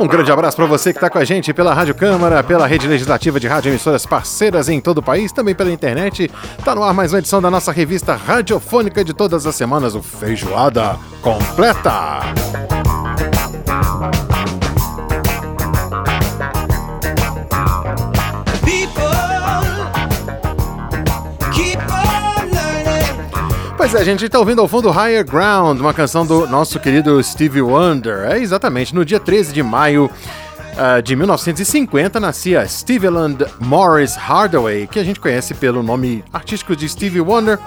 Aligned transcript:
Um 0.00 0.06
grande 0.06 0.32
abraço 0.32 0.56
para 0.56 0.64
você 0.64 0.94
que 0.94 0.96
está 0.96 1.10
com 1.10 1.18
a 1.18 1.24
gente 1.24 1.52
pela 1.52 1.74
Rádio 1.74 1.94
Câmara, 1.94 2.42
pela 2.42 2.66
rede 2.66 2.88
legislativa 2.88 3.38
de 3.38 3.46
rádio 3.46 3.70
emissoras 3.70 4.06
parceiras 4.06 4.70
em 4.70 4.80
todo 4.80 4.98
o 4.98 5.02
país, 5.02 5.30
também 5.30 5.54
pela 5.54 5.70
internet. 5.70 6.30
Está 6.58 6.74
no 6.74 6.82
ar 6.82 6.94
mais 6.94 7.12
uma 7.12 7.18
edição 7.18 7.42
da 7.42 7.50
nossa 7.50 7.70
revista 7.70 8.14
radiofônica 8.14 9.04
de 9.04 9.12
todas 9.12 9.46
as 9.46 9.54
semanas, 9.54 9.94
o 9.94 10.00
Feijoada 10.00 10.96
Completa. 11.20 12.79
Pois 23.80 23.94
é, 23.94 24.04
gente, 24.04 24.26
está 24.26 24.38
ouvindo 24.38 24.60
ao 24.60 24.68
fundo 24.68 24.90
Higher 24.90 25.24
Ground, 25.24 25.80
uma 25.80 25.94
canção 25.94 26.26
do 26.26 26.46
nosso 26.46 26.78
querido 26.78 27.24
Stevie 27.24 27.62
Wonder. 27.62 28.30
É 28.30 28.38
exatamente 28.38 28.94
no 28.94 29.06
dia 29.06 29.18
13 29.18 29.54
de 29.54 29.62
maio 29.62 30.04
uh, 30.04 31.00
de 31.00 31.16
1950 31.16 32.20
nascia 32.20 32.68
Steveland 32.68 33.46
Morris 33.58 34.16
Hardaway, 34.16 34.86
que 34.86 34.98
a 34.98 35.02
gente 35.02 35.18
conhece 35.18 35.54
pelo 35.54 35.82
nome 35.82 36.22
artístico 36.30 36.76
de 36.76 36.86
Stevie 36.86 37.22
Wonder. 37.22 37.58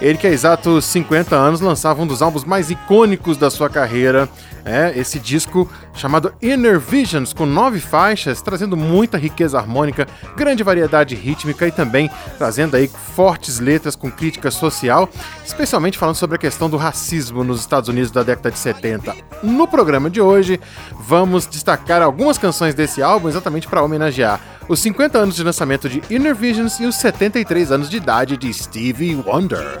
Ele 0.00 0.16
que 0.16 0.28
há 0.28 0.30
exatos 0.30 0.84
50 0.84 1.34
anos 1.34 1.60
lançava 1.60 2.00
um 2.00 2.06
dos 2.06 2.22
álbuns 2.22 2.44
mais 2.44 2.70
icônicos 2.70 3.36
da 3.36 3.50
sua 3.50 3.68
carreira, 3.68 4.28
é, 4.66 4.92
esse 4.98 5.20
disco 5.20 5.70
chamado 5.94 6.34
Inner 6.42 6.78
Visions, 6.80 7.32
com 7.32 7.46
nove 7.46 7.78
faixas, 7.78 8.42
trazendo 8.42 8.76
muita 8.76 9.16
riqueza 9.16 9.58
harmônica, 9.58 10.06
grande 10.36 10.64
variedade 10.64 11.14
rítmica 11.14 11.66
e 11.66 11.70
também 11.70 12.10
trazendo 12.36 12.76
aí 12.76 12.88
fortes 12.88 13.60
letras 13.60 13.94
com 13.94 14.10
crítica 14.10 14.50
social, 14.50 15.08
especialmente 15.44 15.96
falando 15.96 16.16
sobre 16.16 16.34
a 16.34 16.38
questão 16.38 16.68
do 16.68 16.76
racismo 16.76 17.44
nos 17.44 17.60
Estados 17.60 17.88
Unidos 17.88 18.10
da 18.10 18.24
década 18.24 18.50
de 18.50 18.58
70. 18.58 19.14
No 19.42 19.68
programa 19.68 20.10
de 20.10 20.20
hoje, 20.20 20.60
vamos 20.98 21.46
destacar 21.46 22.02
algumas 22.02 22.36
canções 22.36 22.74
desse 22.74 23.00
álbum 23.00 23.28
exatamente 23.28 23.68
para 23.68 23.82
homenagear 23.82 24.40
os 24.68 24.80
50 24.80 25.16
anos 25.16 25.36
de 25.36 25.44
lançamento 25.44 25.88
de 25.88 26.02
Inner 26.10 26.34
Visions 26.34 26.80
e 26.80 26.86
os 26.86 26.96
73 26.96 27.70
anos 27.70 27.88
de 27.88 27.98
idade 27.98 28.36
de 28.36 28.52
Stevie 28.52 29.14
Wonder. 29.14 29.80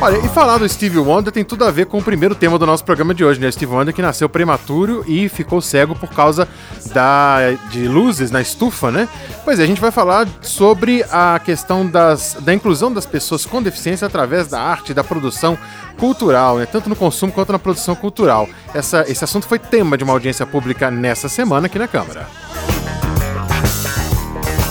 Olha, 0.00 0.18
e 0.18 0.28
falar 0.28 0.58
do 0.58 0.68
Steve 0.68 0.96
Wonder 0.96 1.32
tem 1.32 1.44
tudo 1.44 1.64
a 1.64 1.72
ver 1.72 1.86
com 1.86 1.98
o 1.98 2.02
primeiro 2.02 2.32
tema 2.32 2.56
do 2.56 2.64
nosso 2.64 2.84
programa 2.84 3.12
de 3.12 3.24
hoje, 3.24 3.40
né? 3.40 3.50
Steve 3.50 3.72
Wonder 3.72 3.92
que 3.92 4.00
nasceu 4.00 4.28
prematuro 4.28 5.04
e 5.08 5.28
ficou 5.28 5.60
cego 5.60 5.92
por 5.92 6.08
causa 6.10 6.46
da, 6.94 7.50
de 7.72 7.88
luzes 7.88 8.30
na 8.30 8.40
estufa, 8.40 8.92
né? 8.92 9.08
Pois 9.44 9.58
é, 9.58 9.64
a 9.64 9.66
gente 9.66 9.80
vai 9.80 9.90
falar 9.90 10.28
sobre 10.40 11.04
a 11.10 11.40
questão 11.44 11.84
das, 11.84 12.36
da 12.38 12.54
inclusão 12.54 12.92
das 12.92 13.06
pessoas 13.06 13.44
com 13.44 13.60
deficiência 13.60 14.06
através 14.06 14.46
da 14.46 14.60
arte, 14.60 14.94
da 14.94 15.02
produção 15.02 15.58
cultural, 15.98 16.58
né? 16.58 16.66
tanto 16.66 16.88
no 16.88 16.94
consumo 16.94 17.32
quanto 17.32 17.50
na 17.50 17.58
produção 17.58 17.96
cultural. 17.96 18.48
Essa, 18.72 19.04
esse 19.08 19.24
assunto 19.24 19.48
foi 19.48 19.58
tema 19.58 19.98
de 19.98 20.04
uma 20.04 20.12
audiência 20.12 20.46
pública 20.46 20.92
nessa 20.92 21.28
semana 21.28 21.66
aqui 21.66 21.76
na 21.76 21.88
Câmara. 21.88 22.28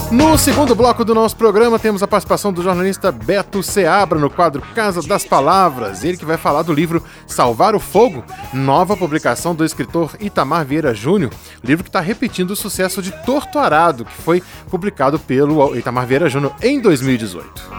No 0.09 0.37
segundo 0.37 0.73
bloco 0.73 1.03
do 1.03 1.13
nosso 1.13 1.35
programa, 1.35 1.77
temos 1.77 2.01
a 2.01 2.07
participação 2.07 2.53
do 2.53 2.63
jornalista 2.63 3.11
Beto 3.11 3.61
Seabra 3.61 4.17
no 4.17 4.29
quadro 4.29 4.61
Casa 4.73 5.01
das 5.01 5.25
Palavras. 5.25 6.01
Ele 6.05 6.15
que 6.15 6.23
vai 6.23 6.37
falar 6.37 6.61
do 6.61 6.71
livro 6.71 7.03
Salvar 7.27 7.75
o 7.75 7.79
Fogo, 7.79 8.23
nova 8.53 8.95
publicação 8.95 9.53
do 9.53 9.65
escritor 9.65 10.15
Itamar 10.17 10.65
Vieira 10.65 10.93
Júnior, 10.93 11.33
livro 11.61 11.83
que 11.83 11.89
está 11.89 11.99
repetindo 11.99 12.51
o 12.51 12.55
sucesso 12.55 13.01
de 13.01 13.11
Torto 13.25 13.59
Arado, 13.59 14.05
que 14.05 14.13
foi 14.13 14.41
publicado 14.69 15.19
pelo 15.19 15.75
Itamar 15.75 16.07
Vieira 16.07 16.29
Júnior 16.29 16.55
em 16.61 16.79
2018. 16.79 17.69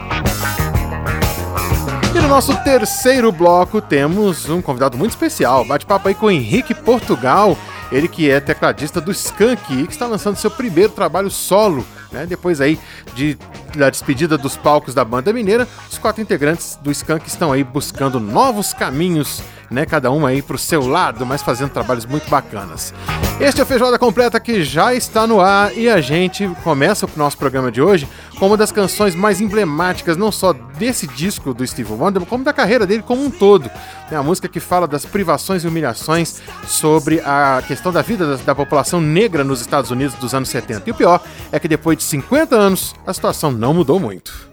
E 2.15 2.19
no 2.21 2.27
nosso 2.27 2.55
terceiro 2.63 3.31
bloco 3.31 3.81
temos 3.81 4.47
um 4.47 4.61
convidado 4.61 4.95
muito 4.95 5.11
especial, 5.11 5.65
bate-papo 5.65 6.07
aí 6.07 6.13
com 6.13 6.29
Henrique 6.29 6.75
Portugal, 6.75 7.57
ele 7.91 8.07
que 8.07 8.29
é 8.29 8.39
tecladista 8.39 9.01
do 9.01 9.11
Skank 9.11 9.73
e 9.73 9.87
que 9.87 9.93
está 9.93 10.05
lançando 10.05 10.35
seu 10.35 10.51
primeiro 10.51 10.91
trabalho 10.91 11.31
solo 11.31 11.83
né? 12.11 12.25
Depois 12.25 12.61
aí 12.61 12.79
de, 13.15 13.37
da 13.77 13.89
despedida 13.89 14.37
dos 14.37 14.57
palcos 14.57 14.93
da 14.93 15.03
banda 15.03 15.31
mineira, 15.31 15.67
os 15.91 15.97
quatro 15.97 16.21
integrantes 16.21 16.77
do 16.81 16.91
Skank 16.91 17.27
estão 17.27 17.51
aí 17.51 17.63
buscando 17.63 18.19
novos 18.19 18.73
caminhos, 18.73 19.41
né? 19.69 19.85
cada 19.85 20.11
um 20.11 20.25
aí 20.25 20.41
para 20.41 20.55
o 20.55 20.59
seu 20.59 20.87
lado, 20.87 21.25
mas 21.25 21.41
fazendo 21.41 21.69
trabalhos 21.69 22.05
muito 22.05 22.29
bacanas. 22.29 22.93
Este 23.39 23.61
é 23.61 23.63
o 23.63 23.65
Feijoada 23.65 23.97
Completa 23.97 24.39
que 24.39 24.63
já 24.63 24.93
está 24.93 25.25
no 25.25 25.39
ar 25.39 25.75
e 25.77 25.89
a 25.89 26.01
gente 26.01 26.47
começa 26.63 27.05
o 27.05 27.09
nosso 27.15 27.37
programa 27.37 27.71
de 27.71 27.81
hoje 27.81 28.07
com 28.39 28.47
uma 28.47 28.57
das 28.57 28.71
canções 28.71 29.15
mais 29.15 29.41
emblemáticas, 29.41 30.15
não 30.15 30.31
só 30.31 30.53
desse 30.53 31.05
disco 31.05 31.53
do 31.53 31.67
Steve 31.67 31.91
Wonder, 31.91 32.25
como 32.25 32.43
da 32.43 32.53
carreira 32.53 32.87
dele 32.87 33.03
como 33.03 33.23
um 33.23 33.29
todo. 33.29 33.69
É 34.09 34.15
a 34.15 34.23
música 34.23 34.47
que 34.47 34.59
fala 34.59 34.87
das 34.87 35.05
privações 35.05 35.63
e 35.63 35.67
humilhações 35.67 36.41
sobre 36.65 37.19
a 37.19 37.61
questão 37.67 37.91
da 37.91 38.01
vida 38.01 38.37
da, 38.37 38.43
da 38.43 38.55
população 38.55 39.01
negra 39.01 39.43
nos 39.43 39.61
Estados 39.61 39.91
Unidos 39.91 40.15
dos 40.15 40.33
anos 40.33 40.49
70. 40.49 40.83
E 40.87 40.91
o 40.91 40.95
pior 40.95 41.21
é 41.51 41.59
que 41.59 41.67
depois 41.67 41.97
de 41.97 42.03
50 42.05 42.55
anos, 42.55 42.95
a 43.05 43.13
situação 43.13 43.51
não 43.59 43.73
mudou 43.73 43.99
muito. 43.99 44.49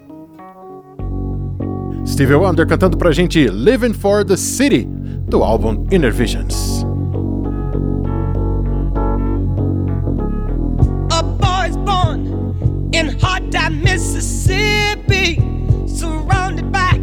Steve 2.04 2.34
Wonder 2.34 2.66
cantando 2.66 2.98
pra 2.98 3.12
gente 3.12 3.46
Living 3.46 3.92
for 3.92 4.24
the 4.24 4.36
City, 4.36 4.84
do 5.28 5.44
álbum 5.44 5.86
Inner 5.92 6.12
Visions. 6.12 6.84
A 11.12 11.22
boy's 11.22 11.76
born 11.76 12.26
in 12.92 13.16
hot 13.20 13.46
Mississippi, 13.70 15.40
surrounded 15.86 16.72
by 16.72 16.98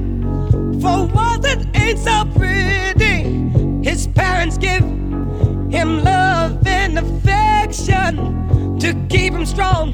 four 0.81 1.07
walls 1.07 1.39
that 1.39 1.65
ain't 1.73 1.99
so 1.99 2.25
pretty. 2.37 3.23
His 3.81 4.07
parents 4.07 4.57
give 4.57 4.83
him 5.71 6.03
love 6.03 6.65
and 6.67 6.99
affection 6.99 8.33
to 8.83 8.93
keep 9.07 9.31
him 9.31 9.45
strong. 9.45 9.93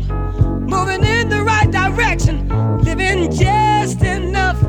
Moving 0.65 1.03
in 1.03 1.29
the 1.29 1.43
right 1.43 1.69
direction, 1.69 2.49
living 2.79 3.29
just 3.29 4.01
enough, 4.01 4.59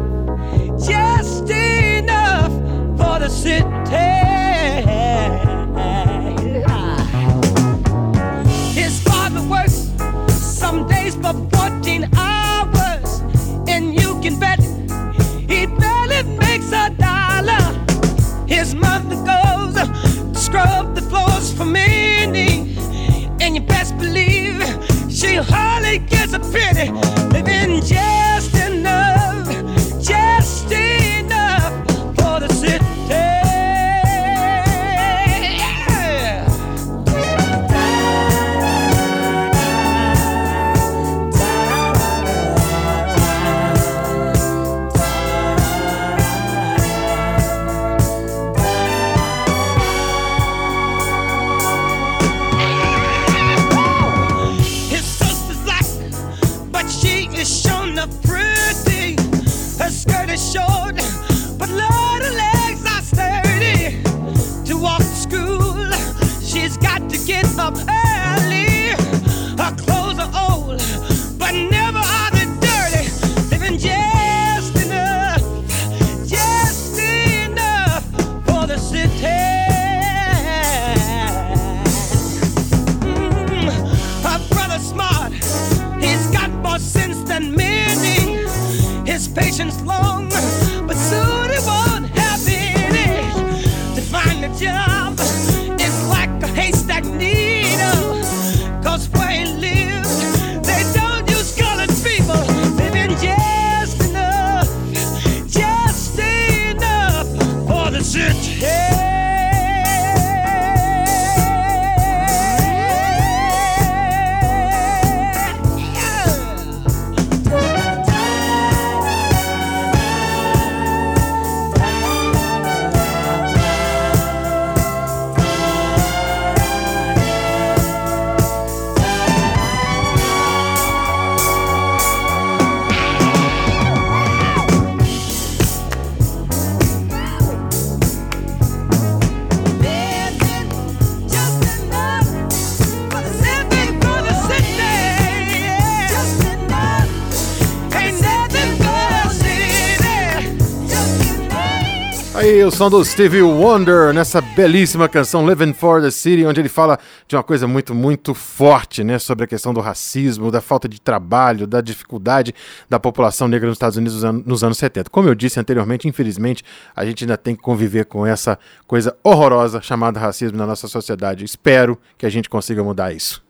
O 152.67 152.71
som 152.71 152.91
do 152.91 153.03
Stevie 153.05 153.43
Wonder 153.43 154.13
nessa 154.13 154.41
belíssima 154.41 155.09
canção 155.09 155.49
Living 155.49 155.73
for 155.73 156.03
the 156.03 156.11
City, 156.11 156.45
onde 156.45 156.61
ele 156.61 156.69
fala 156.69 156.99
de 157.27 157.35
uma 157.35 157.43
coisa 157.43 157.67
muito, 157.67 157.95
muito 157.95 158.35
forte, 158.35 159.03
né, 159.03 159.19
sobre 159.19 159.45
a 159.45 159.47
questão 159.47 159.73
do 159.73 159.81
racismo, 159.81 160.51
da 160.51 160.61
falta 160.61 160.89
de 160.89 161.01
trabalho, 161.01 161.67
da 161.67 161.81
dificuldade 161.81 162.55
da 162.89 163.01
população 163.01 163.49
negra 163.49 163.67
nos 163.67 163.77
Estados 163.77 163.97
Unidos 163.97 164.23
nos 164.45 164.63
anos 164.63 164.79
70. 164.79 165.09
Como 165.11 165.29
eu 165.29 165.35
disse 165.35 165.59
anteriormente, 165.59 166.07
infelizmente, 166.07 166.63
a 166.95 167.05
gente 167.05 167.25
ainda 167.25 167.37
tem 167.37 167.57
que 167.57 167.63
conviver 167.63 168.05
com 168.05 168.27
essa 168.27 168.59
coisa 168.87 169.17
horrorosa 169.25 169.81
chamada 169.81 170.21
racismo 170.21 170.59
na 170.59 170.67
nossa 170.67 170.87
sociedade. 170.87 171.45
Espero 171.45 171.99
que 172.19 172.27
a 172.27 172.31
gente 172.31 172.49
consiga 172.49 172.85
mudar 172.85 173.13
isso. 173.13 173.43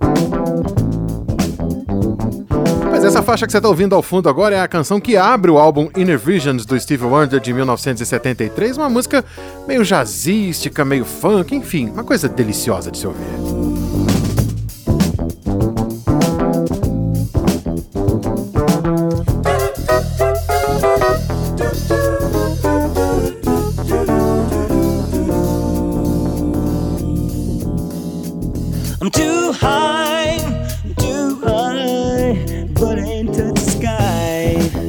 Mas 0.00 0.27
faixa 3.28 3.44
que 3.44 3.52
você 3.52 3.58
está 3.58 3.68
ouvindo 3.68 3.94
ao 3.94 4.02
fundo 4.02 4.26
agora 4.26 4.56
é 4.56 4.60
a 4.60 4.66
canção 4.66 4.98
que 4.98 5.14
abre 5.14 5.50
o 5.50 5.58
álbum 5.58 5.90
Inner 5.94 6.18
Visions 6.18 6.64
do 6.64 6.80
Steve 6.80 7.04
Wonder 7.04 7.38
de 7.38 7.52
1973, 7.52 8.78
uma 8.78 8.88
música 8.88 9.22
meio 9.66 9.84
jazzística, 9.84 10.82
meio 10.82 11.04
funk, 11.04 11.54
enfim, 11.54 11.90
uma 11.90 12.04
coisa 12.04 12.26
deliciosa 12.26 12.90
de 12.90 12.96
se 12.96 13.06
ouvir. 13.06 13.87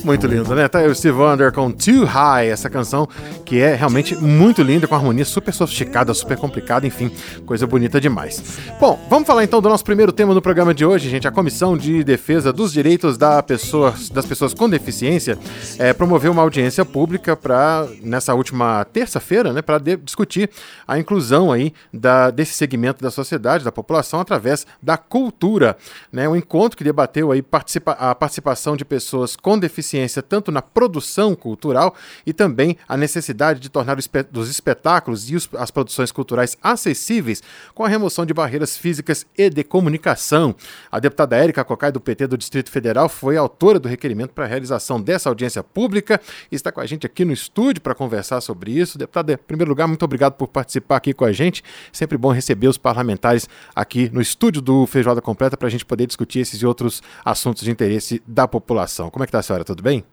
Muito 0.09 0.25
lindo, 0.25 0.55
né? 0.55 0.67
Tá 0.67 0.79
aí 0.79 0.87
o 0.87 0.95
Steve 0.95 1.15
Wonder 1.15 1.51
com 1.51 1.71
Too 1.71 2.03
High, 2.03 2.47
essa 2.47 2.67
canção 2.67 3.07
que 3.45 3.59
é 3.59 3.75
realmente 3.75 4.15
muito 4.15 4.63
linda, 4.63 4.87
com 4.87 4.95
harmonia 4.95 5.23
super 5.23 5.53
sofisticada, 5.53 6.15
super 6.15 6.35
complicada, 6.35 6.87
enfim, 6.87 7.11
coisa 7.45 7.67
bonita 7.67 8.01
demais. 8.01 8.57
Bom, 8.79 8.99
vamos 9.07 9.27
falar 9.27 9.43
então 9.43 9.61
do 9.61 9.69
nosso 9.69 9.83
primeiro 9.83 10.11
tema 10.11 10.33
do 10.33 10.41
programa 10.41 10.73
de 10.73 10.83
hoje, 10.83 11.11
gente. 11.11 11.27
A 11.27 11.31
Comissão 11.31 11.77
de 11.77 12.03
Defesa 12.03 12.51
dos 12.51 12.73
Direitos 12.73 13.19
da 13.19 13.43
pessoa, 13.43 13.93
das 14.11 14.25
Pessoas 14.25 14.51
com 14.51 14.67
Deficiência 14.67 15.37
é, 15.77 15.93
promoveu 15.93 16.31
uma 16.31 16.41
audiência 16.41 16.83
pública 16.83 17.35
para, 17.35 17.87
nessa 18.01 18.33
última 18.33 18.83
terça-feira, 18.85 19.53
né, 19.53 19.61
para 19.61 19.77
discutir 19.77 20.49
a 20.87 20.97
inclusão 20.97 21.51
aí 21.51 21.71
da, 21.93 22.31
desse 22.31 22.53
segmento 22.53 23.03
da 23.03 23.11
sociedade, 23.11 23.63
da 23.63 23.71
população, 23.71 24.19
através 24.19 24.65
da 24.81 24.97
cultura. 24.97 25.77
Né? 26.11 26.27
Um 26.27 26.35
encontro 26.35 26.75
que 26.75 26.83
debateu 26.83 27.31
aí 27.31 27.43
participa 27.43 27.91
a 27.91 28.15
participação 28.15 28.75
de 28.75 28.83
pessoas 28.83 29.35
com 29.35 29.59
deficiência 29.59 29.98
tanto 30.21 30.51
na 30.51 30.61
produção 30.61 31.35
cultural 31.35 31.95
e 32.25 32.33
também 32.33 32.77
a 32.87 32.95
necessidade 32.95 33.59
de 33.59 33.69
tornar 33.69 33.97
os 33.97 34.49
espetáculos 34.49 35.29
e 35.29 35.35
as 35.57 35.71
produções 35.71 36.11
culturais 36.11 36.57
acessíveis 36.61 37.41
com 37.73 37.83
a 37.83 37.87
remoção 37.87 38.25
de 38.25 38.33
barreiras 38.33 38.77
físicas 38.77 39.25
e 39.37 39.49
de 39.49 39.63
comunicação. 39.63 40.55
A 40.91 40.99
deputada 40.99 41.35
Érica 41.35 41.63
Cocai, 41.63 41.91
do 41.91 41.99
PT 41.99 42.27
do 42.27 42.37
Distrito 42.37 42.69
Federal, 42.69 43.09
foi 43.09 43.37
autora 43.37 43.79
do 43.79 43.89
requerimento 43.89 44.31
para 44.31 44.45
a 44.45 44.47
realização 44.47 45.01
dessa 45.01 45.29
audiência 45.29 45.63
pública 45.63 46.21
e 46.51 46.55
está 46.55 46.71
com 46.71 46.79
a 46.79 46.85
gente 46.85 47.05
aqui 47.05 47.25
no 47.25 47.33
estúdio 47.33 47.81
para 47.81 47.95
conversar 47.95 48.41
sobre 48.41 48.71
isso. 48.71 48.97
Deputada, 48.97 49.33
em 49.33 49.37
primeiro 49.37 49.69
lugar, 49.69 49.87
muito 49.87 50.03
obrigado 50.03 50.33
por 50.33 50.47
participar 50.47 50.97
aqui 50.97 51.13
com 51.13 51.25
a 51.25 51.31
gente. 51.31 51.63
Sempre 51.91 52.17
bom 52.17 52.31
receber 52.31 52.67
os 52.67 52.77
parlamentares 52.77 53.47
aqui 53.75 54.09
no 54.13 54.21
estúdio 54.21 54.61
do 54.61 54.85
Feijoada 54.85 55.21
Completa 55.21 55.57
para 55.57 55.67
a 55.67 55.71
gente 55.71 55.85
poder 55.85 56.05
discutir 56.05 56.39
esses 56.39 56.61
e 56.61 56.65
outros 56.65 57.01
assuntos 57.23 57.63
de 57.63 57.71
interesse 57.71 58.21
da 58.27 58.47
população. 58.47 59.09
Como 59.09 59.23
é 59.23 59.25
que 59.25 59.29
está 59.29 59.39
a 59.39 59.43
senhora? 59.43 59.63
Tudo 59.63 59.81
bem? 59.81 59.88
Bem? 59.89 60.03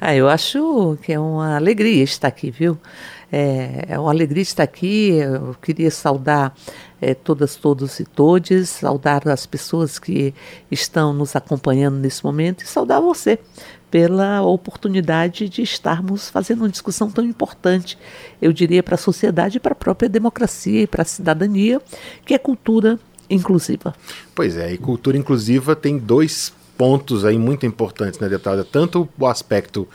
Ah, 0.00 0.14
eu 0.14 0.28
acho 0.28 0.98
que 1.02 1.12
é 1.12 1.20
uma 1.20 1.56
alegria 1.56 2.02
estar 2.02 2.28
aqui, 2.28 2.50
viu? 2.50 2.78
É, 3.30 3.84
é 3.88 3.98
uma 3.98 4.10
alegria 4.10 4.42
estar 4.42 4.64
aqui. 4.64 5.10
Eu 5.10 5.54
queria 5.62 5.90
saudar 5.90 6.54
é, 7.00 7.14
todas, 7.14 7.54
todos 7.54 8.00
e 8.00 8.04
todes, 8.04 8.68
saudar 8.68 9.28
as 9.28 9.46
pessoas 9.46 9.98
que 9.98 10.34
estão 10.70 11.12
nos 11.12 11.36
acompanhando 11.36 11.98
nesse 11.98 12.24
momento 12.24 12.64
e 12.64 12.66
saudar 12.66 13.00
você 13.00 13.38
pela 13.90 14.40
oportunidade 14.42 15.48
de 15.48 15.62
estarmos 15.62 16.30
fazendo 16.30 16.60
uma 16.60 16.68
discussão 16.68 17.10
tão 17.10 17.24
importante, 17.24 17.98
eu 18.40 18.52
diria, 18.52 18.82
para 18.82 18.94
a 18.94 18.98
sociedade, 18.98 19.58
para 19.58 19.72
a 19.72 19.76
própria 19.76 20.08
democracia 20.08 20.82
e 20.82 20.86
para 20.86 21.02
a 21.02 21.04
cidadania, 21.04 21.80
que 22.24 22.32
é 22.32 22.38
cultura 22.38 22.98
inclusiva. 23.28 23.92
Pois 24.34 24.56
é, 24.56 24.72
e 24.72 24.78
cultura 24.78 25.16
inclusiva 25.16 25.74
tem 25.74 25.98
dois 25.98 26.52
pontos 26.80 27.26
aí 27.26 27.36
muito 27.36 27.66
importantes, 27.66 28.18
né, 28.18 28.26
deputada? 28.26 28.64
Tanto 28.64 29.06
o 29.18 29.26
aspecto 29.26 29.86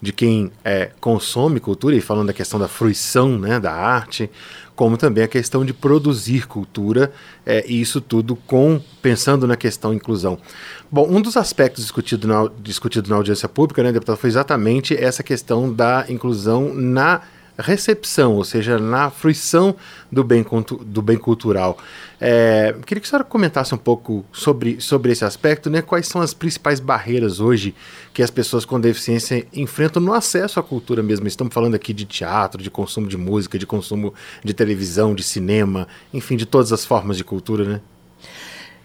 de 0.00 0.12
quem 0.12 0.50
é, 0.64 0.90
consome 1.00 1.60
cultura, 1.60 1.94
e 1.94 2.00
falando 2.00 2.26
da 2.26 2.32
questão 2.32 2.58
da 2.58 2.66
fruição 2.66 3.38
né, 3.38 3.60
da 3.60 3.72
arte, 3.72 4.28
como 4.74 4.96
também 4.96 5.22
a 5.22 5.28
questão 5.28 5.64
de 5.64 5.72
produzir 5.72 6.48
cultura, 6.48 7.12
é, 7.46 7.64
e 7.68 7.80
isso 7.80 8.00
tudo 8.00 8.34
com 8.34 8.82
pensando 9.00 9.46
na 9.46 9.54
questão 9.54 9.94
inclusão. 9.94 10.36
Bom, 10.90 11.06
um 11.08 11.22
dos 11.22 11.36
aspectos 11.36 11.84
discutido 11.84 12.26
na, 12.26 12.50
discutido 12.60 13.08
na 13.08 13.14
audiência 13.14 13.48
pública, 13.48 13.80
né, 13.80 13.92
deputada, 13.92 14.16
foi 14.16 14.28
exatamente 14.28 14.96
essa 14.96 15.22
questão 15.22 15.72
da 15.72 16.06
inclusão 16.08 16.74
na 16.74 17.20
recepção, 17.58 18.34
ou 18.34 18.44
seja, 18.44 18.78
na 18.78 19.10
fruição 19.10 19.74
do 20.10 20.24
bem, 20.24 20.44
do 20.86 21.02
bem 21.02 21.16
cultural. 21.16 21.78
É, 22.20 22.74
queria 22.86 23.00
que 23.00 23.06
a 23.06 23.10
senhora 23.10 23.24
comentasse 23.24 23.74
um 23.74 23.78
pouco 23.78 24.24
sobre, 24.32 24.80
sobre 24.80 25.12
esse 25.12 25.24
aspecto, 25.24 25.68
né? 25.68 25.82
Quais 25.82 26.06
são 26.06 26.20
as 26.20 26.32
principais 26.32 26.80
barreiras 26.80 27.40
hoje 27.40 27.74
que 28.14 28.22
as 28.22 28.30
pessoas 28.30 28.64
com 28.64 28.80
deficiência 28.80 29.46
enfrentam 29.52 30.00
no 30.00 30.12
acesso 30.12 30.60
à 30.60 30.62
cultura 30.62 31.02
mesmo? 31.02 31.26
Estamos 31.26 31.52
falando 31.52 31.74
aqui 31.74 31.92
de 31.92 32.04
teatro, 32.04 32.62
de 32.62 32.70
consumo 32.70 33.08
de 33.08 33.16
música, 33.16 33.58
de 33.58 33.66
consumo 33.66 34.14
de 34.44 34.54
televisão, 34.54 35.14
de 35.14 35.22
cinema, 35.22 35.88
enfim, 36.12 36.36
de 36.36 36.46
todas 36.46 36.72
as 36.72 36.84
formas 36.84 37.16
de 37.16 37.24
cultura, 37.24 37.64
né? 37.64 37.80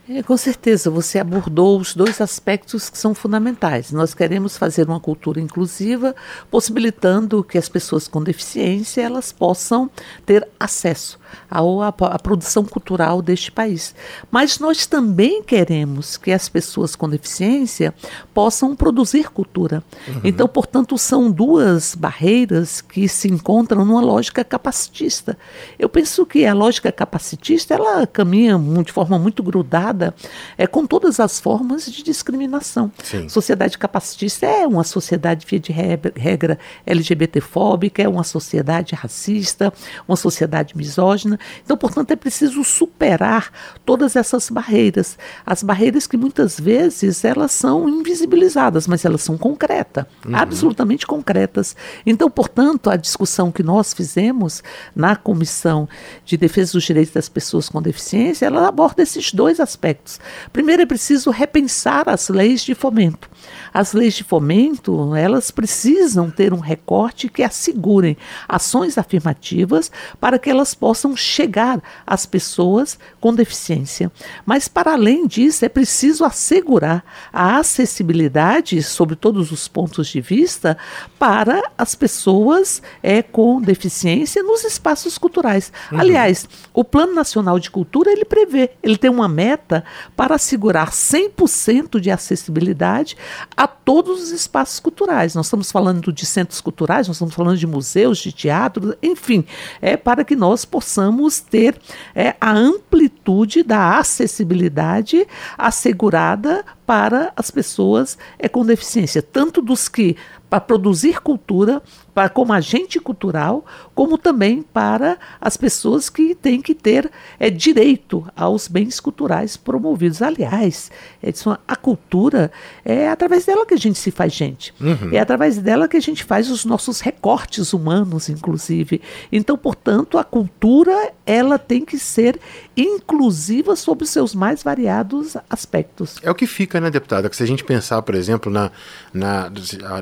É, 0.10 0.24
com 0.24 0.38
certeza, 0.38 0.90
você 0.90 1.20
abordou 1.20 1.78
os 1.78 1.94
dois 1.94 2.22
aspectos 2.22 2.90
que 2.90 2.98
são 2.98 3.14
fundamentais. 3.14 3.92
Nós 3.92 4.14
queremos 4.14 4.56
fazer 4.56 4.88
uma 4.88 5.02
cultura 5.02 5.42
inclusiva, 5.42 6.16
possibilitando 6.50 7.44
que 7.44 7.58
as 7.58 7.68
pessoas 7.68 8.08
com 8.08 8.24
deficiência 8.24 9.02
elas 9.02 9.34
possam 9.34 9.90
ter 10.26 10.48
acesso 10.58 11.20
à 11.50 12.20
produção 12.20 12.64
cultural 12.64 13.22
deste 13.22 13.52
país. 13.52 13.96
Mas 14.32 14.60
nós 14.60 14.86
também 14.86 15.44
queremos 15.44 16.18
que 16.18 16.32
as 16.32 16.50
pessoas 16.50 16.96
com 16.96 17.10
deficiência 17.10 17.94
possam 18.34 18.76
produzir 18.76 19.30
cultura. 19.30 19.84
Uhum. 20.08 20.22
Então, 20.24 20.48
portanto, 20.48 20.98
são 20.98 21.32
duas 21.32 21.96
barreiras 21.96 22.82
que 22.82 23.08
se 23.08 23.28
encontram 23.28 23.86
numa 23.86 24.02
lógica 24.02 24.44
capacitista. 24.44 25.38
Eu 25.78 25.90
penso 25.90 26.26
que 26.26 26.46
a 26.46 26.54
lógica 26.54 26.92
capacitista 26.92 27.74
ela 27.74 28.06
caminha 28.08 28.58
de 28.84 28.92
forma 28.92 29.18
muito 29.18 29.42
grudada 29.44 30.14
é, 30.58 30.66
com 30.68 30.86
todas 30.86 31.20
as 31.20 31.40
formas 31.40 31.86
de 31.86 32.04
discriminação. 32.04 32.92
Sim. 33.04 33.30
Sociedade 33.30 33.78
capacitista 33.78 34.46
é 34.46 34.68
uma 34.68 34.84
sociedade, 34.84 35.46
via 35.46 35.60
de 35.60 35.72
regra, 35.72 36.58
LGBTfóbica, 36.86 38.02
é 38.02 38.08
uma 38.08 38.24
sociedade 38.24 38.96
racista, 38.96 39.74
uma 40.08 40.18
sociedade 40.18 40.76
misógina. 40.76 41.17
Então, 41.64 41.78
portanto, 41.78 42.12
é 42.12 42.16
preciso 42.16 42.64
superar 42.64 43.52
todas 43.86 44.16
essas 44.16 44.50
barreiras. 44.50 45.18
As 45.46 45.64
barreiras 45.64 46.08
que 46.08 46.18
muitas 46.18 46.60
vezes 46.60 47.24
elas 47.24 47.52
são 47.52 47.88
invisibilizadas, 47.88 48.88
mas 48.88 49.06
elas 49.06 49.22
são 49.22 49.38
concretas, 49.38 50.06
uhum. 50.26 50.36
absolutamente 50.36 51.06
concretas. 51.06 51.76
Então, 52.06 52.30
portanto, 52.30 52.90
a 52.90 52.96
discussão 52.96 53.52
que 53.52 53.64
nós 53.64 53.94
fizemos 53.94 54.64
na 54.96 55.16
Comissão 55.16 55.88
de 56.26 56.38
Defesa 56.38 56.74
dos 56.74 56.84
Direitos 56.84 57.14
das 57.14 57.30
Pessoas 57.30 57.70
com 57.70 57.82
Deficiência, 57.82 58.46
ela 58.46 58.68
aborda 58.68 59.04
esses 59.04 59.32
dois 59.32 59.60
aspectos 59.60 59.88
aspectos. 59.88 60.20
Primeiro, 60.52 60.82
é 60.82 60.86
preciso 60.86 61.30
repensar 61.30 62.10
as 62.10 62.30
leis 62.30 62.62
de 62.64 62.74
fomento. 62.74 63.30
As 63.74 63.94
leis 63.94 64.16
de 64.16 64.24
fomento, 64.24 65.16
elas 65.16 65.52
precisam 65.52 66.30
ter 66.32 66.54
um 66.54 66.60
recorte 66.60 67.30
que 67.30 67.44
assegurem 67.44 68.18
ações 68.48 68.98
afirmativas 68.98 69.92
para 70.20 70.40
que 70.40 70.50
elas 70.50 70.74
possam 70.74 71.07
chegar 71.16 71.82
às 72.06 72.26
pessoas 72.26 72.98
com 73.20 73.34
deficiência. 73.34 74.12
Mas, 74.46 74.68
para 74.68 74.94
além 74.94 75.28
disso, 75.28 75.66
é 75.66 75.70
preciso 75.70 76.26
assegurar 76.26 77.04
a 77.32 77.58
acessibilidade, 77.58 78.82
sobre 78.84 79.16
todos 79.16 79.52
os 79.52 79.68
pontos 79.68 80.08
de 80.08 80.22
vista, 80.22 80.78
para 81.20 81.62
as 81.78 81.96
pessoas 81.96 82.82
é, 83.02 83.22
com 83.22 83.62
deficiência 83.62 84.42
nos 84.44 84.64
espaços 84.64 85.18
culturais. 85.18 85.72
Uhum. 85.92 86.00
Aliás, 86.00 86.48
o 86.74 86.84
Plano 86.84 87.14
Nacional 87.14 87.60
de 87.60 87.70
Cultura, 87.70 88.12
ele 88.12 88.26
prevê, 88.26 88.72
ele 88.82 88.98
tem 88.98 89.10
uma 89.10 89.28
meta 89.28 89.84
para 90.16 90.36
assegurar 90.36 90.92
100% 90.92 92.00
de 92.00 92.12
acessibilidade 92.12 93.16
a 93.56 93.68
todos 93.68 94.22
os 94.22 94.32
espaços 94.32 94.80
culturais. 94.80 95.36
Nós 95.36 95.48
estamos 95.48 95.72
falando 95.72 96.12
de 96.12 96.26
centros 96.26 96.62
culturais, 96.62 97.08
nós 97.08 97.18
estamos 97.18 97.34
falando 97.34 97.58
de 97.58 97.68
museus, 97.68 98.18
de 98.18 98.32
teatro, 98.32 98.96
enfim, 99.02 99.46
é 99.82 99.96
para 99.96 100.24
que 100.24 100.36
nós 100.36 100.66
possamos 100.66 100.97
ter 101.40 101.78
é, 102.16 102.36
a 102.40 102.52
amplitude 102.52 103.64
da 103.64 103.98
acessibilidade 103.98 105.28
assegurada 105.58 106.64
para 106.86 107.34
as 107.36 107.52
pessoas 107.52 108.18
é, 108.40 108.48
com 108.48 108.66
deficiência, 108.66 109.22
tanto 109.22 109.62
dos 109.62 109.90
que 109.90 110.16
para 110.50 110.62
produzir 110.62 111.20
cultura, 111.22 111.82
para 112.14 112.30
como 112.30 112.54
agente 112.54 113.00
cultural, 113.00 113.66
como 113.94 114.18
também 114.18 114.62
para 114.62 115.18
as 115.40 115.58
pessoas 115.58 116.10
que 116.10 116.34
têm 116.34 116.62
que 116.62 116.74
ter 116.74 117.12
é, 117.40 117.50
direito 117.50 118.26
aos 118.36 118.68
bens 118.68 119.00
culturais 119.00 119.58
promovidos. 119.58 120.22
Aliás, 120.22 120.90
Edson, 121.22 121.58
a 121.68 121.76
cultura 121.76 122.52
é 122.84 123.10
através 123.10 123.46
dela 123.46 123.66
que 123.66 123.74
a 123.74 123.78
gente 123.78 124.00
se 124.00 124.10
faz 124.10 124.34
gente. 124.34 124.74
Uhum. 124.80 125.10
É 125.12 125.20
através 125.20 125.58
dela 125.58 125.88
que 125.88 125.98
a 125.98 126.02
gente 126.02 126.24
faz 126.24 126.50
os 126.50 126.66
nossos 126.66 127.02
recortes 127.02 127.74
humanos, 127.74 128.30
inclusive. 128.30 129.02
Então, 129.32 129.58
portanto, 129.58 130.18
a 130.18 130.24
cultura 130.24 131.12
ela 131.26 131.60
tem 131.60 131.84
que 131.84 132.00
ser 132.00 132.40
inclusiva 132.76 133.76
sob 133.76 134.04
os 134.04 134.10
seus 134.10 134.34
mais 134.34 134.64
variados 134.64 135.36
aspectos. 135.50 136.16
É 136.24 136.32
o 136.32 136.36
que 136.36 136.48
fica, 136.48 136.80
né, 136.80 136.90
deputada? 136.90 137.30
Que 137.30 137.36
se 137.36 137.44
a 137.44 137.48
gente 137.48 137.64
pensar, 137.64 138.02
por 138.02 138.16
exemplo, 138.16 138.52
na, 138.52 138.72
na, 139.14 139.52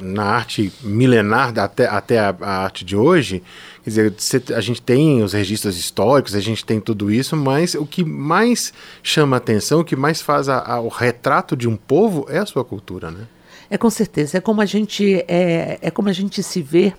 na 0.01 0.35
arte 0.36 0.72
milenar 0.82 1.58
até, 1.58 1.86
até 1.88 2.20
a, 2.20 2.36
a 2.39 2.63
arte 2.63 2.84
de 2.84 2.96
hoje, 2.96 3.42
quer 3.84 3.89
dizer, 3.89 4.13
a 4.56 4.62
gente 4.62 4.82
tem 4.82 5.24
os 5.24 5.34
registros 5.34 5.77
históricos, 5.77 6.36
a 6.36 6.39
gente 6.39 6.65
tem 6.65 6.80
tudo 6.80 7.12
isso, 7.12 7.36
mas 7.36 7.75
o 7.75 7.86
que 7.86 8.04
mais 8.04 8.74
chama 9.01 9.38
atenção, 9.38 9.82
o 9.82 9.86
que 9.86 9.96
mais 9.96 10.22
faz 10.22 10.50
a, 10.50 10.60
a, 10.60 10.80
o 10.80 10.88
retrato 10.88 11.56
de 11.56 11.68
um 11.68 11.75
povo 11.75 12.25
é 12.30 12.39
a 12.39 12.46
sua 12.46 12.63
cultura, 12.63 13.12
né? 13.12 13.27
É 13.70 13.77
com 13.77 13.89
certeza, 13.89 14.38
é 14.38 14.42
como 14.42 14.62
a 14.62 14.65
gente 14.65 15.15
é, 15.27 15.80
é 15.82 15.89
como 15.89 16.08
a 16.08 16.13
gente 16.13 16.44
se 16.44 16.62
vê, 16.62 16.94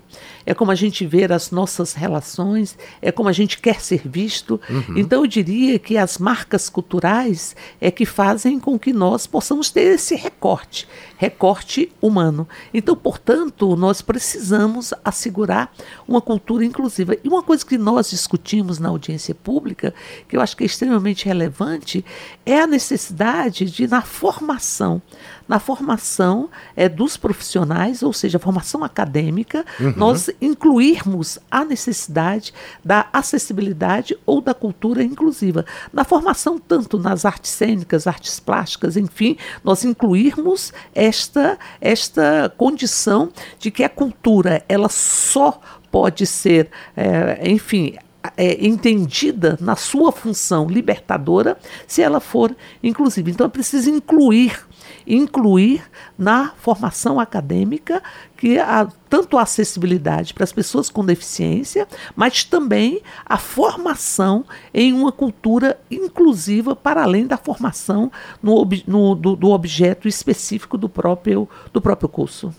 é 0.44 0.52
como 0.52 0.70
a 0.70 0.74
gente 0.74 1.06
vê 1.06 1.24
as 1.24 1.50
nossas 1.50 1.92
relações, 1.92 2.76
é 3.00 3.12
como 3.12 3.28
a 3.28 3.32
gente 3.32 3.58
quer 3.58 3.80
ser 3.80 4.02
visto. 4.04 4.60
Uhum. 4.68 4.98
Então 4.98 5.22
eu 5.22 5.26
diria 5.26 5.78
que 5.78 5.96
as 5.96 6.18
marcas 6.18 6.68
culturais 6.68 7.54
é 7.80 7.90
que 7.90 8.04
fazem 8.04 8.58
com 8.58 8.78
que 8.78 8.92
nós 8.92 9.26
possamos 9.26 9.70
ter 9.70 9.94
esse 9.94 10.16
recorte, 10.16 10.88
recorte 11.16 11.92
humano. 12.00 12.48
Então, 12.72 12.94
portanto, 12.94 13.74
nós 13.76 14.02
precisamos 14.02 14.92
assegurar 15.04 15.72
uma 16.06 16.20
cultura 16.20 16.64
inclusiva. 16.64 17.16
E 17.22 17.28
uma 17.28 17.42
coisa 17.42 17.64
que 17.64 17.78
nós 17.78 18.10
discutimos 18.10 18.78
na 18.78 18.88
audiência 18.88 19.34
pública, 19.34 19.94
que 20.28 20.36
eu 20.36 20.40
acho 20.40 20.56
que 20.56 20.64
é 20.64 20.66
extremamente 20.66 21.26
relevante, 21.26 22.04
é 22.44 22.60
a 22.60 22.66
necessidade 22.66 23.64
de 23.64 23.86
na 23.86 24.02
formação 24.02 25.00
na 25.48 25.58
formação 25.58 26.48
é, 26.74 26.88
dos 26.88 27.16
profissionais, 27.16 28.02
ou 28.02 28.12
seja, 28.12 28.38
a 28.38 28.40
formação 28.40 28.82
acadêmica, 28.82 29.64
uhum. 29.78 29.94
nós 29.96 30.30
incluirmos 30.40 31.38
a 31.50 31.64
necessidade 31.64 32.52
da 32.84 33.08
acessibilidade 33.12 34.16
ou 34.26 34.40
da 34.40 34.54
cultura 34.54 35.02
inclusiva. 35.02 35.64
Na 35.92 36.04
formação, 36.04 36.58
tanto 36.58 36.98
nas 36.98 37.24
artes 37.24 37.50
cênicas, 37.50 38.06
artes 38.06 38.40
plásticas, 38.40 38.96
enfim, 38.96 39.36
nós 39.62 39.84
incluirmos 39.84 40.72
esta, 41.06 41.58
esta 41.80 42.52
condição 42.56 43.30
de 43.58 43.70
que 43.70 43.84
a 43.84 43.88
cultura 43.88 44.62
ela 44.68 44.88
só 44.88 45.60
pode 45.90 46.26
ser, 46.26 46.70
é, 46.96 47.48
enfim, 47.48 47.96
é, 48.36 48.66
entendida 48.66 49.58
na 49.60 49.76
sua 49.76 50.12
função 50.12 50.66
libertadora 50.68 51.58
se 51.86 52.02
ela 52.02 52.20
for 52.20 52.54
inclusiva. 52.82 53.30
Então 53.30 53.46
é 53.46 53.50
preciso 53.50 53.90
incluir 53.90 54.66
incluir 55.06 55.82
na 56.18 56.52
formação 56.58 57.20
acadêmica 57.20 58.02
que 58.36 58.58
a, 58.58 58.88
tanto 59.08 59.38
a 59.38 59.42
acessibilidade 59.42 60.34
para 60.34 60.44
as 60.44 60.52
pessoas 60.52 60.90
com 60.90 61.04
deficiência, 61.04 61.86
mas 62.14 62.44
também 62.44 63.00
a 63.24 63.38
formação 63.38 64.44
em 64.74 64.92
uma 64.92 65.12
cultura 65.12 65.78
inclusiva 65.90 66.74
para 66.74 67.02
além 67.02 67.26
da 67.26 67.36
formação 67.36 68.10
no, 68.42 68.68
no 68.86 69.14
do, 69.14 69.36
do, 69.36 69.50
objeto 69.50 70.08
específico 70.08 70.76
do 70.76 70.88
próprio, 70.88 71.48
do 71.72 71.80
próprio 71.80 72.08
curso. 72.08 72.52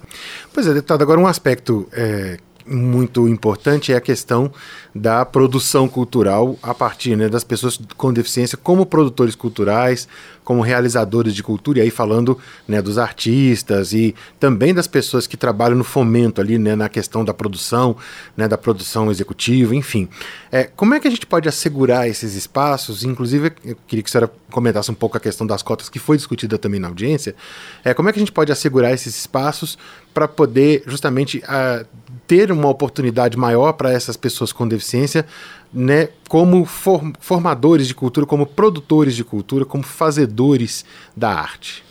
Pois 0.54 0.66
é, 0.68 0.74
deputado, 0.74 1.02
agora 1.02 1.20
um 1.20 1.28
aspecto 1.28 1.88
é, 1.92 2.40
muito 2.68 3.28
importante 3.28 3.94
é 3.94 3.96
a 3.96 4.02
questão 4.02 4.52
da 4.94 5.24
produção 5.26 5.88
cultural 5.88 6.58
a 6.62 6.74
partir 6.74 7.16
né, 7.16 7.30
das 7.30 7.44
pessoas 7.44 7.80
com 7.96 8.12
deficiência 8.12 8.58
como 8.58 8.86
produtores 8.86 9.36
culturais, 9.36 10.08
como 10.44 10.62
realizadores 10.62 11.36
de 11.36 11.44
cultura, 11.44 11.80
e 11.80 11.82
aí 11.82 11.90
falando 11.90 12.38
né, 12.68 12.82
dos 12.82 12.98
artistas 12.98 13.94
e 13.94 14.16
também 14.40 14.74
das 14.74 14.88
pessoas 14.88 15.28
que 15.28 15.36
trabalham 15.36 15.78
no 15.78 15.84
fomento 15.84 16.40
ali, 16.40 16.58
né, 16.58 16.76
na 16.76 16.88
questão 16.90 17.24
da 17.24 17.34
produção, 17.34 17.98
né, 18.36 18.48
da 18.48 18.58
produção 18.58 19.12
executiva, 19.12 19.76
enfim. 19.76 20.08
É, 20.52 20.64
como 20.64 20.94
é 20.94 21.00
que 21.00 21.08
a 21.08 21.12
gente 21.12 21.26
pode 21.26 21.50
assegurar 21.50 22.08
esses 22.08 22.34
espaços? 22.34 23.04
Inclusive, 23.04 23.52
eu 23.64 23.78
queria 23.88 24.02
que 24.02 24.10
a 24.10 24.12
senhora 24.12 24.32
comentasse 24.50 24.90
um 24.90 24.96
pouco 24.96 25.18
a 25.18 25.20
questão 25.20 25.46
das 25.46 25.62
cotas, 25.62 25.90
que 25.90 26.00
foi 26.00 26.16
discutida 26.16 26.58
também 26.58 26.80
na 26.80 26.88
audiência. 26.88 27.36
É, 27.84 27.94
como 27.94 28.08
é 28.08 28.14
que 28.14 28.18
a 28.18 28.22
gente 28.22 28.32
pode 28.32 28.52
assegurar 28.52 28.94
esses 28.94 29.18
espaços 29.18 29.78
para 30.14 30.28
poder 30.28 30.82
justamente 30.88 31.40
uh, 31.40 31.86
ter 32.28 32.52
uma 32.52 32.68
oportunidade 32.68 33.38
maior 33.38 33.74
para 33.74 33.92
essas 33.92 34.18
pessoas 34.18 34.52
com 34.52 34.68
deficiência, 34.68 35.26
né, 35.74 36.10
como 36.28 36.66
formadores 36.66 37.88
de 37.88 37.96
cultura, 37.96 38.26
como 38.26 38.46
produtores 38.46 39.16
de 39.16 39.24
cultura, 39.24 39.66
como 39.66 39.84
fazedores 39.84 40.86
da 41.16 41.34
arte? 41.34 41.84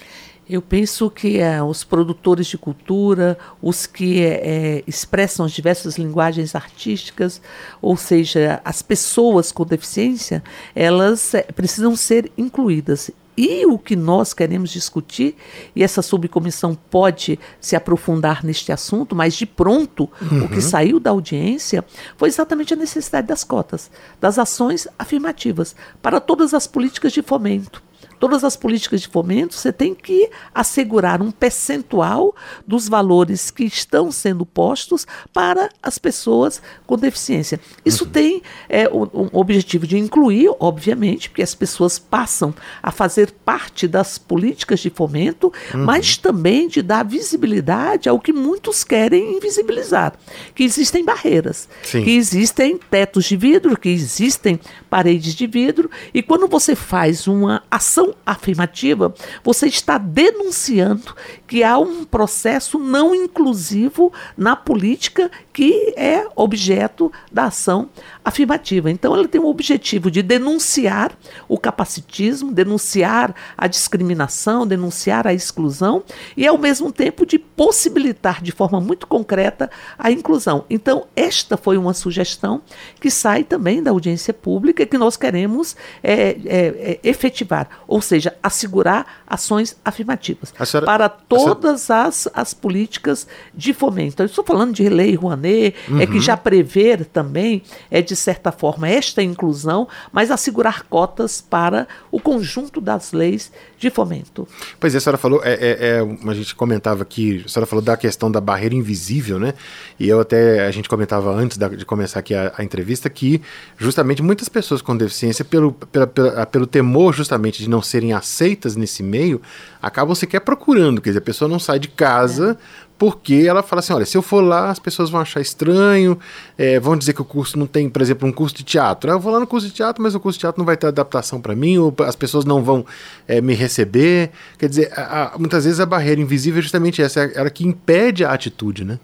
Eu 0.49 0.63
penso 0.63 1.11
que 1.11 1.39
é, 1.39 1.61
os 1.61 1.83
produtores 1.83 2.47
de 2.47 2.57
cultura, 2.57 3.37
os 3.61 3.85
que 3.85 4.23
é, 4.25 4.85
expressam 4.87 5.45
as 5.45 5.51
diversas 5.51 5.99
linguagens 5.99 6.55
artísticas, 6.55 7.43
ou 7.83 7.97
seja, 7.97 8.61
as 8.65 8.81
pessoas 8.81 9.51
com 9.51 9.65
deficiência, 9.65 10.45
elas 10.73 11.33
precisam 11.57 11.97
ser 11.97 12.31
incluídas. 12.39 13.11
E 13.37 13.67
o 13.67 13.79
que 13.79 13.95
nós 13.95 14.33
queremos 14.33 14.71
discutir, 14.71 15.37
e 15.75 15.83
essa 15.83 16.01
subcomissão 16.01 16.75
pode 16.75 17.39
se 17.61 17.77
aprofundar 17.77 18.43
neste 18.45 18.73
assunto, 18.73 19.15
mas 19.15 19.35
de 19.35 19.45
pronto, 19.45 20.09
uhum. 20.23 20.45
o 20.45 20.49
que 20.49 20.57
uhum. 20.57 20.61
saiu 20.61 20.99
da 20.99 21.11
audiência 21.11 21.85
foi 22.17 22.29
exatamente 22.29 22.73
a 22.73 22.77
necessidade 22.77 23.27
das 23.27 23.45
cotas, 23.45 23.91
das 24.21 24.39
ações 24.39 24.89
afirmativas 24.99 25.77
para 26.01 26.21
todas 26.21 26.55
as 26.55 26.67
políticas 26.67 27.13
de 27.13 27.23
fomento 27.23 27.83
todas 28.19 28.45
as 28.45 28.57
políticas 28.57 29.01
de 29.01 29.09
fomento, 29.09 29.55
você 29.55 29.73
tem 29.73 29.95
que 29.95 30.31
assegurar 30.55 31.23
um 31.23 31.31
percentual 31.31 32.35
dos 32.67 32.89
valores 32.89 33.51
que 33.51 33.65
estão 33.65 34.11
sendo 34.11 34.45
postos 34.45 35.07
para 35.33 35.69
as 35.83 35.99
pessoas 35.99 36.61
com 36.87 36.97
deficiência. 36.97 37.61
Isso 37.85 38.05
uhum. 38.05 38.11
tem 38.11 38.43
é, 38.69 38.89
o, 38.89 39.05
um 39.15 39.29
objetivo 39.33 39.87
de 39.87 39.99
incluir, 39.99 40.51
obviamente, 40.59 41.29
porque 41.29 41.43
as 41.43 41.55
pessoas 41.55 41.99
passam 41.99 42.55
a 42.83 42.91
fazer 42.91 43.31
parte 43.45 43.87
das 43.87 44.19
políticas 44.19 44.81
de 44.81 44.91
fomento, 44.91 45.53
uhum. 45.75 45.85
mas 45.85 46.17
também 46.17 46.69
de 46.69 46.83
dar 46.83 47.05
visibilidade 47.05 48.09
ao 48.09 48.21
que 48.21 48.33
muitos 48.33 48.85
querem 48.85 49.37
invisibilizar, 49.37 50.15
que 50.55 50.65
existem 50.65 51.05
barreiras, 51.05 51.69
Sim. 51.83 52.05
que 52.05 52.17
existem 52.17 52.79
tetos 52.91 53.25
de 53.25 53.37
vidro, 53.37 53.79
que 53.79 53.89
existem 53.89 54.61
paredes 54.89 55.35
de 55.35 55.47
vidro, 55.47 55.91
e 56.13 56.23
quando 56.23 56.47
você 56.47 56.75
faz 56.75 57.27
uma 57.27 57.63
ação 57.71 58.06
afirmativa, 58.25 59.15
você 59.43 59.67
está 59.67 59.99
denunciando 59.99 61.15
que 61.47 61.63
há 61.63 61.79
um 61.79 62.05
processo 62.05 62.79
não 62.79 63.15
inclusivo 63.15 64.13
na 64.37 64.57
política 64.57 65.31
que 65.53 65.95
é 65.97 66.27
objeto 66.35 67.11
da 67.33 67.45
ação 67.45 67.89
afirmativa. 68.25 68.91
Então, 68.91 69.15
ela 69.15 69.29
tem 69.29 69.41
o 69.41 69.47
objetivo 69.47 70.11
de 70.11 70.23
denunciar 70.23 71.17
o 71.49 71.59
capacitismo, 71.59 72.53
denunciar 72.53 73.35
a 73.57 73.67
discriminação, 73.67 74.67
denunciar 74.67 75.27
a 75.27 75.33
exclusão 75.33 76.03
e, 76.37 76.47
ao 76.47 76.59
mesmo 76.59 76.93
tempo, 76.93 77.25
de 77.25 77.39
possibilitar 77.39 78.43
de 78.43 78.53
forma 78.53 78.81
muito 78.81 79.07
concreta 79.07 79.71
a 79.99 80.11
inclusão. 80.11 80.65
Então, 80.69 81.07
esta 81.15 81.57
foi 81.57 81.77
uma 81.77 81.95
sugestão 81.95 82.61
que 83.01 83.11
sai 83.11 83.45
também 83.45 83.83
da 83.83 83.91
audiência 83.91 84.35
pública 84.35 84.83
e 84.83 84.87
que 84.87 84.99
nós 84.99 85.17
queremos 85.17 85.77
é, 86.03 86.13
é, 86.13 86.37
é, 86.47 87.01
efetivar 87.03 87.57
ou 87.87 88.01
seja, 88.01 88.35
assegurar 88.43 89.23
ações 89.27 89.77
afirmativas 89.85 90.53
senhora, 90.65 90.87
para 90.87 91.09
todas 91.45 91.91
as, 91.91 92.29
as 92.35 92.55
políticas 92.55 93.27
de 93.55 93.73
fomento. 93.73 94.23
Eu 94.23 94.27
estou 94.27 94.45
falando 94.45 94.75
de 94.75 94.89
lei 94.89 95.15
Rouanet, 95.15 95.75
uhum. 95.89 96.01
é 96.01 96.07
que 96.07 96.15
uhum. 96.15 96.21
já 96.21 96.37
prever 96.37 97.05
também, 97.05 97.63
é 97.91 98.01
de 98.03 98.17
certa 98.17 98.51
forma, 98.51 98.89
esta 98.89 99.23
inclusão, 99.23 99.89
mas 100.13 100.31
assegurar 100.31 100.85
cotas 100.85 101.41
para 101.41 101.87
o 102.11 102.21
conjunto 102.21 102.81
das 102.81 103.13
leis 103.13 103.53
de 103.79 103.91
fomento. 103.91 104.49
Pois 104.81 104.95
é, 104.95 104.99
a 104.99 105.01
senhora 105.01 105.19
falou, 105.19 105.41
é, 105.45 105.53
é, 105.53 105.77
é, 105.81 106.31
a 106.31 106.35
gente 106.35 106.55
comentava 106.55 107.03
aqui, 107.03 107.43
a 107.45 107.49
senhora 107.49 107.67
falou 107.67 107.85
da 107.85 107.97
questão 107.97 108.31
da 108.31 108.41
barreira 108.41 108.75
invisível, 108.75 109.39
né? 109.39 109.55
E 110.01 110.09
eu 110.09 110.21
até, 110.21 110.67
a 110.67 110.71
gente 110.71 110.89
comentava 110.89 111.31
antes 111.35 111.59
da, 111.59 111.69
de 111.69 111.85
começar 111.85 112.21
aqui 112.21 112.35
a, 112.35 112.53
a, 112.57 112.65
entrevista 112.65 113.11
que 113.11 113.43
justamente 113.77 114.23
muitas 114.23 114.49
pessoas 114.49 114.81
com 114.81 114.97
deficiência, 114.97 115.45
pelo, 115.45 115.73
pela, 115.73 116.07
pela, 116.07 116.47
pelo 116.47 116.67
temor 116.67 117.15
justamente 117.15 117.63
de 117.63 117.69
não 117.69 117.83
serem 117.83 118.13
aceitas 118.13 118.77
nesse 118.77 119.03
meio, 119.03 119.43
acabam 119.83 120.15
sequer 120.15 120.41
procurando, 120.41 121.01
quer 121.01 121.11
dizer, 121.11 121.19
a 121.19 121.23
pessoa 121.23 121.49
não 121.49 121.59
sai 121.59 121.79
de 121.79 121.89
casa 121.89 122.59
porque 122.99 123.45
ela 123.47 123.63
fala 123.63 123.81
assim: 123.81 123.93
olha, 123.93 124.07
se 124.07 124.17
eu 124.17 124.23
for 124.23 124.41
lá, 124.41 124.71
as 124.71 124.79
pessoas 124.79 125.11
vão 125.11 125.21
achar 125.21 125.41
estranho, 125.41 126.19
é, 126.57 126.81
vão 126.81 126.97
dizer 126.97 127.13
que 127.13 127.23
o 127.23 127.25
curso 127.25 127.59
não 127.59 127.67
tem, 127.67 127.89
por 127.89 128.01
exemplo, 128.01 128.29
um 128.29 128.33
curso 128.33 128.55
de 128.55 128.63
teatro. 128.63 129.11
Eu 129.11 129.21
vou 129.21 129.33
lá 129.33 129.41
no 129.41 129.47
curso 129.47 129.67
de 129.67 129.73
teatro, 129.73 130.03
mas 130.03 130.15
o 130.15 130.21
curso 130.21 130.39
de 130.39 130.41
teatro 130.41 130.59
não 130.59 130.67
vai 130.67 130.77
ter 130.77 130.87
adaptação 130.87 131.41
para 131.41 131.55
mim, 131.55 131.79
ou 131.79 131.95
as 132.01 132.17
pessoas 132.17 132.45
não 132.45 132.63
vão 132.63 132.85
é, 133.29 133.41
me 133.41 133.55
receber. 133.55 134.31
Quer 134.59 134.69
dizer, 134.69 134.93
a, 134.97 135.35
a, 135.35 135.39
muitas 135.39 135.65
vezes 135.65 135.81
a 135.81 135.87
barreira 135.87 136.21
invisível 136.21 136.59
é 136.59 136.63
justamente 136.63 137.03
essa, 137.03 137.21
é 137.21 137.33
ela 137.35 137.51
que 137.51 137.67
impede 137.67 138.25
a 138.25 138.33
atitude, 138.33 138.85
né? 138.85 138.99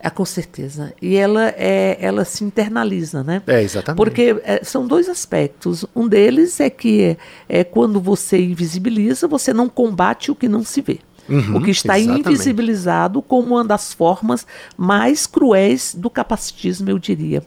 É, 0.00 0.08
com 0.08 0.24
certeza. 0.24 0.94
E 1.02 1.16
ela, 1.16 1.48
é, 1.56 1.98
ela 2.00 2.24
se 2.24 2.44
internaliza, 2.44 3.24
né? 3.24 3.42
É, 3.46 3.62
exatamente. 3.62 3.96
Porque 3.96 4.36
é, 4.44 4.62
são 4.62 4.86
dois 4.86 5.08
aspectos. 5.08 5.84
Um 5.94 6.06
deles 6.06 6.60
é 6.60 6.70
que 6.70 7.16
é, 7.48 7.64
quando 7.64 8.00
você 8.00 8.40
invisibiliza, 8.40 9.26
você 9.26 9.52
não 9.52 9.68
combate 9.68 10.30
o 10.30 10.36
que 10.36 10.48
não 10.48 10.62
se 10.62 10.80
vê. 10.80 11.00
Uhum, 11.28 11.56
o 11.56 11.62
que 11.62 11.70
está 11.70 11.98
exatamente. 11.98 12.28
invisibilizado 12.28 13.20
como 13.20 13.54
uma 13.54 13.64
das 13.64 13.92
formas 13.92 14.46
mais 14.76 15.26
cruéis 15.26 15.94
do 15.94 16.08
capacitismo, 16.08 16.88
eu 16.88 16.98
diria. 16.98 17.42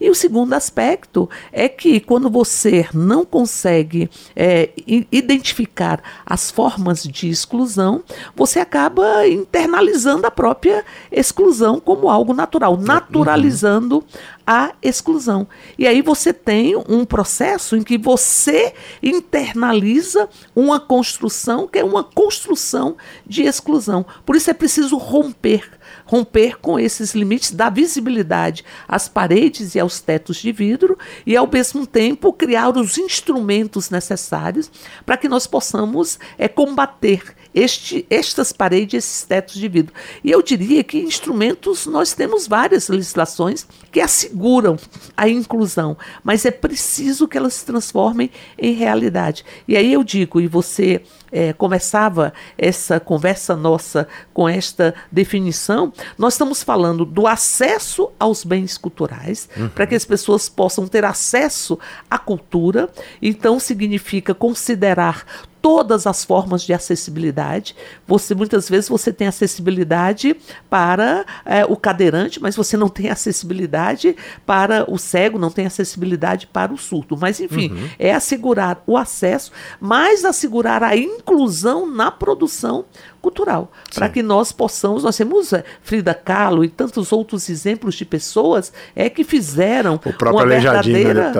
E 0.00 0.08
o 0.08 0.14
segundo 0.14 0.52
aspecto 0.54 1.28
é 1.52 1.68
que 1.68 2.00
quando 2.00 2.30
você 2.30 2.86
não 2.94 3.24
consegue 3.24 4.08
é, 4.34 4.70
identificar 5.12 6.02
as 6.24 6.50
formas 6.50 7.02
de 7.02 7.28
exclusão, 7.28 8.02
você 8.34 8.58
acaba 8.58 9.26
internalizando 9.28 10.26
a 10.26 10.30
própria 10.30 10.84
exclusão 11.12 11.78
como 11.78 12.08
algo 12.08 12.32
natural, 12.32 12.74
uhum. 12.74 12.82
naturalizando 12.82 13.96
uhum 13.96 14.35
a 14.46 14.74
exclusão. 14.80 15.48
E 15.76 15.86
aí 15.86 16.00
você 16.02 16.32
tem 16.32 16.76
um 16.88 17.04
processo 17.04 17.76
em 17.76 17.82
que 17.82 17.98
você 17.98 18.72
internaliza 19.02 20.28
uma 20.54 20.78
construção 20.78 21.66
que 21.66 21.78
é 21.78 21.84
uma 21.84 22.04
construção 22.04 22.96
de 23.26 23.42
exclusão. 23.42 24.06
Por 24.24 24.36
isso 24.36 24.50
é 24.50 24.54
preciso 24.54 24.96
romper 24.96 25.76
romper 26.04 26.58
com 26.60 26.78
esses 26.78 27.14
limites 27.14 27.50
da 27.50 27.68
visibilidade 27.68 28.64
às 28.86 29.08
paredes 29.08 29.74
e 29.74 29.80
aos 29.80 30.00
tetos 30.00 30.36
de 30.36 30.52
vidro 30.52 30.98
e, 31.26 31.36
ao 31.36 31.50
mesmo 31.50 31.86
tempo, 31.86 32.32
criar 32.32 32.76
os 32.76 32.96
instrumentos 32.96 33.90
necessários 33.90 34.70
para 35.04 35.16
que 35.16 35.28
nós 35.28 35.46
possamos 35.46 36.18
é, 36.38 36.48
combater 36.48 37.34
este, 37.56 38.06
estas 38.10 38.52
paredes, 38.52 39.02
esses 39.02 39.22
tetos 39.24 39.54
de 39.54 39.66
vidro. 39.66 39.94
E 40.22 40.30
eu 40.30 40.42
diria 40.42 40.84
que 40.84 40.98
instrumentos, 40.98 41.86
nós 41.86 42.12
temos 42.12 42.46
várias 42.46 42.88
legislações 42.88 43.66
que 43.90 43.98
asseguram 43.98 44.76
a 45.16 45.26
inclusão, 45.26 45.96
mas 46.22 46.44
é 46.44 46.50
preciso 46.50 47.26
que 47.26 47.38
elas 47.38 47.54
se 47.54 47.64
transformem 47.64 48.30
em 48.58 48.74
realidade. 48.74 49.42
E 49.66 49.74
aí 49.74 49.90
eu 49.90 50.04
digo, 50.04 50.38
e 50.38 50.46
você 50.46 51.00
é, 51.32 51.54
começava 51.54 52.34
essa 52.58 53.00
conversa 53.00 53.56
nossa 53.56 54.06
com 54.34 54.46
esta 54.46 54.94
definição, 55.10 55.94
nós 56.18 56.34
estamos 56.34 56.62
falando 56.62 57.06
do 57.06 57.26
acesso 57.26 58.10
aos 58.20 58.44
bens 58.44 58.76
culturais, 58.76 59.48
uhum. 59.56 59.68
para 59.70 59.86
que 59.86 59.94
as 59.94 60.04
pessoas 60.04 60.46
possam 60.50 60.86
ter 60.86 61.06
acesso 61.06 61.78
à 62.10 62.18
cultura. 62.18 62.90
Então, 63.22 63.58
significa 63.58 64.34
considerar 64.34 65.24
todas 65.66 66.06
as 66.06 66.24
formas 66.24 66.62
de 66.62 66.72
acessibilidade. 66.72 67.74
Você 68.06 68.36
muitas 68.36 68.68
vezes 68.68 68.88
você 68.88 69.12
tem 69.12 69.26
acessibilidade 69.26 70.36
para 70.70 71.26
é, 71.44 71.64
o 71.64 71.74
cadeirante, 71.76 72.40
mas 72.40 72.54
você 72.54 72.76
não 72.76 72.88
tem 72.88 73.10
acessibilidade 73.10 74.14
para 74.46 74.88
o 74.88 74.96
cego, 74.96 75.40
não 75.40 75.50
tem 75.50 75.66
acessibilidade 75.66 76.46
para 76.46 76.72
o 76.72 76.78
surdo. 76.78 77.16
Mas 77.16 77.40
enfim, 77.40 77.72
uhum. 77.72 77.88
é 77.98 78.14
assegurar 78.14 78.80
o 78.86 78.96
acesso, 78.96 79.50
mas 79.80 80.24
assegurar 80.24 80.84
a 80.84 80.96
inclusão 80.96 81.84
na 81.84 82.12
produção 82.12 82.84
cultural, 83.26 83.72
para 83.92 84.08
que 84.08 84.22
nós 84.22 84.52
possamos, 84.52 85.02
nós 85.02 85.16
temos 85.16 85.52
é, 85.52 85.64
Frida 85.82 86.14
Kahlo 86.14 86.64
e 86.64 86.68
tantos 86.68 87.10
outros 87.10 87.50
exemplos 87.50 87.96
de 87.96 88.04
pessoas 88.04 88.72
é 88.94 89.10
que 89.10 89.24
fizeram 89.24 89.94
o 89.96 90.12
próprio 90.12 90.32
uma 90.32 90.46
verdadeira... 90.46 91.32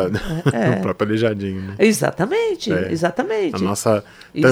É, 0.52 0.74
é. 0.74 0.78
o 0.78 0.82
próprio 0.82 1.06
Aleijadinho, 1.06 1.62
né? 1.62 1.74
Exatamente, 1.78 2.72
é. 2.72 2.90
exatamente. 2.90 3.54
A 3.54 3.58
nossa 3.58 4.04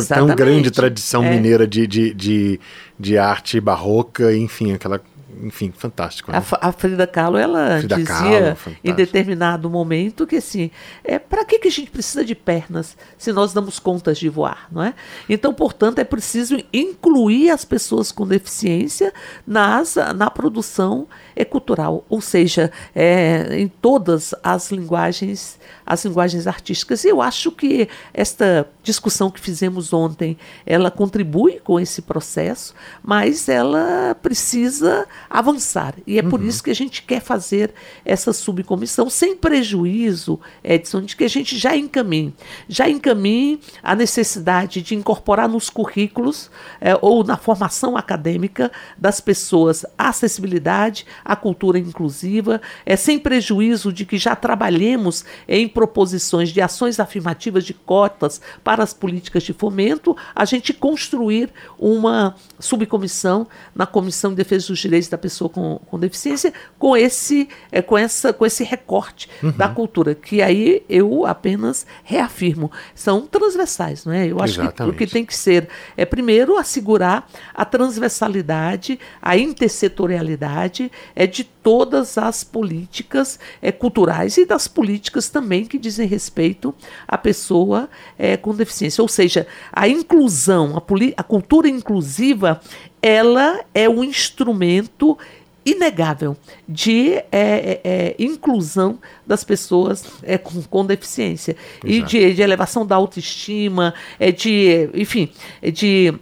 tão 0.09 0.29
grande 0.29 0.71
tradição 0.71 1.25
é. 1.25 1.31
mineira 1.31 1.67
de, 1.67 1.89
de, 1.89 2.15
de, 2.15 2.61
de 2.97 3.19
arte 3.19 3.61
barroca, 3.61 4.33
enfim, 4.33 4.73
aquela 4.73 5.01
enfim, 5.43 5.73
fantástico. 5.77 6.31
Né? 6.31 6.39
A, 6.39 6.69
a, 6.69 6.73
Frida 6.73 7.07
Kahlo, 7.07 7.37
ela 7.37 7.79
Frida 7.79 7.97
dizia 7.97 8.57
Kahlo, 8.57 8.77
em 8.83 8.93
determinado 8.93 9.69
momento 9.69 10.27
que 10.27 10.37
assim, 10.37 10.71
é, 11.03 11.19
para 11.19 11.45
que, 11.45 11.59
que 11.59 11.69
a 11.69 11.71
gente 11.71 11.91
precisa 11.91 12.25
de 12.25 12.35
pernas 12.35 12.97
se 13.19 13.33
nós 13.33 13.53
damos 13.53 13.79
contas 13.79 14.19
de 14.19 14.29
voar, 14.29 14.69
não 14.71 14.83
é? 14.83 14.95
Então, 15.29 15.53
portanto, 15.53 15.99
é 15.99 16.05
preciso 16.05 16.57
incluir 16.73 17.51
as 17.51 17.65
pessoas 17.65 18.13
com 18.13 18.27
deficiência 18.27 19.13
nas, 19.47 19.97
na 20.15 20.31
produção 20.31 21.07
é, 21.37 21.45
cultural, 21.45 22.05
ou 22.09 22.21
seja, 22.21 22.71
é, 22.95 23.59
em 23.59 23.69
todas 23.69 24.35
as 24.43 24.71
linguagens, 24.71 25.59
as 25.85 26.05
linguagens 26.05 26.47
artísticas. 26.47 27.05
E 27.05 27.09
eu 27.09 27.21
acho 27.21 27.51
que 27.51 27.89
esta 28.13 28.69
discussão 28.83 29.31
que 29.31 29.41
fizemos 29.41 29.93
ontem, 29.93 30.37
ela 30.67 30.91
contribui 30.91 31.61
com 31.61 31.81
esse 31.81 32.03
processo, 32.03 32.75
mas 33.03 33.49
ela 33.49 34.15
precisa 34.23 35.07
avançar. 35.29 35.95
E 36.07 36.19
é 36.19 36.23
uhum. 36.23 36.31
por 36.31 36.43
isso 36.43 36.63
que 36.63 36.71
a 36.71 36.75
gente 36.75 37.03
quer 37.03 37.21
fazer 37.21 37.73
essa 38.05 38.33
subcomissão, 38.33 39.09
sem 39.09 39.35
prejuízo, 39.35 40.39
Edson, 40.63 41.03
de 41.03 41.17
que 41.17 41.25
a 41.25 41.29
gente 41.29 41.57
já 41.57 41.77
encaminhe. 41.77 42.35
Já 42.69 42.89
encaminhe 42.89 43.61
a 43.83 43.95
necessidade 43.95 44.83
de 44.83 44.95
incorporar 44.95 45.49
nos 45.49 45.71
currículos 45.71 46.51
é, 46.81 46.97
ou 47.01 47.25
na 47.25 47.37
formação 47.37 47.97
acadêmica 47.97 48.71
das 48.97 49.21
pessoas 49.21 49.85
a 49.97 50.09
acessibilidade, 50.09 51.07
a 51.25 51.35
cultura 51.35 51.79
inclusiva, 51.79 52.61
é, 52.85 52.97
sem 52.97 53.19
prejuízo 53.19 53.93
de 53.93 54.05
que 54.05 54.19
já 54.19 54.37
trabalhemos 54.37 55.25
em 55.49 55.67
proposições 55.67 56.51
de 56.51 56.61
ações 56.61 57.01
afirmativas 57.01 57.65
de 57.65 57.75
cotas 57.75 58.41
para 58.63 58.83
as 58.83 58.93
políticas 58.93 59.43
de 59.43 59.53
fomento, 59.53 60.17
a 60.35 60.45
gente 60.45 60.73
construir 60.73 61.51
uma 61.79 62.35
subcomissão 62.59 63.47
na 63.75 63.87
Comissão 63.87 64.31
de 64.31 64.37
Defesa 64.37 64.69
dos 64.69 64.79
Direitos 64.79 65.09
da 65.09 65.19
pessoa 65.19 65.49
com, 65.49 65.81
com 65.87 65.99
deficiência 65.99 66.53
com 66.79 66.97
esse, 66.97 67.49
é, 67.73 67.81
com, 67.81 67.97
essa, 67.97 68.33
com 68.33 68.45
esse 68.45 68.65
recorte 68.65 69.29
uhum. 69.43 69.53
da 69.53 69.69
cultura, 69.69 70.15
que 70.15 70.43
aí 70.43 70.83
eu 70.89 71.27
apenas 71.27 71.87
reafirmo, 72.03 72.71
são 72.95 73.23
transversais, 73.23 74.05
não 74.05 74.13
é? 74.13 74.27
Eu 74.27 74.41
acho 74.41 74.61
Exatamente. 74.61 74.97
que 74.97 75.05
o 75.05 75.07
que 75.07 75.13
tem 75.13 75.25
que 75.25 75.37
ser 75.37 75.69
é, 75.97 76.05
primeiro, 76.05 76.57
assegurar 76.57 77.29
a 77.55 77.65
transversalidade, 77.65 78.99
a 79.21 79.37
intersetorialidade 79.37 80.91
é, 81.15 81.27
de 81.27 81.45
todas 81.45 82.19
as 82.19 82.43
políticas 82.45 83.39
é, 83.63 83.71
culturais 83.71 84.37
e 84.37 84.45
das 84.45 84.69
políticas 84.69 85.29
também 85.29 85.65
que 85.65 85.79
dizem 85.79 86.07
respeito 86.07 86.75
à 87.07 87.17
pessoa 87.17 87.89
é, 88.19 88.37
com 88.37 88.55
deficiência. 88.55 89.03
Ou 89.03 89.09
seja, 89.09 89.47
a 89.73 89.89
inclusão, 89.89 90.77
a, 90.77 90.83
a 91.17 91.23
cultura 91.23 91.69
inclusiva 91.69 92.61
ela 93.01 93.65
é 93.75 93.89
um 93.89 94.03
instrumento 94.03 95.19
inegável 95.65 96.37
de 96.69 97.15
é, 97.15 97.25
é, 97.33 97.81
é, 97.85 98.15
inclusão 98.19 98.99
das 99.27 99.43
pessoas 99.43 100.05
é, 100.23 100.37
com, 100.37 100.63
com, 100.63 100.85
deficiência 100.85 101.57
Exato. 101.83 101.87
e 101.87 102.03
de, 102.03 102.35
de, 102.35 102.43
elevação 102.43 102.87
da 102.87 102.97
autoestima, 102.97 103.95
é 104.19 104.31
de, 104.31 104.91
enfim, 104.93 105.31
é 105.63 105.71
de 105.71 106.15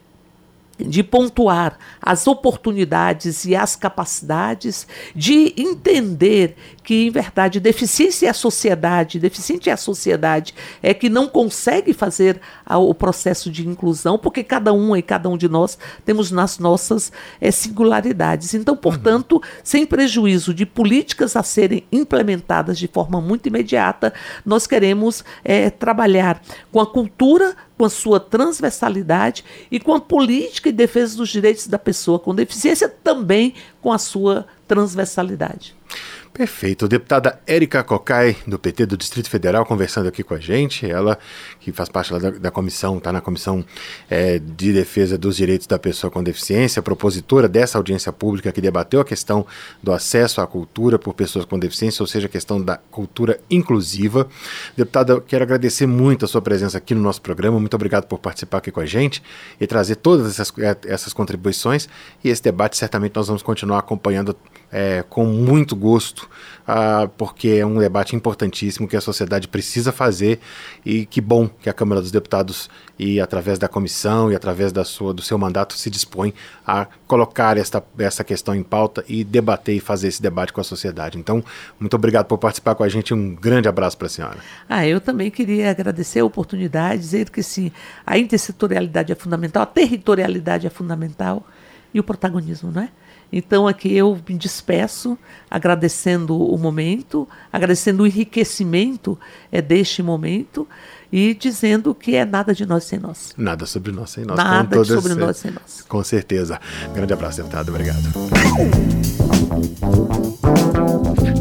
de 0.79 1.03
pontuar 1.03 1.79
as 2.01 2.27
oportunidades 2.27 3.45
e 3.45 3.55
as 3.55 3.77
capacidades, 3.77 4.87
de 5.15 5.55
entender 5.57 6.57
que, 6.83 7.07
em 7.07 7.11
verdade, 7.11 7.61
deficiência 7.61 8.27
é 8.27 8.31
a 8.31 8.35
sociedade, 8.35 9.21
deficiente 9.21 9.71
é 9.71 9.73
a 9.73 9.77
sociedade, 9.77 10.55
é 10.83 10.93
que 10.93 11.09
não 11.09 11.29
consegue 11.29 11.93
fazer 11.93 12.41
a, 12.67 12.79
o 12.79 12.95
processo 12.95 13.51
de 13.51 13.67
inclusão, 13.67 14.19
porque 14.19 14.43
cada 14.43 14.73
um 14.73 14.97
e 14.97 15.03
cada 15.03 15.29
um 15.29 15.37
de 15.37 15.49
nós 15.49 15.79
temos 16.05 16.31
nas 16.31 16.59
nossas 16.59 17.13
é, 17.41 17.51
singularidades. 17.51 18.55
Então, 18.55 18.77
portanto, 18.77 19.33
uhum. 19.37 19.41
sem 19.63 19.87
prejuízo 19.87 20.53
de 20.53 20.67
políticas 20.67 21.37
a 21.37 21.43
serem 21.43 21.85
implementadas 21.93 22.79
de 22.79 22.89
forma 22.89 23.21
muito 23.21 23.47
imediata, 23.47 24.13
nós 24.45 24.67
queremos 24.67 25.25
é, 25.45 25.71
trabalhar 25.71 26.43
com 26.71 26.81
a 26.81 26.87
cultura 26.87 27.55
com 27.83 27.87
a 27.87 27.91
sua 27.91 28.21
transversalidade 28.21 29.45
e 29.69 29.81
com 29.81 29.93
a 29.93 30.01
política 30.01 30.69
e 30.69 30.73
defesa 30.73 31.17
dos 31.17 31.31
direitos 31.31 31.67
da 31.67 31.81
pessoa 31.81 32.17
com 32.17 32.33
deficiência 32.33 32.89
também 32.89 33.55
com 33.81 33.91
a 33.91 33.99
sua 33.99 34.47
transversalidade. 34.69 35.75
Perfeito. 36.33 36.89
Deputada 36.89 37.39
Érica 37.47 37.85
Cocai, 37.85 38.35
do 38.47 38.59
PT 38.59 38.87
do 38.87 38.97
Distrito 38.97 39.29
Federal, 39.29 39.67
conversando 39.67 40.09
aqui 40.09 40.23
com 40.23 40.33
a 40.33 40.41
gente. 40.41 40.91
Ela, 40.91 41.19
que 41.61 41.71
faz 41.73 41.91
parte 41.91 42.11
da, 42.19 42.31
da 42.31 42.51
comissão, 42.51 42.97
está 42.97 43.13
na 43.13 43.21
Comissão 43.21 43.63
é, 44.09 44.39
de 44.39 44.73
Defesa 44.73 45.19
dos 45.19 45.37
Direitos 45.37 45.67
da 45.67 45.79
Pessoa 45.79 46.11
com 46.11 46.23
Deficiência, 46.23 46.81
propositora 46.81 47.47
dessa 47.47 47.77
audiência 47.77 48.11
pública 48.15 48.51
que 48.51 48.63
debateu 48.63 49.01
a 49.01 49.05
questão 49.05 49.47
do 49.83 49.93
acesso 49.93 50.41
à 50.41 50.47
cultura 50.47 50.99
por 50.99 51.13
pessoas 51.13 51.45
com 51.45 51.59
deficiência, 51.59 52.03
ou 52.03 52.07
seja, 52.07 52.27
a 52.27 52.31
questão 52.31 52.63
da 52.63 52.79
cultura 52.79 53.39
inclusiva. 53.51 54.27
Deputada, 54.75 55.21
quero 55.21 55.45
agradecer 55.45 55.87
muito 55.87 56.25
a 56.25 56.29
sua 56.29 56.41
presença 56.41 56.79
aqui 56.79 56.95
no 56.95 57.03
nosso 57.03 57.21
programa. 57.21 57.61
Muito 57.61 57.75
obrigado 57.75 58.07
por 58.07 58.19
participar 58.19 58.59
aqui 58.59 58.71
com 58.71 58.81
a 58.81 58.87
gente 58.87 59.23
e 59.61 59.67
trazer 59.67 59.97
todas 59.97 60.27
essas, 60.29 60.51
é, 60.59 60.75
essas 60.87 61.13
contribuições. 61.13 61.91
E 62.25 62.31
esse 62.31 62.43
debate, 62.43 62.79
certamente, 62.79 63.15
nós 63.17 63.27
vamos 63.27 63.43
continuar 63.43 63.81
acompanhando 63.81 64.35
é, 64.73 65.05
com 65.09 65.27
muito 65.27 65.77
gosto, 65.77 66.29
ah, 66.67 67.09
porque 67.19 67.49
é 67.49 67.67
um 67.67 67.79
debate 67.79 68.17
importantíssimo 68.17 68.89
que 68.89 68.97
a 68.97 69.01
sociedade 69.01 69.47
precisa 69.47 69.93
fazer 69.93 70.41
e 70.85 71.05
que 71.05 71.21
bom 71.21 71.47
que 71.47 71.69
a 71.69 71.73
Câmara 71.75 72.01
dos 72.01 72.11
Deputados 72.11 72.71
e 72.99 73.21
através 73.21 73.59
da 73.59 73.69
comissão 73.69 74.33
e 74.33 74.35
através 74.35 74.73
da 74.73 74.85
sua, 74.85 75.13
do 75.13 75.21
seu 75.21 75.37
mandato 75.37 75.75
se 75.75 75.91
dispõe 75.91 76.33
a 76.67 76.87
colocar 77.07 77.59
esta, 77.59 77.85
essa 77.99 78.25
questão 78.25 78.55
em 78.55 78.63
pauta 78.63 79.05
e 79.07 79.23
debater 79.23 79.77
e 79.77 79.81
fazer 79.81 80.09
esse 80.09 80.23
debate 80.23 80.53
com 80.53 80.61
a 80.61 80.65
sociedade. 80.65 81.19
Então, 81.19 81.45
muito 81.79 81.95
obrigado 81.95 82.27
por 82.27 82.39
participar 82.39 82.75
com 82.75 82.85
a 82.85 82.89
gente. 82.89 83.13
Um 83.13 83.35
grande 83.35 83.69
abraço 83.69 83.99
para 83.99 84.07
a 84.07 84.11
senhora. 84.11 84.39
Ah, 84.69 84.87
eu 84.87 85.01
também 85.01 85.31
queria 85.31 85.71
agradecer 85.71 86.21
a 86.21 86.25
oportunidade, 86.25 87.01
dizer 87.01 87.29
que 87.29 87.43
sim, 87.43 87.71
a 88.07 88.17
intersetorialidade 88.17 89.13
é 89.13 89.15
fundamental, 89.15 89.65
a 89.65 89.67
territorialidade 89.67 90.67
é 90.67 90.71
fundamental 90.71 91.45
e 91.93 92.01
o 92.01 92.05
protagonismo, 92.05 92.71
não 92.71 92.83
é? 92.83 92.89
Então 93.33 93.67
aqui 93.67 93.97
eu 93.97 94.19
me 94.29 94.37
despeço 94.37 95.17
agradecendo 95.51 96.39
o 96.39 96.59
momento, 96.59 97.27
agradecendo 97.51 98.03
o 98.03 98.07
enriquecimento 98.07 99.19
é, 99.51 99.63
deste 99.63 100.03
momento 100.03 100.69
e 101.13 101.35
dizendo 101.35 101.95
que 101.95 102.17
é 102.17 102.25
nada 102.25 102.55
de 102.55 102.65
nós 102.65 102.85
sem 102.85 102.99
nós. 102.99 103.35
Nada 103.37 103.67
sobre 103.67 103.93
nós 103.93 104.11
sem 104.11 104.25
nós. 104.25 104.37
Nada 104.37 104.85
sobre 104.85 105.15
nós 105.15 105.37
sem 105.37 105.51
nós. 105.51 105.85
Com 105.87 106.03
certeza. 106.03 106.59
Grande 106.95 107.13
abraço, 107.13 107.37
deputado. 107.37 107.69
Obrigado. 107.69 108.01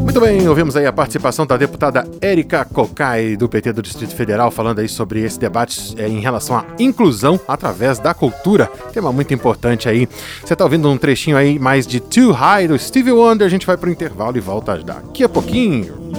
Muito 0.02 0.20
bem, 0.20 0.46
ouvimos 0.46 0.76
aí 0.76 0.84
a 0.84 0.92
participação 0.92 1.46
da 1.46 1.56
deputada 1.56 2.06
Érica 2.20 2.66
Cocai, 2.66 3.34
do 3.34 3.48
PT 3.48 3.72
do 3.72 3.80
Distrito 3.80 4.14
Federal, 4.14 4.50
falando 4.50 4.80
aí 4.80 4.88
sobre 4.88 5.20
esse 5.20 5.40
debate 5.40 5.94
é, 5.96 6.06
em 6.06 6.20
relação 6.20 6.58
à 6.58 6.66
inclusão 6.78 7.40
através 7.48 7.98
da 7.98 8.12
cultura. 8.12 8.66
Tema 8.92 9.10
muito 9.10 9.32
importante 9.32 9.88
aí. 9.88 10.06
Você 10.44 10.52
está 10.52 10.64
ouvindo 10.64 10.90
um 10.90 10.98
trechinho 10.98 11.36
aí 11.36 11.58
mais 11.58 11.86
de 11.86 11.98
Too 11.98 12.30
High 12.30 12.68
do 12.68 12.78
Stevie 12.78 13.12
Wonder. 13.12 13.46
A 13.46 13.50
gente 13.50 13.66
vai 13.66 13.78
para 13.78 13.88
o 13.88 13.92
intervalo 13.92 14.36
e 14.36 14.40
volta 14.40 14.76
daqui 14.76 15.24
a 15.24 15.28
pouquinho. 15.30 16.12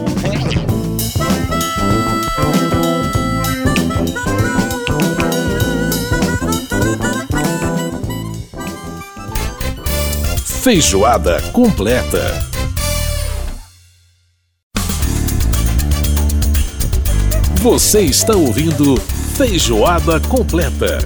Feijoada 10.64 11.42
completa. 11.52 12.22
Você 17.62 18.00
está 18.04 18.34
ouvindo 18.34 18.96
Feijoada 19.36 20.22
Completa. 20.22 21.00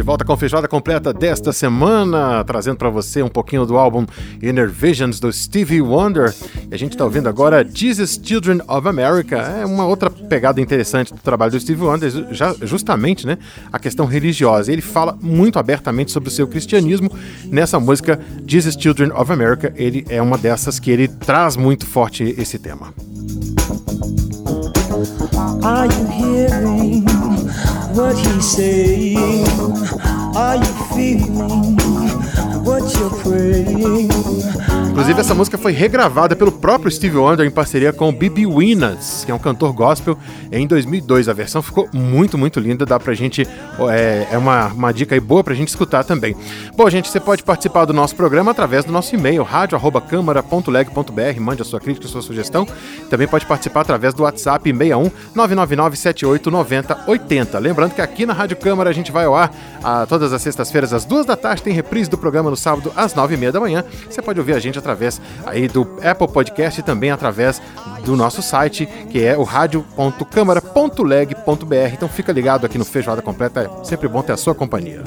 De 0.00 0.06
volta 0.06 0.24
com 0.24 0.32
a 0.32 0.36
feijoada 0.38 0.66
completa 0.66 1.12
desta 1.12 1.52
semana, 1.52 2.42
trazendo 2.42 2.78
para 2.78 2.88
você 2.88 3.22
um 3.22 3.28
pouquinho 3.28 3.66
do 3.66 3.76
álbum 3.76 4.06
Inner 4.42 4.66
Visions 4.66 5.20
do 5.20 5.30
Stevie 5.30 5.82
Wonder. 5.82 6.34
E 6.70 6.74
a 6.74 6.78
gente 6.78 6.92
está 6.92 7.04
ouvindo 7.04 7.28
agora 7.28 7.62
Jesus 7.70 8.18
Children 8.24 8.62
of 8.66 8.88
America. 8.88 9.36
É 9.36 9.66
uma 9.66 9.84
outra 9.84 10.08
pegada 10.08 10.58
interessante 10.58 11.12
do 11.12 11.20
trabalho 11.20 11.52
do 11.52 11.60
Stevie 11.60 11.82
Wonder, 11.82 12.10
já, 12.30 12.54
justamente 12.62 13.26
né, 13.26 13.36
a 13.70 13.78
questão 13.78 14.06
religiosa. 14.06 14.72
Ele 14.72 14.80
fala 14.80 15.18
muito 15.20 15.58
abertamente 15.58 16.10
sobre 16.10 16.30
o 16.30 16.32
seu 16.32 16.48
cristianismo 16.48 17.12
nessa 17.44 17.78
música 17.78 18.18
Jesus 18.46 18.76
Children 18.80 19.12
of 19.12 19.30
America. 19.30 19.70
Ele 19.76 20.06
é 20.08 20.22
uma 20.22 20.38
dessas 20.38 20.78
que 20.78 20.90
ele 20.90 21.08
traz 21.08 21.58
muito 21.58 21.84
forte 21.84 22.34
esse 22.38 22.58
tema. 22.58 22.94
Are 25.62 25.86
you 25.86 26.06
hearing 26.08 27.19
what 28.00 28.16
he's 28.16 28.56
saying? 28.56 29.46
Are 30.34 30.56
you 30.56 30.72
feeling 30.94 31.76
what 32.64 32.82
you're 32.96 33.10
praying? 33.22 34.39
Inclusive, 35.00 35.20
essa 35.20 35.34
música 35.34 35.56
foi 35.56 35.72
regravada 35.72 36.36
pelo 36.36 36.52
próprio 36.52 36.90
Steve 36.90 37.16
Wonder 37.16 37.46
em 37.46 37.50
parceria 37.50 37.90
com 37.90 38.12
B.B. 38.12 38.44
Winners, 38.44 39.24
que 39.24 39.32
é 39.32 39.34
um 39.34 39.38
cantor 39.38 39.72
gospel, 39.72 40.14
em 40.52 40.66
2002. 40.66 41.26
A 41.26 41.32
versão 41.32 41.62
ficou 41.62 41.88
muito, 41.90 42.36
muito 42.36 42.60
linda. 42.60 42.84
Dá 42.84 43.00
pra 43.00 43.14
gente. 43.14 43.48
É, 43.90 44.26
é 44.30 44.36
uma, 44.36 44.66
uma 44.66 44.92
dica 44.92 45.14
aí 45.14 45.20
boa 45.20 45.42
pra 45.42 45.54
gente 45.54 45.68
escutar 45.68 46.04
também. 46.04 46.36
Bom, 46.76 46.90
gente, 46.90 47.08
você 47.08 47.18
pode 47.18 47.42
participar 47.42 47.86
do 47.86 47.94
nosso 47.94 48.14
programa 48.14 48.50
através 48.50 48.84
do 48.84 48.92
nosso 48.92 49.14
e-mail, 49.14 49.42
radio.câmara.leg.br. 49.42 51.40
Mande 51.40 51.62
a 51.62 51.64
sua 51.64 51.80
crítica, 51.80 52.06
a 52.06 52.10
sua 52.10 52.20
sugestão. 52.20 52.68
Também 53.08 53.26
pode 53.26 53.46
participar 53.46 53.80
através 53.80 54.12
do 54.12 54.24
WhatsApp 54.24 54.70
61 54.70 55.10
999 55.34 55.96
78 55.96 56.50
90 56.50 57.04
80. 57.06 57.58
Lembrando 57.58 57.94
que 57.94 58.02
aqui 58.02 58.26
na 58.26 58.34
Rádio 58.34 58.58
Câmara 58.58 58.90
a 58.90 58.92
gente 58.92 59.10
vai 59.10 59.24
ao 59.24 59.34
ar 59.34 59.50
a, 59.82 60.04
todas 60.04 60.30
as 60.34 60.42
sextas-feiras 60.42 60.92
às 60.92 61.06
duas 61.06 61.24
da 61.24 61.36
tarde. 61.36 61.62
Tem 61.62 61.72
reprise 61.72 62.10
do 62.10 62.18
programa 62.18 62.50
no 62.50 62.56
sábado 62.56 62.92
às 62.94 63.14
nove 63.14 63.32
e 63.32 63.38
meia 63.38 63.50
da 63.50 63.60
manhã. 63.60 63.82
Você 64.10 64.20
pode 64.20 64.38
ouvir 64.38 64.52
a 64.52 64.58
gente 64.58 64.78
através 64.78 64.89
aí 65.46 65.68
do 65.68 65.82
Apple 66.02 66.28
Podcast 66.28 66.80
e 66.80 66.82
também 66.82 67.10
através 67.10 67.60
do 68.04 68.16
nosso 68.16 68.42
site, 68.42 68.86
que 69.10 69.24
é 69.24 69.36
o 69.36 69.42
radio.câmara.leg.br. 69.42 71.92
Então 71.92 72.08
fica 72.08 72.32
ligado 72.32 72.66
aqui 72.66 72.78
no 72.78 72.84
Feijoada 72.84 73.22
Completa, 73.22 73.62
é 73.62 73.70
sempre 73.84 74.08
bom 74.08 74.22
ter 74.22 74.32
a 74.32 74.36
sua 74.36 74.54
companhia. 74.54 75.02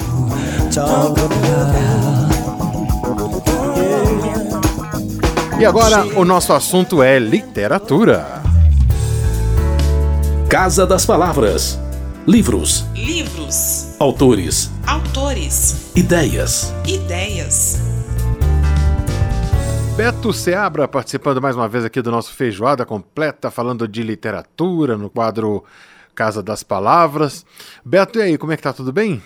E 5.58 5.64
agora 5.64 6.04
o 6.18 6.24
nosso 6.24 6.52
assunto 6.52 7.02
é 7.02 7.18
literatura. 7.18 8.42
Casa 10.48 10.86
das 10.86 11.06
Palavras. 11.06 11.78
Livros. 12.26 12.84
Livros. 12.94 13.94
Autores. 13.98 14.70
Autores. 14.86 15.90
Ideias. 15.94 16.72
Ideias. 16.86 17.83
Beto 19.96 20.32
Seabra 20.32 20.88
participando 20.88 21.40
mais 21.40 21.54
uma 21.54 21.68
vez 21.68 21.84
aqui 21.84 22.02
do 22.02 22.10
nosso 22.10 22.34
Feijoada 22.34 22.84
Completa, 22.84 23.48
falando 23.48 23.86
de 23.86 24.02
literatura 24.02 24.98
no 24.98 25.08
quadro 25.08 25.62
Casa 26.16 26.42
das 26.42 26.64
Palavras. 26.64 27.46
Beto, 27.84 28.18
e 28.18 28.22
aí, 28.22 28.36
como 28.36 28.52
é 28.52 28.56
que 28.56 28.62
tá? 28.64 28.72
Tudo 28.72 28.92
bem? 28.92 29.22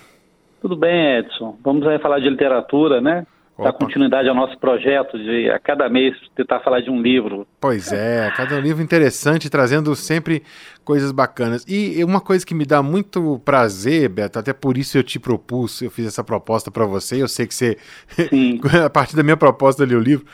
Tudo 0.60 0.76
bem, 0.76 1.20
Edson. 1.20 1.56
Vamos 1.64 1.86
aí 1.86 1.98
falar 1.98 2.18
de 2.18 2.28
literatura, 2.28 3.00
né? 3.00 3.26
Dar 3.58 3.72
continuidade 3.72 4.28
ao 4.28 4.34
nosso 4.36 4.56
projeto 4.58 5.18
de 5.18 5.50
a 5.50 5.58
cada 5.58 5.88
mês 5.88 6.14
tentar 6.36 6.60
falar 6.60 6.80
de 6.80 6.90
um 6.90 7.02
livro. 7.02 7.44
Pois 7.60 7.92
é, 7.92 8.32
cada 8.36 8.60
livro 8.60 8.80
interessante, 8.80 9.50
trazendo 9.50 9.96
sempre 9.96 10.44
coisas 10.84 11.10
bacanas. 11.10 11.64
E 11.66 12.02
uma 12.04 12.20
coisa 12.20 12.46
que 12.46 12.54
me 12.54 12.64
dá 12.64 12.82
muito 12.84 13.40
prazer, 13.44 14.08
Beto, 14.10 14.38
até 14.38 14.52
por 14.52 14.78
isso 14.78 14.96
eu 14.96 15.02
te 15.02 15.18
propus, 15.18 15.82
eu 15.82 15.90
fiz 15.90 16.06
essa 16.06 16.22
proposta 16.22 16.70
para 16.70 16.86
você, 16.86 17.20
eu 17.20 17.26
sei 17.26 17.48
que 17.48 17.54
você, 17.54 17.76
a 18.84 18.90
partir 18.90 19.16
da 19.16 19.24
minha 19.24 19.36
proposta, 19.36 19.84
leu 19.84 19.98
o 19.98 20.02
livro, 20.02 20.24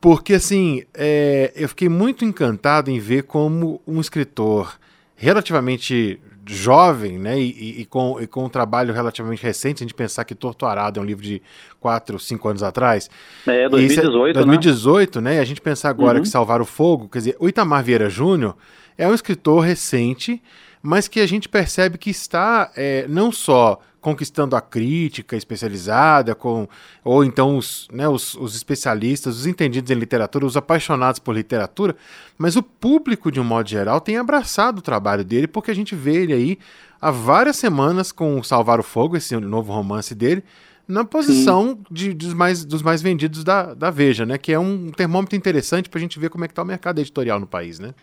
porque 0.00 0.34
assim, 0.34 0.82
é, 0.92 1.52
eu 1.54 1.68
fiquei 1.68 1.88
muito 1.88 2.24
encantado 2.24 2.90
em 2.90 2.98
ver 2.98 3.22
como 3.22 3.80
um 3.86 4.00
escritor 4.00 4.76
relativamente 5.14 6.20
jovem, 6.46 7.18
né, 7.18 7.38
e, 7.38 7.82
e, 7.82 7.84
com, 7.84 8.20
e 8.20 8.26
com 8.26 8.44
um 8.44 8.48
trabalho 8.48 8.92
relativamente 8.92 9.42
recente, 9.42 9.82
a 9.82 9.84
gente 9.84 9.94
pensar 9.94 10.24
que 10.24 10.34
Torto 10.34 10.66
Arado 10.66 10.98
é 10.98 11.02
um 11.02 11.06
livro 11.06 11.22
de 11.22 11.40
4, 11.80 12.18
5 12.18 12.48
anos 12.48 12.62
atrás. 12.62 13.08
É, 13.46 13.68
2018, 13.68 14.34
2018, 14.34 15.20
né? 15.20 15.30
né? 15.30 15.36
E 15.36 15.40
a 15.40 15.44
gente 15.44 15.60
pensar 15.60 15.90
agora 15.90 16.18
uhum. 16.18 16.22
que 16.22 16.28
Salvar 16.28 16.60
o 16.60 16.64
Fogo, 16.64 17.08
quer 17.08 17.18
dizer, 17.18 17.36
o 17.38 17.48
Itamar 17.48 17.84
Vieira 17.84 18.10
Júnior 18.10 18.56
é 18.98 19.06
um 19.06 19.14
escritor 19.14 19.60
recente, 19.60 20.42
mas 20.82 21.06
que 21.06 21.20
a 21.20 21.26
gente 21.26 21.48
percebe 21.48 21.96
que 21.96 22.10
está 22.10 22.70
é, 22.76 23.06
não 23.08 23.30
só 23.30 23.80
conquistando 24.02 24.56
a 24.56 24.60
crítica 24.60 25.36
especializada, 25.36 26.34
com, 26.34 26.68
ou 27.04 27.24
então 27.24 27.56
os, 27.56 27.86
né, 27.90 28.08
os, 28.08 28.34
os, 28.34 28.56
especialistas, 28.56 29.38
os 29.38 29.46
entendidos 29.46 29.90
em 29.90 29.94
literatura, 29.94 30.44
os 30.44 30.56
apaixonados 30.56 31.20
por 31.20 31.34
literatura, 31.34 31.96
mas 32.36 32.56
o 32.56 32.62
público, 32.62 33.30
de 33.30 33.40
um 33.40 33.44
modo 33.44 33.68
geral, 33.70 34.00
tem 34.00 34.16
abraçado 34.16 34.80
o 34.80 34.82
trabalho 34.82 35.24
dele, 35.24 35.46
porque 35.46 35.70
a 35.70 35.74
gente 35.74 35.94
vê 35.94 36.16
ele 36.16 36.32
aí 36.32 36.58
há 37.00 37.12
várias 37.12 37.56
semanas 37.56 38.10
com 38.10 38.42
Salvar 38.42 38.80
o 38.80 38.82
Fogo, 38.82 39.16
esse 39.16 39.36
novo 39.36 39.72
romance 39.72 40.14
dele, 40.14 40.42
na 40.86 41.04
posição 41.04 41.78
de, 41.88 42.12
dos, 42.12 42.34
mais, 42.34 42.64
dos 42.64 42.82
mais 42.82 43.00
vendidos 43.00 43.44
da, 43.44 43.72
da 43.72 43.88
Veja, 43.88 44.26
né? 44.26 44.36
Que 44.36 44.52
é 44.52 44.58
um 44.58 44.90
termômetro 44.90 45.36
interessante 45.36 45.88
para 45.88 45.98
a 45.98 46.00
gente 46.00 46.18
ver 46.18 46.28
como 46.28 46.44
é 46.44 46.48
que 46.48 46.52
está 46.52 46.62
o 46.62 46.66
mercado 46.66 46.98
editorial 46.98 47.38
no 47.38 47.46
país, 47.46 47.78
né? 47.78 47.94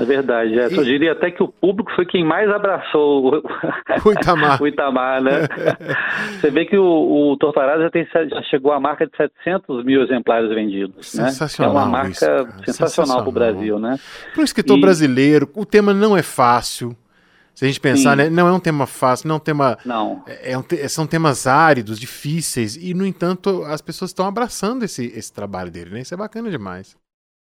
É 0.00 0.04
verdade. 0.04 0.58
É. 0.58 0.66
Eu 0.66 0.84
diria 0.84 1.12
até 1.12 1.30
que 1.30 1.42
o 1.42 1.48
público 1.48 1.90
foi 1.94 2.06
quem 2.06 2.24
mais 2.24 2.48
abraçou 2.50 3.26
o, 3.26 3.42
O 4.08 4.12
Itamar. 4.12 4.60
o 4.62 4.66
Itamar, 4.66 5.22
né? 5.22 5.30
Você 6.40 6.50
vê 6.50 6.64
que 6.64 6.76
o, 6.76 6.84
o 6.84 7.38
já, 7.40 7.90
tem, 7.90 8.06
já 8.28 8.42
chegou 8.44 8.72
à 8.72 8.80
marca 8.80 9.06
de 9.06 9.16
700 9.16 9.84
mil 9.84 10.02
exemplares 10.02 10.48
vendidos. 10.48 11.14
Né? 11.14 11.28
Sensacional 11.28 11.72
É 11.72 11.76
uma 11.78 11.86
marca 11.86 12.08
isso, 12.10 12.64
sensacional 12.64 13.20
para 13.20 13.28
o 13.28 13.32
Brasil, 13.32 13.78
né? 13.78 13.98
Para 14.32 14.40
um 14.40 14.44
escritor 14.44 14.78
E- 14.78 14.80
brasileiro, 14.80 15.48
o 15.54 15.66
tema 15.66 15.92
não 15.92 16.16
é 16.16 16.22
fácil. 16.22 16.96
Se 17.54 17.64
a 17.66 17.68
gente 17.68 17.80
pensar, 17.80 18.12
Sim. 18.12 18.16
né, 18.24 18.30
não 18.30 18.48
é 18.48 18.52
um 18.52 18.60
tema 18.60 18.86
fácil, 18.86 19.28
não 19.28 19.34
é 19.34 19.36
um 19.36 19.40
tema. 19.40 19.76
Não. 19.84 20.22
é 20.26 20.56
um 20.56 20.62
te- 20.62 20.88
são 20.88 21.06
temas 21.06 21.46
áridos, 21.46 22.00
difíceis, 22.00 22.74
e, 22.76 22.94
no 22.94 23.04
entanto, 23.04 23.64
as 23.64 23.82
pessoas 23.82 24.10
estão 24.12 24.24
abraçando 24.26 24.82
esse, 24.82 25.06
esse 25.14 25.30
trabalho 25.30 25.70
dele, 25.70 25.90
né? 25.90 26.00
Isso 26.00 26.14
é 26.14 26.16
bacana 26.16 26.48
demais. 26.50 26.96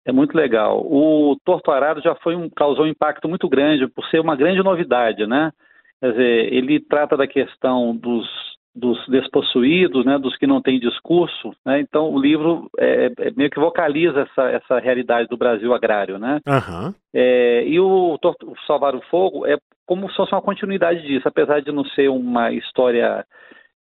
É 0.08 0.12
muito 0.12 0.34
legal. 0.34 0.80
O 0.86 1.36
Torto 1.44 1.70
Arado 1.70 2.00
já 2.00 2.14
foi 2.14 2.34
um, 2.34 2.48
causou 2.48 2.86
um 2.86 2.88
impacto 2.88 3.28
muito 3.28 3.46
grande 3.46 3.86
por 3.86 4.02
ser 4.06 4.20
uma 4.20 4.34
grande 4.34 4.62
novidade, 4.62 5.26
né? 5.26 5.52
Quer 6.00 6.12
dizer, 6.12 6.52
ele 6.54 6.80
trata 6.80 7.14
da 7.14 7.26
questão 7.26 7.94
dos, 7.94 8.26
dos 8.74 9.06
despossuídos, 9.06 10.06
né, 10.06 10.18
dos 10.18 10.34
que 10.38 10.46
não 10.46 10.62
têm 10.62 10.80
discurso, 10.80 11.52
né? 11.62 11.78
Então 11.80 12.10
o 12.10 12.18
livro 12.18 12.70
é, 12.78 13.12
é 13.18 13.30
meio 13.36 13.50
que 13.50 13.60
vocaliza 13.60 14.20
essa, 14.20 14.48
essa 14.48 14.78
realidade 14.78 15.28
do 15.28 15.36
Brasil 15.36 15.74
agrário, 15.74 16.18
né? 16.18 16.40
Aham. 16.48 16.94
É, 17.12 17.64
e 17.66 17.78
o, 17.78 18.14
o 18.14 18.54
Salvar 18.66 18.94
o 18.94 19.02
Fogo 19.10 19.46
é 19.46 19.58
como 19.84 20.08
se 20.08 20.16
fosse 20.16 20.32
uma 20.32 20.40
continuidade 20.40 21.02
disso, 21.02 21.28
apesar 21.28 21.60
de 21.60 21.70
não 21.70 21.84
ser 21.84 22.08
uma 22.08 22.50
história 22.50 23.26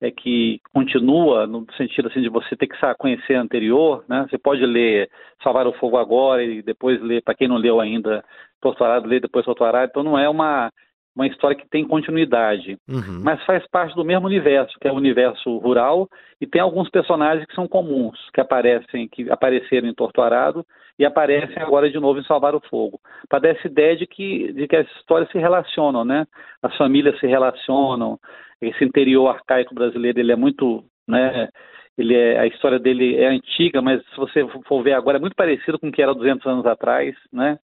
é, 0.01 0.12
que 0.12 0.60
continua 0.73 1.47
no 1.47 1.65
sentido 1.77 2.08
assim 2.08 2.21
de 2.21 2.29
você 2.29 2.55
ter 2.55 2.67
que 2.67 2.77
conhecer 2.97 3.36
a 3.36 3.41
anterior, 3.41 4.03
né? 4.08 4.25
Você 4.29 4.38
pode 4.38 4.65
ler 4.65 5.10
Salvar 5.43 5.67
o 5.67 5.73
Fogo 5.73 5.97
agora 5.97 6.43
e 6.43 6.62
depois 6.62 7.01
ler, 7.01 7.21
para 7.23 7.36
quem 7.36 7.47
não 7.47 7.58
leu 7.58 7.79
ainda, 7.79 8.23
Torturado, 8.62 9.08
ler 9.08 9.21
depois 9.21 9.45
Torturado. 9.45 9.89
Então 9.89 10.03
não 10.03 10.17
é 10.17 10.27
uma 10.27 10.71
uma 11.15 11.25
história 11.28 11.56
que 11.56 11.67
tem 11.69 11.88
continuidade, 11.88 12.78
Uhum. 12.89 13.21
mas 13.23 13.41
faz 13.45 13.65
parte 13.67 13.95
do 13.95 14.04
mesmo 14.04 14.28
universo, 14.28 14.78
que 14.80 14.88
é 14.88 14.91
o 14.91 14.95
universo 14.95 15.58
rural, 15.58 16.10
e 16.41 16.45
tem 16.45 16.62
alguns 16.62 16.89
personagens 16.89 17.45
que 17.47 17.56
são 17.56 17.67
comuns, 17.67 18.19
que 18.34 18.41
aparecem, 18.41 19.08
que 19.08 19.32
apareceram 19.32 19.88
em 19.88 19.93
Torto 19.93 20.21
Arado 20.21 20.65
e 20.99 21.06
aparecem 21.06 21.62
agora 21.62 21.89
de 21.89 21.99
novo 21.99 22.19
em 22.19 22.23
Salvar 22.25 22.54
o 22.54 22.62
Fogo, 22.69 22.99
para 23.30 23.39
dar 23.39 23.49
essa 23.49 23.67
ideia 23.67 23.95
de 23.95 24.06
que, 24.06 24.51
de 24.54 24.67
que 24.67 24.75
as 24.75 24.88
histórias 24.97 25.30
se 25.32 25.38
relacionam, 25.38 26.04
né? 26.04 26.25
As 26.62 26.75
famílias 26.78 27.17
se 27.19 27.28
relacionam, 27.28 28.19
esse 28.62 28.84
interior 28.84 29.28
arcaico 29.28 29.73
brasileiro 29.73 30.19
ele 30.19 30.32
é 30.32 30.36
muito, 30.36 30.84
né? 31.08 31.49
Ele 31.97 32.13
é, 32.13 32.39
a 32.39 32.47
história 32.47 32.78
dele 32.78 33.15
é 33.15 33.28
antiga, 33.28 33.82
mas 33.82 34.01
se 34.10 34.17
você 34.17 34.45
for 34.67 34.84
ver 34.84 34.93
agora 34.93 35.17
é 35.17 35.19
muito 35.19 35.36
parecido 35.36 35.80
com 35.80 35.88
o 35.88 35.91
que 35.91 36.01
era 36.01 36.13
200 36.13 36.45
anos 36.45 36.65
atrás, 36.65 37.15
né? 37.32 37.58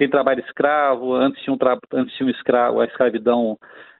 Tem 0.00 0.08
trabalho 0.08 0.42
escravo, 0.46 1.12
antes 1.12 1.42
tinha 1.42 1.52
um, 1.52 1.58
tra... 1.58 1.78
antes 1.92 2.16
tinha 2.16 2.26
um 2.26 2.30
escravo, 2.30 2.80
a 2.80 2.86
escravidão 2.86 3.58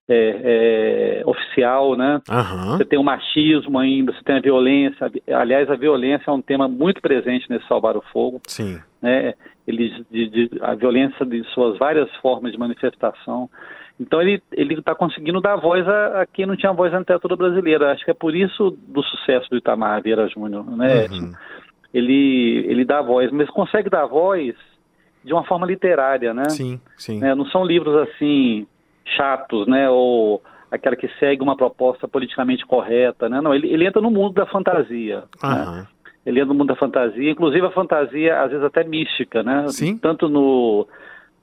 é, 0.09 1.21
é, 1.21 1.23
oficial, 1.27 1.95
né? 1.95 2.23
Aham. 2.31 2.79
Você 2.79 2.87
tem 2.87 2.99
o 2.99 3.05
machismo 3.05 3.79
ainda, 3.79 4.11
você 4.11 4.23
tem 4.25 4.39
a 4.39 4.41
violência. 4.41 5.13
Aliás, 5.29 5.71
a 5.71 5.77
violência 5.77 6.31
é 6.31 6.33
um 6.33 6.41
tema 6.41 6.67
muito 6.67 7.03
presente 7.03 7.51
nesse 7.51 7.69
Salvar 7.69 7.99
o 7.99 8.01
Fogo. 8.15 8.41
Sim. 8.47 8.81
Né? 9.03 9.35
Ele, 9.67 10.03
de, 10.11 10.29
de, 10.31 10.51
a 10.63 10.75
violência 10.75 11.27
de 11.27 11.45
suas 11.53 11.77
várias 11.77 12.11
formas 12.23 12.51
de 12.51 12.59
manifestação. 12.59 13.51
Então 14.01 14.23
ele 14.23 14.43
ele 14.53 14.73
está 14.79 14.95
conseguindo 14.95 15.39
dar 15.39 15.57
voz 15.57 15.87
a, 15.87 16.23
a, 16.23 16.27
quem 16.27 16.47
não 16.47 16.57
tinha 16.57 16.73
voz 16.73 16.91
na 16.95 17.01
literatura 17.01 17.37
brasileira. 17.37 17.93
Acho 17.93 18.07
que 18.07 18.11
é 18.11 18.15
por 18.15 18.35
isso 18.35 18.75
do 18.89 19.03
sucesso 19.03 19.51
do 19.51 19.59
Itamar 19.59 20.03
Vieira 20.03 20.27
Júnior, 20.29 20.65
né? 20.79 21.09
Uhum. 21.11 21.33
Ele 21.93 22.65
ele 22.67 22.87
dá 22.87 23.03
voz, 23.03 23.31
mas 23.31 23.51
consegue 23.51 23.91
dar 23.91 24.07
voz 24.07 24.57
de 25.25 25.33
uma 25.33 25.45
forma 25.45 25.67
literária, 25.67 26.33
né? 26.33 26.49
Sim, 26.51 26.81
sim. 26.97 27.19
Né? 27.21 27.35
Não 27.35 27.47
são 27.47 27.65
livros 27.65 27.95
assim 28.09 28.67
chatos, 29.05 29.67
né? 29.67 29.89
Ou 29.91 30.43
aquela 30.71 30.97
que 30.97 31.09
segue 31.19 31.43
uma 31.43 31.57
proposta 31.57 32.07
politicamente 32.09 32.65
correta, 32.67 33.29
né? 33.29 33.41
Não, 33.41 33.55
ele, 33.55 33.69
ele 33.73 33.87
entra 33.87 34.01
no 34.01 34.11
mundo 34.11 34.35
da 34.35 34.47
fantasia. 34.47 35.19
Né? 35.21 35.25
Aham. 35.43 35.87
Ele 36.25 36.39
entra 36.41 36.53
no 36.53 36.59
mundo 36.59 36.69
da 36.69 36.77
fantasia, 36.77 37.31
inclusive 37.31 37.67
a 37.67 37.71
fantasia 37.71 38.43
às 38.43 38.51
vezes 38.51 38.65
até 38.65 38.85
mística, 38.85 39.43
né? 39.43 39.67
Sim. 39.69 39.97
Tanto 39.97 40.29
no 40.29 40.87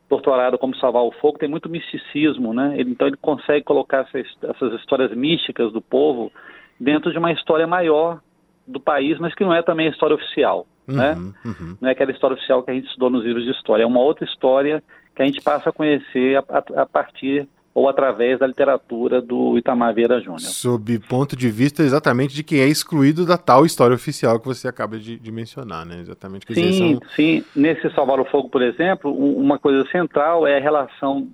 Torturado 0.07 0.57
como 0.57 0.75
Salvar 0.77 1.03
o 1.03 1.11
Fogo 1.11 1.37
tem 1.37 1.49
muito 1.49 1.67
misticismo, 1.69 2.53
né? 2.53 2.75
Ele- 2.77 2.91
então 2.91 3.07
ele 3.07 3.17
consegue 3.17 3.65
colocar 3.65 4.07
essas, 4.07 4.25
essas 4.43 4.73
histórias 4.79 5.11
místicas 5.13 5.73
do 5.73 5.81
povo 5.81 6.31
dentro 6.79 7.11
de 7.11 7.17
uma 7.17 7.31
história 7.31 7.67
maior 7.67 8.19
do 8.65 8.79
país, 8.79 9.17
mas 9.19 9.33
que 9.35 9.43
não 9.43 9.53
é 9.53 9.61
também 9.61 9.87
a 9.87 9.89
história 9.91 10.15
oficial, 10.15 10.65
né? 10.87 11.13
Uhum, 11.13 11.33
uhum. 11.45 11.77
não 11.81 11.89
é 11.89 11.91
aquela 11.91 12.11
história 12.11 12.35
oficial 12.35 12.63
que 12.63 12.71
a 12.71 12.73
gente 12.73 12.87
estudou 12.87 13.09
nos 13.09 13.23
livros 13.25 13.43
de 13.43 13.51
história, 13.51 13.83
é 13.83 13.85
uma 13.85 13.99
outra 13.99 14.25
história 14.25 14.83
que 15.15 15.21
a 15.21 15.25
gente 15.25 15.41
passa 15.41 15.69
a 15.69 15.73
conhecer 15.73 16.37
a, 16.37 16.43
a- 16.49 16.81
a 16.81 16.85
partir 16.85 17.47
ou 17.73 17.87
através 17.87 18.39
da 18.39 18.47
literatura 18.47 19.21
do 19.21 19.55
Itamar 19.55 19.93
Vieira 19.93 20.19
Júnior. 20.19 20.39
Sob 20.41 20.97
ponto 21.07 21.35
de 21.35 21.47
vista 21.49 21.83
exatamente 21.83 22.33
de 22.33 22.43
quem 22.43 22.59
é 22.59 22.65
excluído 22.67 23.23
da 23.23 23.37
tal 23.37 23.65
história 23.67 23.93
oficial 23.93 24.39
que 24.39 24.47
você 24.47 24.67
acaba 24.67 24.97
de, 24.97 25.15
de 25.19 25.31
mencionar, 25.31 25.85
né? 25.85 25.99
Exatamente. 25.99 26.47
Dizer, 26.47 26.71
Sim, 26.73 26.93
são- 26.99 27.09
sim. 27.15 27.43
Nesse 27.55 27.87
Salvar 27.93 28.19
o 28.19 28.25
Fogo, 28.25 28.49
por 28.49 28.63
exemplo, 28.63 29.11
um- 29.11 29.37
uma 29.39 29.59
coisa 29.59 29.87
central 29.91 30.47
é 30.47 30.57
a 30.57 30.61
relação 30.61 31.27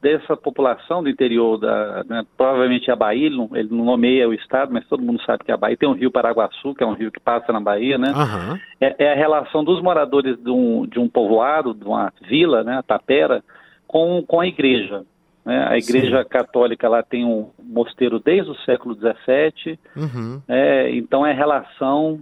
dessa 0.00 0.36
população 0.36 1.02
do 1.02 1.10
interior 1.10 1.58
da, 1.58 2.04
né, 2.04 2.24
provavelmente 2.36 2.90
a 2.90 2.96
Bahia, 2.96 3.26
ele 3.26 3.36
não, 3.36 3.50
ele 3.52 3.68
não 3.70 3.84
nomeia 3.84 4.28
o 4.28 4.32
estado, 4.32 4.72
mas 4.72 4.86
todo 4.88 5.02
mundo 5.02 5.20
sabe 5.24 5.44
que 5.44 5.52
a 5.52 5.56
Bahia 5.56 5.76
tem 5.76 5.88
o 5.88 5.92
rio 5.92 6.10
Paraguaçu, 6.10 6.74
que 6.74 6.82
é 6.82 6.86
um 6.86 6.94
rio 6.94 7.12
que 7.12 7.20
passa 7.20 7.52
na 7.52 7.60
Bahia, 7.60 7.98
né? 7.98 8.08
Aham. 8.08 8.58
é, 8.80 9.04
é 9.04 9.12
a 9.12 9.16
relação 9.16 9.62
dos 9.62 9.82
moradores 9.82 10.38
de 10.42 10.50
um, 10.50 10.86
de 10.86 10.98
um 10.98 11.08
povoado, 11.08 11.74
de 11.74 11.84
uma 11.84 12.12
vila, 12.22 12.64
né, 12.64 12.78
a 12.78 12.82
Tapera, 12.82 13.42
com, 13.86 14.22
com 14.26 14.40
a 14.40 14.46
igreja. 14.46 15.04
Né? 15.44 15.66
A 15.68 15.76
igreja 15.76 16.24
católica 16.24 16.88
lá 16.88 17.02
tem 17.02 17.24
um 17.24 17.50
mosteiro 17.62 18.18
desde 18.18 18.50
o 18.50 18.56
século 18.60 18.94
XVII, 18.94 19.78
Uhum. 19.96 20.40
é, 20.48 20.90
então 20.94 21.26
é 21.26 21.32
a 21.32 21.34
relação 21.34 22.20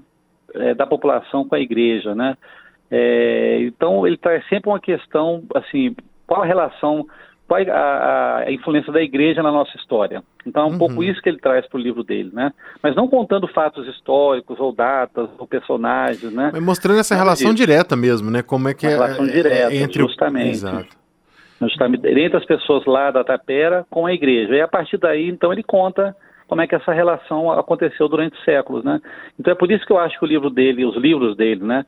é, 0.54 0.74
da 0.74 0.86
população 0.86 1.46
com 1.46 1.54
a 1.54 1.60
igreja, 1.60 2.14
né? 2.14 2.36
É, 2.90 3.58
então 3.62 4.06
ele 4.06 4.16
traz 4.16 4.46
sempre 4.48 4.70
uma 4.70 4.80
questão, 4.80 5.42
assim, 5.54 5.94
qual 6.26 6.42
a 6.42 6.46
relação, 6.46 7.06
qual 7.48 7.58
é 7.60 7.68
a, 7.70 8.44
a 8.46 8.52
influência 8.52 8.92
da 8.92 9.02
igreja 9.02 9.42
na 9.42 9.50
nossa 9.50 9.74
história. 9.78 10.22
Então 10.46 10.62
é 10.62 10.66
um 10.66 10.72
Uhum. 10.72 10.78
pouco 10.78 11.02
isso 11.02 11.20
que 11.22 11.28
ele 11.30 11.38
traz 11.38 11.66
para 11.66 11.78
o 11.78 11.82
livro 11.82 12.04
dele, 12.04 12.30
né? 12.32 12.52
Mas 12.82 12.94
não 12.94 13.08
contando 13.08 13.48
fatos 13.48 13.88
históricos 13.88 14.60
ou 14.60 14.70
datas 14.72 15.28
ou 15.38 15.46
personagens, 15.46 16.30
né? 16.32 16.50
Mas 16.52 16.62
mostrando 16.62 17.00
essa 17.00 17.16
relação 17.16 17.54
disso. 17.54 17.66
direta 17.66 17.96
mesmo, 17.96 18.30
né? 18.30 18.42
Como 18.42 18.68
é 18.68 18.74
que 18.74 18.86
Uma 18.86 18.92
é, 18.92 18.96
relação 18.96 19.24
é- 19.24 19.28
direta, 19.28 19.72
é 19.74 19.76
entre 19.78 20.02
o- 20.02 20.06
justamente. 20.06 20.50
Exato. 20.50 20.96
justamente 21.60 22.06
entre 22.06 22.36
as 22.36 22.44
pessoas 22.44 22.84
lá 22.86 23.10
da 23.10 23.24
Tapera 23.24 23.84
com 23.90 24.06
a 24.06 24.12
igreja. 24.12 24.54
E 24.54 24.60
a 24.60 24.68
partir 24.68 24.96
daí, 24.98 25.28
então, 25.28 25.52
ele 25.52 25.62
conta 25.64 26.14
como 26.46 26.60
é 26.62 26.66
que 26.66 26.74
essa 26.74 26.92
relação 26.92 27.50
aconteceu 27.50 28.08
durante 28.08 28.36
séculos, 28.44 28.84
né? 28.84 29.00
Então 29.38 29.52
é 29.52 29.56
por 29.56 29.70
isso 29.70 29.84
que 29.84 29.92
eu 29.92 29.98
acho 29.98 30.18
que 30.18 30.24
o 30.24 30.28
livro 30.28 30.50
dele, 30.50 30.84
os 30.84 30.96
livros 30.96 31.36
dele, 31.36 31.64
né, 31.64 31.84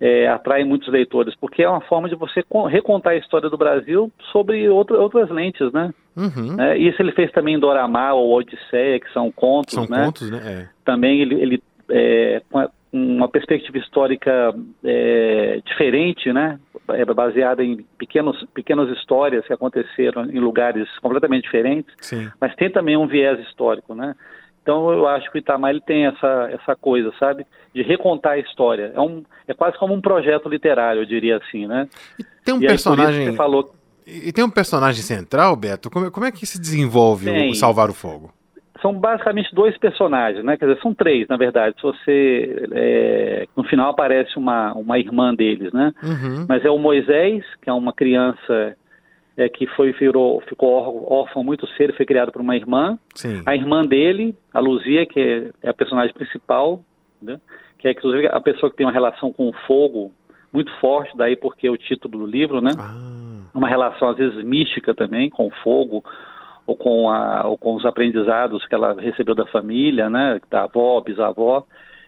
é, 0.00 0.28
atraem 0.28 0.64
muitos 0.64 0.88
leitores, 0.88 1.34
porque 1.36 1.62
é 1.62 1.68
uma 1.68 1.80
forma 1.80 2.08
de 2.08 2.14
você 2.14 2.42
con- 2.42 2.66
recontar 2.66 3.14
a 3.14 3.16
história 3.16 3.48
do 3.48 3.56
Brasil 3.56 4.10
sobre 4.32 4.68
outra, 4.68 4.98
outras 4.98 5.30
lentes, 5.30 5.72
né? 5.72 5.92
Uhum. 6.16 6.56
né? 6.56 6.76
Isso 6.78 7.00
ele 7.00 7.12
fez 7.12 7.30
também 7.32 7.54
em 7.54 7.58
Doramá 7.58 8.12
ou 8.12 8.32
Odisseia, 8.34 9.00
que 9.00 9.10
são 9.12 9.30
contos, 9.32 9.74
São 9.74 9.86
né? 9.88 10.04
contos, 10.04 10.30
né? 10.30 10.40
É. 10.44 10.68
também 10.84 11.20
ele, 11.20 11.34
ele 11.40 11.62
é, 11.90 12.42
com 12.50 12.66
uma 12.92 13.28
perspectiva 13.28 13.76
histórica 13.78 14.54
é, 14.84 15.60
diferente, 15.66 16.32
né? 16.32 16.58
É 16.90 17.04
baseada 17.04 17.64
em 17.64 17.84
pequenos, 17.98 18.42
pequenas 18.54 18.88
histórias 18.96 19.44
que 19.46 19.52
aconteceram 19.52 20.24
em 20.30 20.38
lugares 20.38 20.88
completamente 21.00 21.42
diferentes, 21.44 21.92
Sim. 22.00 22.30
mas 22.40 22.54
tem 22.54 22.70
também 22.70 22.96
um 22.96 23.06
viés 23.06 23.38
histórico, 23.40 23.94
né? 23.94 24.14
Então 24.66 24.90
eu 24.92 25.06
acho 25.06 25.30
que 25.30 25.38
o 25.38 25.40
Itamar 25.40 25.70
ele 25.70 25.80
tem 25.80 26.06
essa, 26.06 26.48
essa 26.50 26.74
coisa, 26.74 27.12
sabe? 27.20 27.46
De 27.72 27.82
recontar 27.82 28.32
a 28.32 28.38
história. 28.38 28.90
É, 28.96 29.00
um, 29.00 29.22
é 29.46 29.54
quase 29.54 29.78
como 29.78 29.94
um 29.94 30.00
projeto 30.00 30.48
literário, 30.48 31.02
eu 31.02 31.06
diria 31.06 31.36
assim, 31.36 31.68
né? 31.68 31.86
Tem 32.44 32.52
um 32.52 32.58
E 32.58 32.62
aí, 32.64 32.68
personagem. 32.70 33.26
você 33.26 33.36
falou 33.36 33.72
E 34.04 34.32
tem 34.32 34.42
um 34.44 34.50
personagem 34.50 35.02
central, 35.04 35.54
Beto? 35.54 35.88
Como, 35.88 36.06
é- 36.06 36.10
como 36.10 36.26
é 36.26 36.32
que 36.32 36.44
se 36.44 36.60
desenvolve 36.60 37.30
o 37.30 37.32
Tem. 37.32 37.54
Salvar 37.54 37.88
o 37.88 37.94
Fogo? 37.94 38.32
são 38.82 38.92
basicamente 38.92 39.54
dois 39.54 39.76
personagens, 39.78 40.44
né? 40.44 40.56
Quer 40.56 40.66
dizer, 40.66 40.80
são 40.82 40.92
três, 40.92 41.26
na 41.28 41.36
verdade. 41.36 41.74
Se 41.76 41.82
você 41.82 42.66
é, 42.72 43.46
no 43.56 43.64
final 43.64 43.90
aparece 43.90 44.36
uma, 44.36 44.72
uma 44.74 44.98
irmã 44.98 45.34
deles, 45.34 45.72
né? 45.72 45.92
Uhum. 46.02 46.44
Mas 46.48 46.62
é 46.64 46.70
o 46.70 46.76
Moisés, 46.78 47.42
que 47.62 47.70
é 47.70 47.72
uma 47.72 47.92
criança 47.92 48.76
é, 49.36 49.48
que 49.48 49.66
foi 49.68 49.92
virou, 49.92 50.40
ficou 50.42 51.12
órfão, 51.12 51.44
muito 51.44 51.66
cedo, 51.76 51.94
foi 51.94 52.06
criado 52.06 52.32
por 52.32 52.40
uma 52.40 52.56
irmã. 52.56 52.98
Sim. 53.14 53.42
A 53.44 53.54
irmã 53.54 53.84
dele, 53.84 54.34
a 54.52 54.60
Luzia, 54.60 55.04
que 55.06 55.20
é, 55.20 55.50
é 55.62 55.70
a 55.70 55.74
personagem 55.74 56.14
principal, 56.14 56.82
né? 57.20 57.40
que 57.78 57.88
é 57.88 57.92
inclusive 57.92 58.26
a 58.28 58.40
pessoa 58.40 58.70
que 58.70 58.76
tem 58.76 58.86
uma 58.86 58.92
relação 58.92 59.32
com 59.32 59.48
o 59.48 59.52
fogo 59.66 60.12
muito 60.52 60.72
forte, 60.80 61.16
daí 61.16 61.36
porque 61.36 61.66
é 61.66 61.70
o 61.70 61.76
título 61.76 62.18
do 62.18 62.26
livro, 62.26 62.60
né? 62.62 62.70
Ah, 62.78 63.50
uma 63.54 63.68
relação 63.68 64.08
às 64.08 64.16
vezes 64.16 64.42
mística 64.42 64.94
também 64.94 65.28
com 65.28 65.46
o 65.46 65.50
fogo 65.62 66.02
ou 66.66 66.76
com, 66.76 67.10
a, 67.10 67.46
ou 67.46 67.56
com 67.56 67.74
os 67.74 67.84
aprendizados 67.84 68.66
que 68.66 68.74
ela 68.74 68.94
recebeu 69.00 69.34
da 69.34 69.46
família, 69.46 70.10
né, 70.10 70.40
da 70.50 70.64
avó, 70.64 71.00
bisavó. 71.00 71.64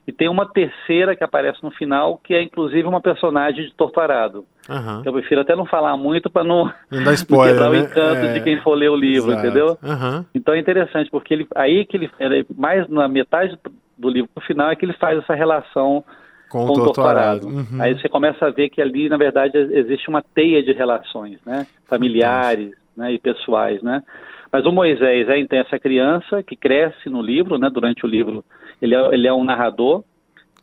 E 0.08 0.12
tem 0.12 0.26
uma 0.26 0.46
terceira 0.50 1.14
que 1.14 1.22
aparece 1.22 1.62
no 1.62 1.70
final, 1.70 2.18
que 2.24 2.32
é 2.32 2.40
inclusive 2.42 2.88
uma 2.88 2.98
personagem 3.00 3.66
de 3.66 3.74
Torturado. 3.74 4.46
Aham. 4.66 5.02
Eu 5.04 5.12
prefiro 5.12 5.42
até 5.42 5.54
não 5.54 5.66
falar 5.66 5.94
muito 5.98 6.30
para 6.30 6.42
não, 6.42 6.64
Não 6.90 7.04
dá 7.04 7.12
spoiler, 7.12 7.52
quebrar 7.54 7.70
né? 7.70 7.78
o 7.78 7.82
encanto 7.82 8.24
É. 8.26 8.32
de 8.32 8.40
quem 8.40 8.58
for 8.62 8.74
ler 8.74 8.88
o 8.90 8.96
livro, 8.96 9.32
Exato. 9.32 9.46
entendeu? 9.46 9.78
Aham. 9.84 10.24
Então 10.34 10.54
é 10.54 10.58
interessante, 10.58 11.10
porque 11.10 11.34
ele, 11.34 11.46
aí 11.54 11.84
que 11.84 11.98
ele, 11.98 12.10
ele- 12.18 12.46
mais 12.56 12.88
na 12.88 13.06
metade 13.06 13.58
do 13.98 14.08
livro, 14.08 14.30
no 14.34 14.40
final, 14.40 14.70
é 14.70 14.76
que 14.76 14.86
ele 14.86 14.94
faz 14.94 15.18
essa 15.18 15.34
relação 15.34 16.02
Com 16.48 16.66
com 16.66 16.72
o 16.72 16.76
doutorado. 16.84 17.46
Uhum. 17.46 17.78
Aí 17.78 17.92
você 17.92 18.08
começa 18.08 18.46
a 18.46 18.50
ver 18.50 18.70
que 18.70 18.80
ali, 18.80 19.10
na 19.10 19.18
verdade, 19.18 19.58
existe 19.58 20.08
uma 20.08 20.22
teia 20.22 20.62
de 20.62 20.72
relações, 20.72 21.38
né? 21.44 21.66
Familiares 21.86 22.72
né? 22.96 23.12
e 23.12 23.18
pessoais, 23.18 23.82
né? 23.82 24.02
Mas 24.50 24.64
o 24.64 24.72
Moisés 24.72 25.28
é 25.28 25.38
então 25.38 25.58
essa 25.58 25.78
criança 25.78 26.42
que 26.42 26.56
cresce 26.56 27.10
no 27.10 27.20
livro, 27.20 27.58
né? 27.58 27.68
Durante 27.70 28.06
o 28.06 28.08
livro, 28.08 28.42
ele 28.80 28.94
é, 28.94 29.14
ele 29.14 29.26
é 29.26 29.32
um 29.32 29.44
narrador, 29.44 30.02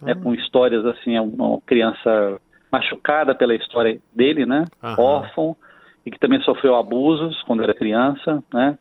né? 0.01 0.13
Ah. 0.13 0.15
com 0.15 0.33
histórias 0.33 0.85
assim, 0.85 1.15
é 1.15 1.21
uma 1.21 1.59
criança 1.65 2.39
machucada 2.71 3.33
pela 3.33 3.55
história 3.55 3.99
dele, 4.13 4.45
né? 4.45 4.65
Aham. 4.83 5.01
Órfão 5.01 5.55
e 6.05 6.11
que 6.11 6.19
também 6.19 6.39
sofreu 6.41 6.75
abusos 6.75 7.41
quando 7.43 7.63
era 7.63 7.73
criança, 7.73 8.43
né? 8.53 8.77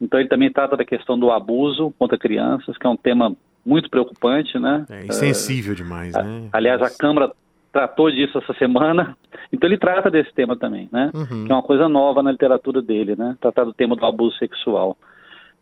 Então 0.00 0.20
ele 0.20 0.28
também 0.28 0.52
trata 0.52 0.76
da 0.76 0.84
questão 0.84 1.18
do 1.18 1.30
abuso 1.30 1.92
contra 1.98 2.18
crianças, 2.18 2.76
que 2.76 2.86
é 2.86 2.90
um 2.90 2.96
tema 2.96 3.34
muito 3.64 3.88
preocupante, 3.88 4.58
né? 4.58 4.84
É 4.90 5.06
insensível 5.06 5.74
demais, 5.74 6.12
né? 6.14 6.48
Aliás, 6.52 6.82
a 6.82 6.90
Câmara 6.90 7.32
tratou 7.72 8.10
disso 8.10 8.38
essa 8.38 8.54
semana, 8.54 9.16
então 9.52 9.68
ele 9.68 9.76
trata 9.78 10.10
desse 10.10 10.32
tema 10.34 10.56
também, 10.56 10.88
né? 10.92 11.10
Uhum. 11.14 11.44
Que 11.46 11.52
é 11.52 11.54
uma 11.54 11.62
coisa 11.62 11.88
nova 11.88 12.22
na 12.22 12.32
literatura 12.32 12.80
dele, 12.82 13.14
né? 13.16 13.36
Tratar 13.40 13.64
do 13.64 13.72
tema 13.72 13.94
do 13.96 14.04
abuso 14.04 14.36
sexual. 14.38 14.96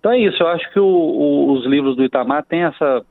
Então 0.00 0.12
é 0.12 0.18
isso, 0.18 0.42
eu 0.42 0.48
acho 0.48 0.70
que 0.72 0.78
o- 0.80 0.84
o- 0.84 1.52
os 1.52 1.64
livros 1.66 1.96
do 1.96 2.04
Itamar 2.04 2.44
têm 2.44 2.62
essa 2.64 3.04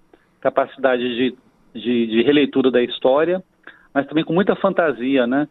capacidade 0.43 1.01
de, 1.01 1.35
de, 1.73 2.07
de 2.07 2.21
releitura 2.21 2.69
da 2.69 2.83
história, 2.83 3.41
mas 3.93 4.05
também 4.05 4.25
com 4.25 4.33
muita 4.33 4.55
fantasia, 4.57 5.25
né? 5.25 5.47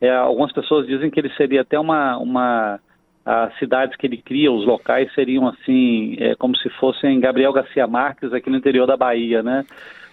É, 0.00 0.14
algumas 0.14 0.52
pessoas 0.52 0.86
dizem 0.86 1.10
que 1.10 1.18
ele 1.18 1.30
seria 1.30 1.62
até 1.62 1.78
uma, 1.78 2.16
uma 2.18 2.78
as 3.24 3.58
cidades 3.58 3.96
que 3.96 4.06
ele 4.06 4.18
cria, 4.18 4.52
os 4.52 4.64
locais 4.64 5.12
seriam 5.14 5.48
assim, 5.48 6.16
é, 6.20 6.36
como 6.36 6.56
se 6.56 6.68
fossem 6.78 7.18
Gabriel 7.18 7.52
Garcia 7.52 7.86
Marques 7.86 8.32
aqui 8.32 8.48
no 8.48 8.56
interior 8.56 8.86
da 8.86 8.96
Bahia, 8.96 9.42
né? 9.42 9.64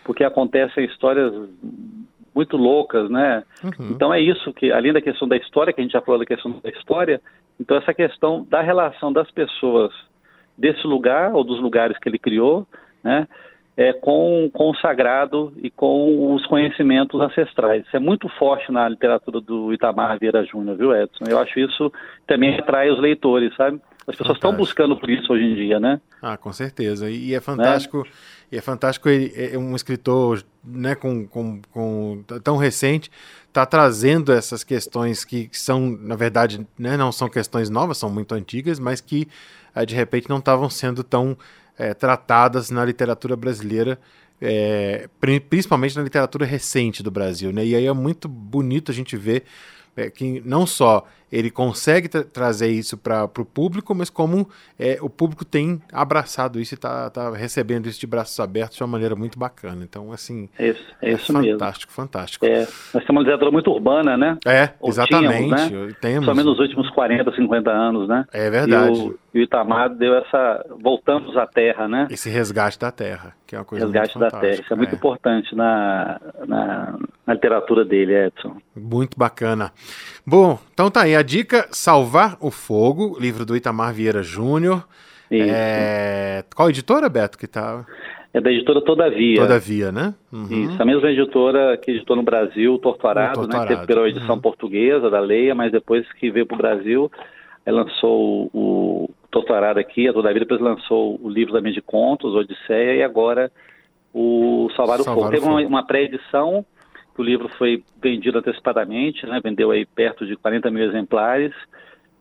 Porque 0.03 0.23
acontecem 0.23 0.85
histórias 0.85 1.31
muito 2.33 2.57
loucas, 2.57 3.11
né? 3.11 3.43
Uhum. 3.63 3.91
Então 3.91 4.11
é 4.11 4.19
isso 4.19 4.51
que, 4.53 4.71
além 4.71 4.91
da 4.91 5.01
questão 5.01 5.27
da 5.27 5.37
história, 5.37 5.71
que 5.71 5.79
a 5.79 5.83
gente 5.83 5.93
já 5.93 6.01
falou 6.01 6.19
da 6.19 6.25
questão 6.25 6.59
da 6.63 6.69
história, 6.71 7.21
então 7.59 7.77
essa 7.77 7.93
questão 7.93 8.47
da 8.49 8.61
relação 8.61 9.13
das 9.13 9.29
pessoas 9.29 9.91
desse 10.57 10.87
lugar 10.87 11.35
ou 11.35 11.43
dos 11.43 11.59
lugares 11.59 11.97
que 11.99 12.09
ele 12.09 12.17
criou, 12.17 12.65
né? 13.03 13.27
É, 13.75 13.91
com, 13.91 14.51
com 14.53 14.69
o 14.69 14.75
sagrado 14.75 15.51
e 15.57 15.71
com 15.71 16.35
os 16.35 16.45
conhecimentos 16.45 17.19
ancestrais. 17.19 17.83
Isso 17.87 17.95
é 17.95 17.99
muito 17.99 18.29
forte 18.37 18.71
na 18.71 18.87
literatura 18.87 19.41
do 19.41 19.73
Itamar 19.73 20.19
Vieira 20.19 20.45
Júnior, 20.45 20.77
viu, 20.77 20.95
Edson? 20.95 21.25
Eu 21.27 21.39
acho 21.39 21.59
isso 21.59 21.91
também 22.27 22.55
atrai 22.55 22.91
os 22.91 22.99
leitores, 22.99 23.55
sabe? 23.55 23.81
As 24.07 24.15
pessoas 24.15 24.37
estão 24.37 24.53
buscando 24.53 24.95
por 24.95 25.09
isso 25.09 25.31
hoje 25.33 25.45
em 25.45 25.55
dia, 25.55 25.79
né? 25.79 25.99
Ah, 26.21 26.37
com 26.37 26.53
certeza. 26.53 27.09
E 27.09 27.33
é 27.33 27.39
fantástico, 27.39 28.05
e 28.51 28.57
é 28.57 28.61
fantástico 28.61 29.09
ele, 29.09 29.31
é 29.35 29.57
um 29.57 29.75
escritor 29.75 30.43
né, 30.63 30.93
com, 30.93 31.25
com, 31.27 31.61
com 31.71 32.23
tão 32.43 32.57
recente 32.57 33.09
tá 33.53 33.67
trazendo 33.67 34.33
essas 34.33 34.63
questões 34.63 35.23
que, 35.23 35.47
que 35.47 35.59
são, 35.59 35.79
na 36.01 36.15
verdade, 36.15 36.65
né, 36.77 36.97
não 36.97 37.11
são 37.11 37.29
questões 37.29 37.69
novas, 37.69 37.99
são 37.99 38.09
muito 38.09 38.33
antigas, 38.33 38.79
mas 38.79 38.99
que 38.99 39.27
eh, 39.75 39.85
de 39.85 39.93
repente 39.93 40.27
não 40.27 40.39
estavam 40.39 40.69
sendo 40.71 41.03
tão 41.03 41.37
eh, 41.77 41.93
tratadas 41.93 42.69
na 42.69 42.83
literatura 42.85 43.35
brasileira, 43.35 43.99
pri- 45.19 45.39
principalmente 45.39 45.95
na 45.95 46.03
literatura 46.03 46.45
recente 46.45 47.01
do 47.01 47.09
Brasil. 47.09 47.51
Né? 47.53 47.65
E 47.65 47.75
aí 47.75 47.85
é 47.85 47.93
muito 47.93 48.27
bonito 48.27 48.91
a 48.91 48.93
gente 48.93 49.15
ver 49.15 49.43
eh, 49.95 50.09
que 50.09 50.41
não 50.45 50.65
só 50.65 51.07
ele 51.35 51.49
consegue 51.49 52.07
tra- 52.07 52.23
trazer 52.23 52.67
isso 52.69 52.95
para 52.97 53.23
o 53.25 53.45
público, 53.45 53.95
mas 53.95 54.09
como 54.09 54.47
eh, 54.79 54.99
o 55.01 55.09
público 55.09 55.43
tem 55.43 55.81
abraçado 55.91 56.59
isso 56.59 56.73
e 56.73 56.75
está 56.75 57.11
recebendo 57.35 57.87
isso 57.87 57.99
de 57.99 58.05
braços 58.05 58.39
abertos 58.39 58.77
de 58.77 58.83
uma 58.83 58.87
maneira 58.89 59.15
muito 59.15 59.39
bacana. 59.39 59.83
Então, 59.83 60.11
assim, 60.11 60.47
É 60.59 60.67
isso, 60.69 60.83
é 61.01 61.11
isso 61.13 61.33
mesmo. 61.33 61.53
fantástico, 61.53 61.91
fantástico. 61.91 62.45
É, 62.45 62.59
nós 62.59 63.03
temos 63.03 63.09
uma 63.09 63.19
literatura 63.21 63.51
muito 63.51 63.71
urbana, 63.71 64.15
né? 64.15 64.37
É, 64.45 64.69
Ou 64.79 64.89
exatamente. 64.89 65.43
tínhamos, 65.43 65.71
né? 65.71 65.95
Temos. 65.99 66.25
Somente 66.25 66.45
nos 66.45 66.59
últimos 66.59 66.89
40, 66.91 67.35
50 67.35 67.71
anos, 67.71 68.07
né? 68.07 68.25
É 68.31 68.49
verdade. 68.51 68.99
E 68.99 69.01
o, 69.01 69.19
e 69.33 69.39
o 69.39 69.43
Itamar 69.43 69.89
deu 69.89 70.13
essa. 70.15 70.63
Voltamos 70.81 71.35
à 71.35 71.47
terra, 71.47 71.87
né? 71.87 72.07
Esse 72.11 72.29
resgate 72.29 72.77
da 72.77 72.91
terra, 72.91 73.33
que 73.47 73.55
é 73.55 73.57
uma 73.59 73.65
coisa 73.65 73.85
Resgate 73.85 74.17
muito 74.19 74.31
da 74.31 74.39
terra. 74.39 74.53
Isso 74.61 74.71
é 74.71 74.75
muito 74.75 74.89
fantástica, 74.91 74.95
importante 74.95 75.55
na, 75.55 76.21
na, 76.47 76.99
na 77.25 77.33
literatura 77.33 77.83
dele, 77.83 78.13
Edson. 78.27 78.57
Muito 78.75 79.17
bacana. 79.17 79.71
Bom, 80.25 80.59
então 80.73 80.91
tá 80.91 81.01
aí 81.01 81.15
a 81.15 81.22
dica: 81.23 81.67
Salvar 81.71 82.37
o 82.39 82.51
Fogo, 82.51 83.17
livro 83.19 83.45
do 83.45 83.55
Itamar 83.55 83.93
Vieira 83.93 84.21
Júnior. 84.21 84.85
É... 85.31 86.43
Qual 86.55 86.69
editora, 86.69 87.09
Beto, 87.09 87.37
que 87.37 87.47
tá? 87.47 87.85
É 88.33 88.41
da 88.41 88.51
editora 88.51 88.81
Todavia. 88.81 89.41
Todavia, 89.41 89.91
né? 89.91 90.13
Uhum. 90.31 90.69
Isso, 90.69 90.81
a 90.81 90.85
mesma 90.85 91.09
editora 91.11 91.77
que 91.77 91.91
editou 91.91 92.15
no 92.15 92.23
Brasil, 92.23 92.73
o 92.73 92.79
Torturado, 92.79 93.39
O 93.39 93.43
né? 93.43 93.49
Torturado, 93.49 93.67
Que 93.67 93.75
teve 93.75 93.87
pela 93.87 94.09
edição 94.09 94.35
uhum. 94.35 94.41
portuguesa 94.41 95.09
da 95.09 95.19
Leia, 95.19 95.53
mas 95.53 95.71
depois 95.71 96.11
que 96.13 96.31
veio 96.31 96.45
para 96.45 96.55
o 96.55 96.57
Brasil, 96.57 97.11
aí 97.65 97.71
lançou 97.71 98.49
o, 98.53 99.09
Torturado 99.29 99.79
aqui, 99.79 100.07
a 100.07 100.13
Todavia 100.13 100.39
depois 100.39 100.61
lançou 100.61 101.19
o 101.21 101.29
livro 101.29 101.53
também 101.53 101.73
de 101.73 101.81
contos, 101.81 102.35
Odisseia, 102.35 102.95
e 102.95 103.03
agora 103.03 103.51
o 104.13 104.69
Salvar 104.75 104.99
o 104.99 105.03
Salvar 105.03 105.23
Fogo. 105.23 105.27
o 105.27 105.31
Teve 105.31 105.45
uma, 105.45 105.57
Fogo. 105.57 105.67
uma 105.69 105.85
pré-edição, 105.85 106.63
que 106.63 106.82
o 107.21 107.23
livro 107.23 107.47
foi 107.57 107.83
vendido 108.01 108.37
antecipadamente, 108.39 109.25
né? 109.25 109.39
Vendeu 109.43 109.71
aí 109.71 109.85
perto 109.85 110.25
de 110.25 110.35
40 110.35 110.69
mil 110.71 110.83
exemplares 110.83 111.53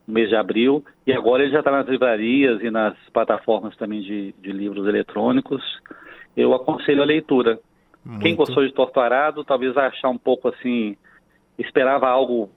no 0.07 0.15
mês 0.15 0.29
de 0.29 0.37
abril, 0.37 0.85
e 1.07 1.13
agora 1.13 1.43
ele 1.45 1.53
já 1.53 1.61
está 1.61 1.71
nas 1.71 1.87
livrarias 1.89 2.61
e 2.63 2.71
nas 2.71 2.95
plataformas 3.13 3.77
também 3.77 4.01
de, 4.01 4.35
de 4.41 4.53
livros 4.53 4.87
eletrônicos. 4.87 5.63
Eu 6.37 6.53
aconselho 6.55 7.03
a 7.03 7.07
leitura. 7.07 7.59
Quem 8.05 8.35
Muito- 8.35 8.37
gostou 8.39 8.67
de 8.67 8.73
Torturado, 8.73 9.45
talvez 9.45 9.73
vai 9.75 9.87
achar 9.87 10.09
um 10.09 10.19
pouco 10.19 10.49
assim, 10.49 10.97
esperava 11.57 12.09
algo 12.09 12.51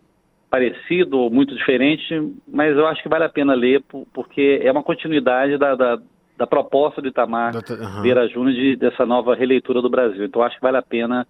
parecido 0.50 1.19
ou 1.19 1.30
muito 1.30 1.54
diferente, 1.56 2.34
mas 2.48 2.76
eu 2.76 2.88
acho 2.88 3.04
que 3.04 3.10
vale 3.10 3.26
a 3.26 3.30
pena 3.30 3.54
ler, 3.54 3.82
por- 3.84 4.08
porque 4.13 4.60
é 4.63 4.71
uma 4.71 4.84
continuidade 4.84 5.58
da, 5.58 5.76
da, 5.76 6.00
da 6.38 6.48
proposta 6.48 7.02
do 7.02 7.08
Itamar 7.10 7.54
Da- 7.54 7.76
aham. 7.76 8.02
Vieira 8.02 8.28
Júnior 8.28 8.54
de, 8.56 8.76
dessa 8.76 9.06
nova 9.06 9.36
releitura 9.36 9.82
do 9.82 9.89
Brasil. 9.89 10.26
Então 10.26 10.41
acho 10.41 10.56
que 10.56 10.62
vale 10.62 10.78
a 10.78 10.82
pena 10.82 11.28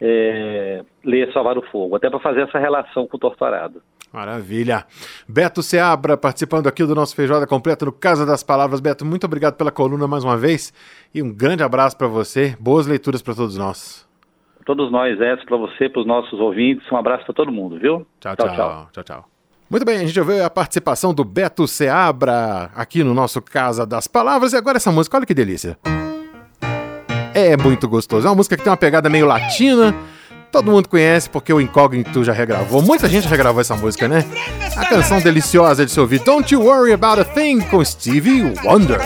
é, 0.00 0.82
ler 1.04 1.32
Salvar 1.32 1.58
o 1.58 1.62
Fogo, 1.62 1.96
até 1.96 2.08
para 2.08 2.20
fazer 2.20 2.42
essa 2.42 2.58
relação 2.58 3.06
com 3.06 3.16
o 3.16 3.20
Torturado. 3.20 3.82
Maravilha. 4.12 4.86
Beto 5.28 5.62
Seabra 5.62 6.16
participando 6.16 6.66
aqui 6.66 6.84
do 6.84 6.94
nosso 6.94 7.14
Feijoada 7.14 7.46
Completa 7.46 7.84
no 7.84 7.92
Casa 7.92 8.24
das 8.24 8.42
Palavras. 8.42 8.80
Beto, 8.80 9.04
muito 9.04 9.24
obrigado 9.24 9.56
pela 9.56 9.70
coluna 9.70 10.06
mais 10.06 10.24
uma 10.24 10.36
vez 10.36 10.72
e 11.14 11.22
um 11.22 11.32
grande 11.32 11.62
abraço 11.62 11.96
para 11.96 12.06
você. 12.06 12.56
Boas 12.58 12.86
leituras 12.86 13.20
para 13.20 13.34
todos 13.34 13.58
nós. 13.58 14.08
Todos 14.64 14.90
nós, 14.90 15.18
Edson, 15.20 15.46
para 15.46 15.56
você, 15.56 15.88
para 15.88 16.00
os 16.00 16.06
nossos 16.06 16.38
ouvintes, 16.40 16.90
um 16.92 16.96
abraço 16.96 17.24
para 17.24 17.34
todo 17.34 17.50
mundo, 17.50 17.78
viu? 17.78 18.06
Tchau, 18.20 18.36
tchau. 18.36 18.88
Tchau, 18.92 19.04
tchau. 19.04 19.24
Muito 19.70 19.84
bem, 19.84 19.96
a 19.96 20.06
gente 20.06 20.18
ouviu 20.18 20.42
a 20.44 20.48
participação 20.48 21.12
do 21.12 21.24
Beto 21.24 21.66
Seabra 21.66 22.70
aqui 22.74 23.04
no 23.04 23.12
nosso 23.12 23.42
Casa 23.42 23.86
das 23.86 24.06
Palavras. 24.06 24.52
E 24.52 24.56
agora 24.56 24.78
essa 24.78 24.92
música, 24.92 25.16
olha 25.16 25.26
que 25.26 25.34
delícia. 25.34 25.78
É 27.38 27.56
muito 27.56 27.88
gostoso. 27.88 28.26
É 28.26 28.30
uma 28.30 28.36
música 28.36 28.56
que 28.56 28.62
tem 28.62 28.70
uma 28.70 28.76
pegada 28.76 29.08
meio 29.08 29.26
latina. 29.26 29.94
Todo 30.50 30.70
mundo 30.70 30.88
conhece 30.88 31.28
porque 31.28 31.52
o 31.52 31.60
Incógnito 31.60 32.24
já 32.24 32.32
regravou. 32.32 32.82
Muita 32.82 33.08
gente 33.08 33.24
já 33.24 33.30
regravou 33.30 33.60
essa 33.60 33.76
música, 33.76 34.08
né? 34.08 34.24
A 34.76 34.86
canção 34.86 35.20
deliciosa 35.20 35.84
de 35.84 35.92
se 35.92 36.00
ouvir 36.00 36.20
Don't 36.20 36.52
You 36.52 36.62
Worry 36.62 36.92
About 36.92 37.20
a 37.20 37.24
Thing 37.24 37.60
com 37.60 37.84
Stevie 37.84 38.54
Wonder. 38.64 38.98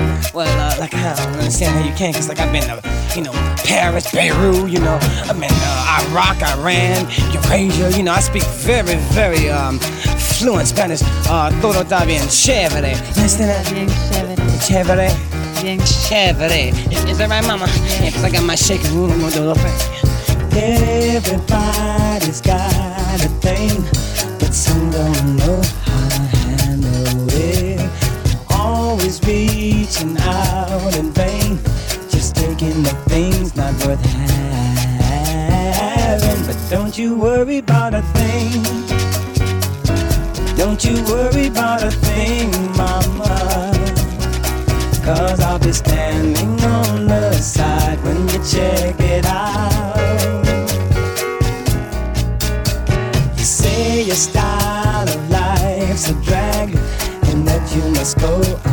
Cindy, 0.00 0.12
mama, 0.12 0.32
uh, 0.32 0.32
you 0.32 0.32
understand 0.32 0.32
that? 0.32 0.32
No. 0.32 0.38
Well, 0.38 0.60
uh, 0.60 0.80
like 0.80 0.94
I 0.94 1.14
don't 1.14 1.38
understand 1.38 1.74
how 1.74 1.84
you 1.88 1.94
can, 1.94 2.12
cause 2.12 2.28
like 2.28 2.40
I've 2.40 2.52
been 2.52 2.64
to, 2.64 2.80
you 3.16 3.22
know, 3.22 3.32
Paris, 3.64 4.10
Beirut, 4.12 4.70
you 4.70 4.80
know, 4.80 4.98
I've 5.28 5.38
been 5.38 5.50
uh, 5.52 6.06
Iraq, 6.10 6.42
Iran, 6.42 7.06
Eurasia, 7.32 7.90
you 7.96 8.02
know, 8.02 8.12
I 8.12 8.20
speak 8.20 8.44
very, 8.44 8.96
very 9.12 9.50
um, 9.50 9.78
fluent 9.78 10.68
Spanish. 10.68 11.02
Uh, 11.28 11.50
todo 11.60 11.82
está 11.82 12.04
bien 12.06 12.28
chévere. 12.28 12.92
You 12.92 13.22
understand 13.22 13.50
that? 13.50 13.72
Bien 13.72 13.88
chévere. 13.88 14.36
Chévere. 14.66 15.10
Bien 15.62 15.78
Chévere. 15.80 16.72
Is, 17.10 17.18
that 17.18 17.28
right, 17.28 17.46
mama? 17.46 17.66
Yeah, 18.00 18.10
cause 18.10 18.24
I 18.24 18.30
got 18.30 18.44
my 18.44 18.54
shaking 18.54 18.94
room, 18.96 19.10
gonna 19.20 19.30
do 19.30 19.50
a. 19.50 19.54
Everybody's 20.52 22.40
got 22.40 23.24
a 23.24 23.28
thing, 23.40 23.82
but 24.38 24.54
some 24.54 24.90
don't 24.90 25.36
know 25.36 25.60
how 25.84 26.08
to 26.08 26.18
handle 26.18 26.26
it. 26.26 26.29
Always 29.10 29.26
reaching 29.26 30.16
out 30.18 30.96
in 30.96 31.10
vain, 31.10 31.58
just 32.10 32.36
taking 32.36 32.84
the 32.84 32.94
things 33.08 33.56
not 33.56 33.74
worth 33.84 34.00
having. 34.94 36.46
But 36.46 36.56
don't 36.70 36.96
you 36.96 37.16
worry 37.16 37.58
about 37.58 37.92
a 37.92 38.02
thing. 38.14 38.62
Don't 40.56 40.84
you 40.84 41.02
worry 41.06 41.48
about 41.48 41.82
a 41.82 41.90
thing, 41.90 42.52
mama. 42.76 43.72
Cause 45.02 45.40
I'll 45.40 45.58
be 45.58 45.72
standing 45.72 46.60
on 46.62 47.08
the 47.08 47.32
side 47.32 48.00
when 48.04 48.28
you 48.28 48.38
check 48.44 48.94
it 49.00 49.26
out. 49.26 49.96
You 53.36 53.44
say 53.44 54.04
your 54.04 54.14
style 54.14 55.08
of 55.08 55.30
life's 55.30 56.10
a 56.10 56.14
drag 56.22 56.76
and 57.24 57.44
that 57.48 57.74
you 57.74 57.82
must 57.90 58.16
go 58.20 58.69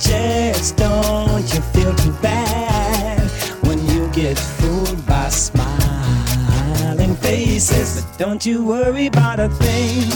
just 0.00 0.76
don't 0.76 1.42
you 1.52 1.60
feel 1.72 1.94
too 1.94 2.12
bad 2.22 3.20
when 3.66 3.78
you 3.86 4.08
get 4.12 4.38
fooled 4.38 5.04
by 5.06 5.28
smiling 5.28 7.14
faces. 7.16 8.04
But 8.04 8.18
don't 8.18 8.46
you 8.46 8.64
worry 8.64 9.06
about 9.06 9.40
a 9.40 9.48
thing. 9.48 10.08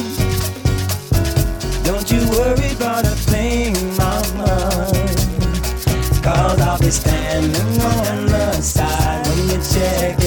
Don't 1.84 2.10
you 2.10 2.20
worry 2.30 2.72
about 2.72 3.04
a 3.04 3.16
thing, 3.30 3.74
mama. 3.96 4.88
Cause 6.22 6.60
I'll 6.60 6.78
be 6.78 6.90
standing 6.90 7.80
on 7.82 8.26
the 8.26 8.52
side 8.60 9.26
when 9.26 9.48
you 9.48 9.60
check 9.74 10.21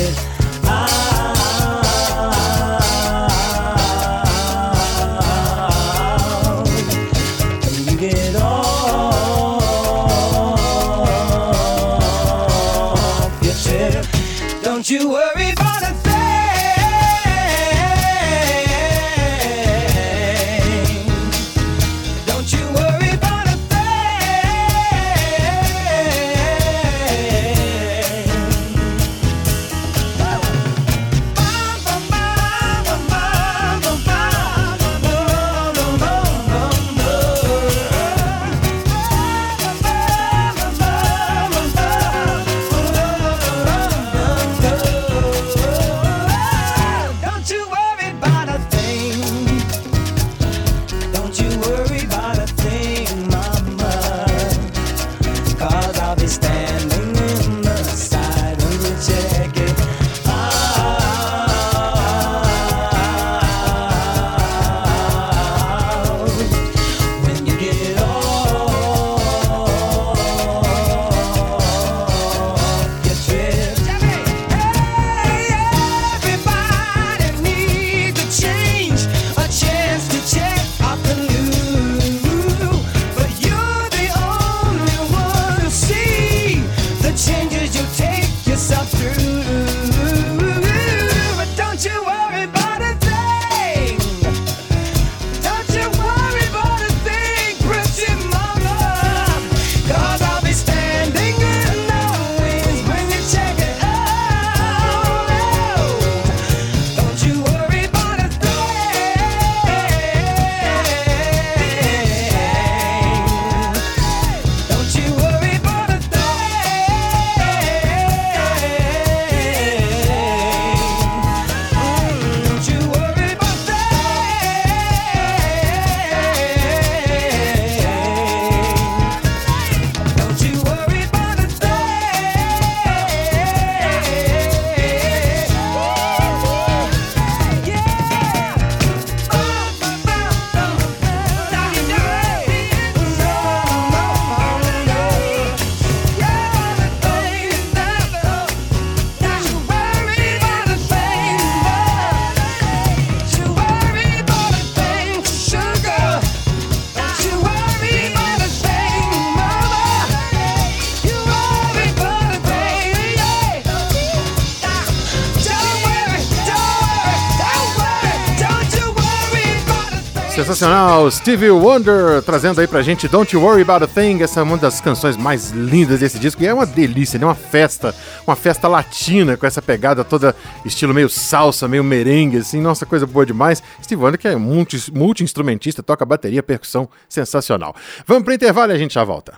Sensacional, 170.56 171.12
Stevie 171.12 171.50
Wonder 171.52 172.22
trazendo 172.22 172.62
aí 172.62 172.68
pra 172.68 172.82
gente 172.82 173.10
Don't 173.10 173.36
You 173.36 173.42
Worry 173.42 173.64
About 173.64 173.84
a 173.84 173.88
Thing, 173.88 174.24
essa 174.24 174.40
é 174.40 174.44
uma 174.44 174.56
das 174.56 174.80
canções 174.80 175.18
mais 175.18 175.52
lindas 175.52 176.00
desse 176.00 176.18
disco 176.18 176.42
e 176.42 176.48
é 176.48 176.54
uma 176.54 176.66
delícia, 176.66 177.20
né? 177.20 177.26
Uma 177.26 177.36
festa, 177.36 177.94
uma 178.26 178.38
festa 178.38 178.66
latina 178.70 179.36
com 179.36 179.46
essa 179.46 179.62
pegada 179.62 180.02
toda 180.06 180.34
estilo 180.64 180.94
meio 180.94 181.10
salsa, 181.10 181.68
meio 181.68 181.84
merengue, 181.84 182.38
assim, 182.38 182.62
nossa, 182.62 182.86
coisa 182.86 183.06
boa 183.06 183.26
demais. 183.26 183.62
Stevie 183.84 184.02
Wonder 184.02 184.18
que 184.18 184.30
é 184.30 184.36
multi- 184.38 184.94
multi-instrumentista, 184.94 185.84
toca 185.84 186.06
bateria, 186.06 186.42
percussão, 186.42 186.88
sensacional. 187.10 187.76
Vamos 188.08 188.24
pro 188.24 188.34
intervalo 188.34 188.72
e 188.72 188.76
a 188.76 188.78
gente 188.78 188.94
já 188.94 189.04
volta. 189.04 189.34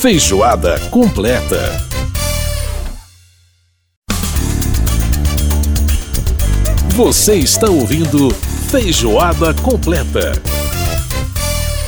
Feijoada 0.00 0.80
completa. 0.90 1.60
Você 6.96 7.36
está 7.36 7.68
ouvindo 7.70 8.34
Feijoada 8.70 9.54
completa. 9.62 10.32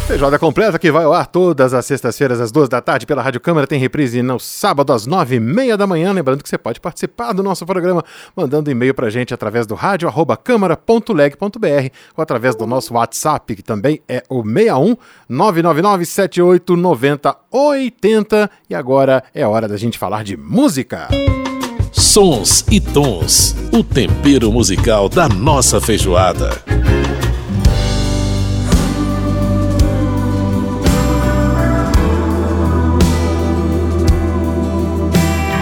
Feijoada 0.06 0.38
completa 0.38 0.78
que 0.78 0.92
vai 0.92 1.04
ao 1.04 1.12
ar 1.12 1.26
todas 1.26 1.74
as 1.74 1.84
sextas-feiras 1.84 2.40
às 2.40 2.52
duas 2.52 2.68
da 2.68 2.80
tarde 2.80 3.04
pela 3.04 3.20
Rádio 3.20 3.40
Câmara. 3.40 3.66
Tem 3.66 3.80
reprise 3.80 4.22
no 4.22 4.38
sábado 4.38 4.92
às 4.92 5.04
nove 5.04 5.36
e 5.36 5.40
meia 5.40 5.76
da 5.76 5.88
manhã. 5.88 6.12
Lembrando 6.12 6.42
que 6.42 6.48
você 6.48 6.56
pode 6.56 6.80
participar 6.80 7.32
do 7.32 7.42
nosso 7.42 7.66
programa 7.66 8.02
mandando 8.34 8.70
e-mail 8.70 8.94
pra 8.94 9.10
gente 9.10 9.34
através 9.34 9.66
do 9.66 9.74
rádio 9.74 10.08
câmara.leg.br 10.42 11.88
ou 12.16 12.22
através 12.22 12.54
do 12.54 12.64
nosso 12.64 12.94
WhatsApp, 12.94 13.56
que 13.56 13.62
também 13.62 14.00
é 14.08 14.22
o 14.30 14.42
61 14.42 14.96
999 15.28 16.06
78 16.06 16.76
90 16.76 17.36
80. 17.50 18.50
E 18.70 18.74
agora 18.74 19.24
é 19.34 19.44
hora 19.44 19.66
da 19.66 19.76
gente 19.76 19.98
falar 19.98 20.22
de 20.22 20.36
música. 20.36 21.08
Sons 21.93 22.64
e 22.70 22.80
tons. 22.80 23.55
O 23.72 23.82
tempero 23.82 24.51
musical 24.53 25.09
da 25.09 25.28
nossa 25.28 25.80
feijoada. 25.80 26.62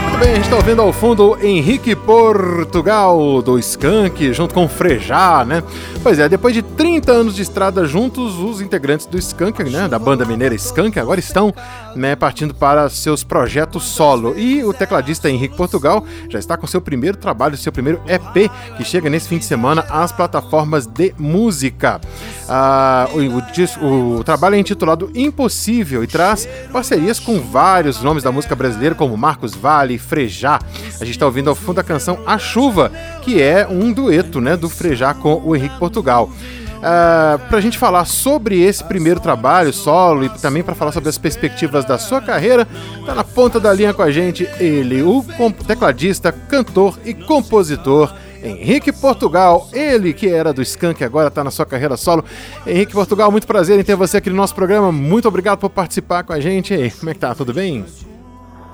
Muito 0.03 0.19
bem, 0.19 0.36
gente 0.37 0.51
tá 0.51 0.57
ouvindo 0.57 0.83
ao 0.83 0.93
fundo 0.93 1.39
Henrique 1.41 1.97
Portugal 1.97 3.41
do 3.41 3.59
Skank, 3.59 4.35
junto 4.35 4.53
com 4.53 4.69
Frejá, 4.69 5.43
né? 5.47 5.63
Pois 6.03 6.19
é, 6.19 6.29
depois 6.29 6.53
de 6.53 6.61
30 6.61 7.11
anos 7.11 7.35
de 7.35 7.41
estrada 7.41 7.87
juntos, 7.87 8.39
os 8.39 8.61
integrantes 8.61 9.07
do 9.07 9.17
Skank, 9.17 9.65
né, 9.65 9.89
da 9.89 9.99
banda 9.99 10.27
mineira 10.27 10.55
Skank, 10.55 10.99
agora 11.01 11.19
estão 11.19 11.55
né, 11.97 12.15
partindo 12.15 12.55
para 12.55 12.89
seus 12.91 13.25
projetos 13.25 13.83
solo. 13.85 14.39
E 14.39 14.63
o 14.63 14.75
tecladista 14.75 15.31
Henrique 15.31 15.57
Portugal 15.57 16.05
já 16.29 16.39
está 16.39 16.57
com 16.57 16.67
seu 16.67 16.83
primeiro 16.83 17.17
trabalho, 17.17 17.57
seu 17.57 17.73
primeiro 17.73 18.01
EP, 18.07 18.51
que 18.77 18.85
chega 18.85 19.09
nesse 19.09 19.29
fim 19.29 19.39
de 19.39 19.45
semana 19.47 19.87
às 19.89 20.13
plataformas 20.13 20.87
de 20.87 21.15
música. 21.19 21.99
Ah, 22.47 23.09
o, 23.13 23.85
o, 23.85 24.19
o 24.19 24.25
trabalho 24.25 24.55
é 24.55 24.59
intitulado 24.59 25.11
Impossível 25.15 26.05
e 26.05 26.07
traz 26.07 26.47
parcerias 26.71 27.19
com 27.19 27.41
vários 27.41 28.03
nomes 28.03 28.23
da 28.23 28.31
música 28.31 28.55
brasileira, 28.55 28.95
como 28.95 29.17
Marcos 29.17 29.55
Vale, 29.55 29.99
Frejá. 29.99 30.27
A 30.45 31.05
gente 31.05 31.11
está 31.11 31.27
ouvindo 31.27 31.49
ao 31.49 31.57
fundo 31.57 31.81
a 31.81 31.85
canção 31.85 32.19
A 32.27 32.39
Chuva, 32.39 32.91
que 33.23 33.41
é 33.41 33.67
um 33.67 33.93
dueto 33.93 34.41
né, 34.41 34.57
do 34.57 34.69
Frejá 34.69 35.15
com 35.15 35.41
o 35.45 35.55
Henrique 35.55 35.79
Portugal. 35.79 36.31
Uh, 36.77 37.39
para 37.49 37.57
a 37.57 37.61
gente 37.61 37.79
falar 37.79 38.05
sobre 38.05 38.61
esse 38.61 38.85
primeiro 38.85 39.19
trabalho 39.19 39.73
solo 39.73 40.25
e 40.25 40.29
também 40.29 40.63
para 40.63 40.75
falar 40.75 40.93
sobre 40.93 41.09
as 41.09 41.17
perspectivas 41.17 41.85
da 41.87 41.97
sua 41.97 42.21
carreira, 42.21 42.69
tá 43.07 43.15
na 43.15 43.25
ponta 43.25 43.59
da 43.59 43.73
linha 43.73 43.95
com 43.95 44.03
a 44.03 44.11
gente 44.11 44.47
ele, 44.61 45.03
o 45.03 45.25
tecladista, 45.67 46.31
cantor 46.31 46.99
e 47.05 47.15
compositor 47.15 48.13
Henrique 48.43 48.93
Portugal, 48.93 49.69
ele 49.73 50.13
que 50.13 50.29
era 50.29 50.53
do 50.53 50.63
Skank 50.63 51.03
agora 51.03 51.29
está 51.29 51.43
na 51.43 51.51
sua 51.51 51.67
carreira 51.67 51.97
solo. 51.97 52.25
Henrique 52.67 52.93
Portugal, 52.93 53.31
muito 53.31 53.47
prazer 53.47 53.79
em 53.79 53.83
ter 53.83 53.97
você 53.97 54.19
aqui 54.19 54.31
no 54.31 54.37
nosso 54.37 54.55
programa. 54.55 54.93
Muito 54.93 55.27
obrigado 55.27 55.59
por 55.59 55.71
participar 55.71 56.23
com 56.23 56.33
a 56.33 56.41
gente. 56.41 56.75
Como 56.99 57.11
é 57.11 57.15
que 57.15 57.21
tá? 57.21 57.35
Tudo 57.35 57.53
bem? 57.53 57.85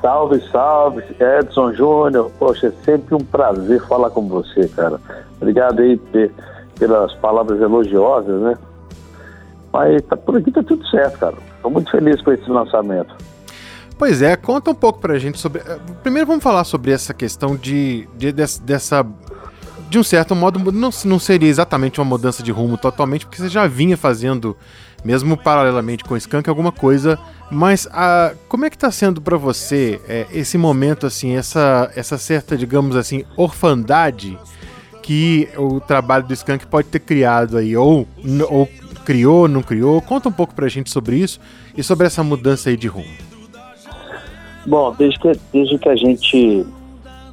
Salve, 0.03 0.43
salve, 0.51 1.05
Edson 1.21 1.73
Júnior. 1.73 2.31
Poxa, 2.37 2.67
é 2.67 2.73
sempre 2.85 3.15
um 3.15 3.21
prazer 3.21 3.81
falar 3.87 4.11
com 4.11 4.29
você, 4.29 4.67
cara. 4.69 5.01
Obrigado 5.41 5.81
aí 5.81 5.99
pelas 6.77 7.15
palavras 7.15 7.61
elogiosas, 7.61 8.43
né? 8.43 8.59
Mas 9.73 10.03
tá, 10.03 10.17
por 10.17 10.37
aqui 10.37 10.51
tá 10.51 10.63
tudo 10.63 10.85
certo, 10.89 11.19
cara. 11.19 11.37
Tô 11.63 11.71
muito 11.71 11.91
feliz 11.91 12.21
com 12.21 12.33
esse 12.33 12.51
lançamento. 12.51 13.15
Pois 13.97 14.21
é, 14.21 14.35
conta 14.35 14.73
um 14.73 14.75
pouco 14.75 14.99
pra 14.99 15.17
gente 15.19 15.39
sobre. 15.39 15.61
Eh, 15.61 15.79
primeiro 16.03 16.27
vamos 16.27 16.43
falar 16.43 16.65
sobre 16.65 16.91
essa 16.91 17.15
questão 17.15 17.55
de, 17.55 18.09
de 18.17 18.33
dessa 18.33 19.07
de 19.89 19.99
um 19.99 20.03
certo 20.03 20.35
modo, 20.35 20.73
não, 20.73 20.89
não 21.05 21.19
seria 21.19 21.51
exatamente 21.51 22.01
uma 22.01 22.07
mudança 22.07 22.43
de 22.43 22.51
rumo 22.51 22.79
totalmente, 22.79 23.27
porque 23.27 23.43
você 23.43 23.51
já 23.51 23.67
vinha 23.67 23.95
fazendo, 23.95 24.57
mesmo 25.05 25.37
paralelamente 25.37 26.03
com 26.03 26.15
o 26.15 26.17
Skank, 26.17 26.49
alguma 26.49 26.73
coisa. 26.73 27.19
Mas 27.55 27.87
a, 27.93 28.29
ah, 28.29 28.35
como 28.49 28.65
é 28.65 28.71
que 28.71 28.77
está 28.77 28.91
sendo 28.91 29.21
para 29.21 29.37
você 29.37 30.01
é, 30.09 30.27
esse 30.33 30.57
momento, 30.57 31.07
assim, 31.07 31.37
essa, 31.37 31.93
essa 31.95 32.17
certa, 32.17 32.57
digamos 32.57 32.97
assim, 32.97 33.27
orfandade 33.37 34.39
que 35.03 35.47
o 35.59 35.79
trabalho 35.79 36.25
do 36.25 36.33
Skank 36.33 36.67
pode 36.67 36.89
ter 36.89 37.01
criado 37.01 37.59
aí, 37.59 37.77
ou, 37.77 38.09
ou 38.49 38.67
criou, 39.05 39.47
não 39.49 39.61
criou? 39.61 40.01
Conta 40.01 40.31
um 40.31 40.33
pouco 40.33 40.55
pra 40.55 40.67
gente 40.67 40.91
sobre 40.91 41.17
isso 41.17 41.39
e 41.77 41.83
sobre 41.83 42.07
essa 42.07 42.25
mudança 42.25 42.71
aí 42.71 42.77
de 42.77 42.89
rumo. 42.89 43.13
Bom, 44.67 44.95
desde 44.97 45.19
que, 45.19 45.33
desde 45.53 45.79
que 45.79 45.89
a 45.91 45.97
gente 45.97 46.67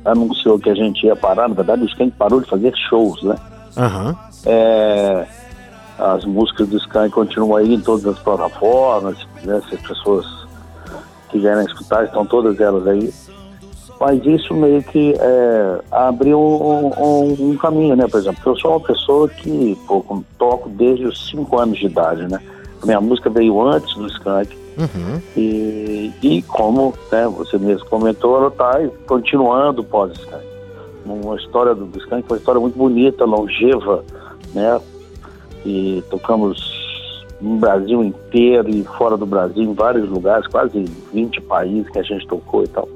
anunciou 0.03 0.59
que 0.59 0.69
a 0.69 0.75
gente 0.75 1.05
ia 1.05 1.15
parar, 1.15 1.47
na 1.47 1.55
verdade 1.55 1.83
o 1.83 1.85
Skank 1.85 2.11
parou 2.17 2.41
de 2.41 2.49
fazer 2.49 2.73
shows, 2.89 3.23
né? 3.23 3.37
Uhum. 3.77 4.15
É, 4.45 5.27
as 5.99 6.23
músicas 6.25 6.67
do 6.69 6.77
Skank 6.77 7.11
continuam 7.11 7.57
aí 7.57 7.73
em 7.73 7.81
todas 7.81 8.05
as 8.05 8.19
plataformas, 8.19 9.17
né? 9.43 9.61
Se 9.67 9.75
as 9.75 9.81
pessoas 9.81 10.25
quiserem 11.29 11.65
escutar, 11.65 12.05
estão 12.05 12.25
todas 12.25 12.59
elas 12.59 12.87
aí. 12.87 13.13
Mas 13.99 14.25
isso 14.25 14.53
meio 14.53 14.81
que 14.81 15.13
é, 15.19 15.81
abriu 15.91 16.39
um, 16.39 16.87
um, 16.87 17.49
um, 17.49 17.57
caminho, 17.57 17.97
né? 17.97 18.07
Por 18.07 18.19
exemplo, 18.19 18.39
eu 18.45 18.57
sou 18.57 18.71
uma 18.71 18.79
pessoa 18.79 19.27
que 19.27 19.77
pô, 19.85 20.23
toco 20.37 20.69
desde 20.69 21.05
os 21.05 21.29
5 21.29 21.59
anos 21.59 21.77
de 21.77 21.87
idade, 21.87 22.25
né? 22.27 22.39
Minha 22.85 23.01
música 23.01 23.29
veio 23.29 23.61
antes 23.61 23.93
do 23.95 24.07
Skank. 24.07 24.57
Uhum. 24.77 25.21
E, 25.35 26.13
e 26.21 26.41
como 26.43 26.93
né, 27.11 27.27
você 27.27 27.57
mesmo 27.57 27.85
comentou, 27.89 28.37
ela 28.37 28.47
está 28.47 28.79
continuando 29.05 29.83
pós-Skank. 29.83 30.47
Uma 31.05 31.35
história 31.35 31.75
do 31.75 31.89
Skank, 31.97 32.25
uma 32.29 32.37
história 32.37 32.61
muito 32.61 32.77
bonita, 32.77 33.25
longeva, 33.25 34.05
né? 34.53 34.79
E 35.65 36.03
tocamos 36.09 36.79
no 37.41 37.57
Brasil 37.57 38.03
inteiro 38.03 38.69
e 38.69 38.83
fora 38.83 39.17
do 39.17 39.25
Brasil, 39.25 39.63
em 39.63 39.73
vários 39.73 40.09
lugares, 40.09 40.47
quase 40.47 40.85
20 41.13 41.41
países 41.41 41.89
que 41.89 41.99
a 41.99 42.03
gente 42.03 42.27
tocou 42.27 42.63
e 42.63 42.67
tal. 42.67 42.87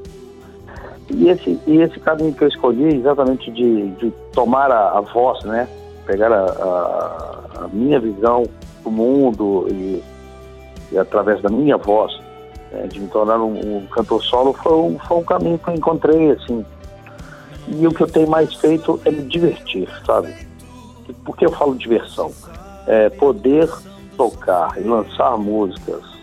E 1.10 1.30
esse, 1.30 1.60
e 1.68 1.82
esse 1.82 2.00
caminho 2.00 2.34
que 2.34 2.44
eu 2.44 2.48
escolhi, 2.48 2.96
exatamente 2.96 3.52
de, 3.52 3.90
de 3.92 4.12
tomar 4.34 4.72
a, 4.72 4.98
a 4.98 5.02
voz, 5.02 5.44
né? 5.44 5.68
Pegar 6.06 6.32
a, 6.32 6.46
a, 6.46 7.66
a 7.66 7.68
minha 7.72 8.00
visão 8.00 8.44
do 8.84 8.92
mundo 8.92 9.68
e 9.70 10.02
e 10.94 10.98
através 10.98 11.42
da 11.42 11.50
minha 11.50 11.76
voz, 11.76 12.18
né, 12.72 12.88
de 12.88 13.00
me 13.00 13.08
tornar 13.08 13.40
um, 13.40 13.78
um, 13.78 13.88
cantor 13.88 14.24
solo, 14.24 14.54
foi 14.54 14.74
um, 14.74 15.00
foi 15.00 15.18
um 15.18 15.24
caminho 15.24 15.58
que 15.58 15.70
eu 15.70 15.74
encontrei, 15.74 16.32
assim. 16.32 16.64
E 17.68 17.88
o 17.88 17.92
que 17.92 18.04
eu 18.04 18.08
tenho 18.08 18.30
mais 18.30 18.54
feito 18.54 19.02
é 19.04 19.10
me 19.10 19.24
divertir, 19.24 19.90
sabe? 20.06 20.34
Por 21.26 21.36
que 21.36 21.46
eu 21.46 21.52
falo 21.52 21.76
diversão? 21.76 22.32
É 22.88 23.10
poder 23.10 23.70
tocar 24.16 24.80
e 24.80 24.84
lançar 24.84 25.38
músicas 25.38 26.14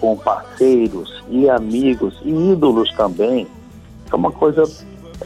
com 0.00 0.16
parceiros 0.16 1.22
e 1.28 1.48
amigos 1.48 2.18
e 2.22 2.52
ídolos 2.52 2.92
também, 2.94 3.46
é 4.10 4.14
uma 4.14 4.30
coisa 4.30 4.62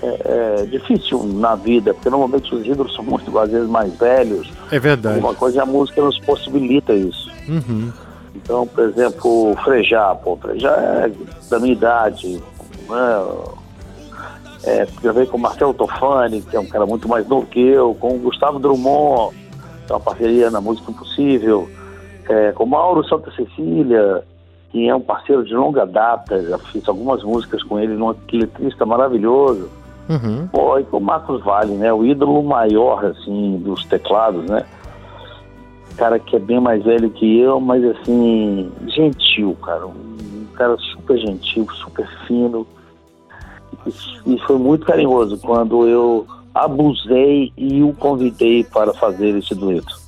é, 0.03 0.63
é, 0.63 0.67
difícil 0.67 1.23
na 1.25 1.55
vida, 1.55 1.93
porque 1.93 2.11
normalmente 2.11 2.55
os 2.55 2.67
ídolos 2.67 2.95
são 2.95 3.05
muito, 3.05 3.39
às 3.39 3.51
vezes, 3.51 3.69
mais 3.69 3.95
velhos. 3.97 4.51
É 4.71 4.79
verdade. 4.79 5.19
Uma 5.19 5.35
coisa 5.35 5.61
é 5.61 5.63
a 5.63 5.67
música 5.67 6.03
nos 6.03 6.19
possibilita 6.21 6.93
isso. 6.95 7.31
Uhum. 7.49 7.93
Então, 8.35 8.67
por 8.67 8.85
exemplo, 8.85 9.53
o 9.53 9.57
Frejá, 9.57 10.15
pô, 10.15 10.37
Frejá 10.37 10.71
é 10.71 11.13
da 11.51 11.61
minha 11.61 11.75
idade, 11.75 12.43
né? 12.89 13.53
É, 14.65 14.87
gravei 15.03 15.27
com 15.27 15.37
o 15.37 15.41
Marcelo 15.41 15.75
Tofani, 15.75 16.41
que 16.43 16.57
é 16.57 16.61
um 16.61 16.67
cara 16.67 16.87
muito 16.87 17.09
mais 17.09 17.27
novo 17.27 17.47
que 17.47 17.61
eu, 17.61 17.95
com 17.95 18.15
o 18.15 18.19
Gustavo 18.19 18.59
Drummond, 18.59 19.35
que 19.87 19.93
é 19.93 19.95
uma 19.95 20.01
parceria 20.01 20.51
na 20.51 20.61
Música 20.61 20.91
Impossível, 20.91 21.69
é, 22.29 22.53
com 22.53 22.65
o 22.65 22.69
Mauro 22.69 23.07
Santa 23.09 23.31
Cecília, 23.33 24.23
que 24.71 24.89
é 24.89 24.95
um 24.95 25.01
parceiro 25.01 25.45
de 25.45 25.55
longa 25.55 25.85
data, 25.85 26.41
já 26.43 26.59
fiz 26.59 26.89
algumas 26.89 27.23
músicas 27.25 27.63
com 27.65 27.79
ele, 27.79 28.01
um 28.01 28.15
letrista 28.33 28.87
maravilhoso. 28.87 29.69
Uhum. 30.09 30.47
Pô, 30.49 30.79
e 30.79 30.85
com 30.85 30.99
o 30.99 31.01
Marcos 31.01 31.43
Vale, 31.43 31.75
né, 31.75 31.93
o 31.93 32.05
ídolo 32.05 32.43
maior, 32.43 33.05
assim, 33.05 33.61
dos 33.65 33.85
teclados, 33.87 34.45
né, 34.45 34.65
cara 35.97 36.19
que 36.19 36.37
é 36.37 36.39
bem 36.39 36.61
mais 36.61 36.83
velho 36.83 37.11
que 37.11 37.39
eu, 37.39 37.61
mas 37.61 37.85
assim, 37.85 38.71
gentil, 38.89 39.57
cara. 39.63 39.87
Um 39.87 40.47
cara 40.55 40.77
super 40.79 41.19
gentil, 41.19 41.67
super 41.75 42.09
fino. 42.27 42.67
E 44.27 44.39
foi 44.47 44.59
muito 44.59 44.87
carinhoso 44.87 45.39
quando 45.39 45.87
eu 45.87 46.27
abusei 46.55 47.53
e 47.57 47.83
o 47.83 47.93
convidei 47.93 48.65
para 48.65 48.93
fazer 48.95 49.37
esse 49.37 49.55
dueto. 49.55 50.01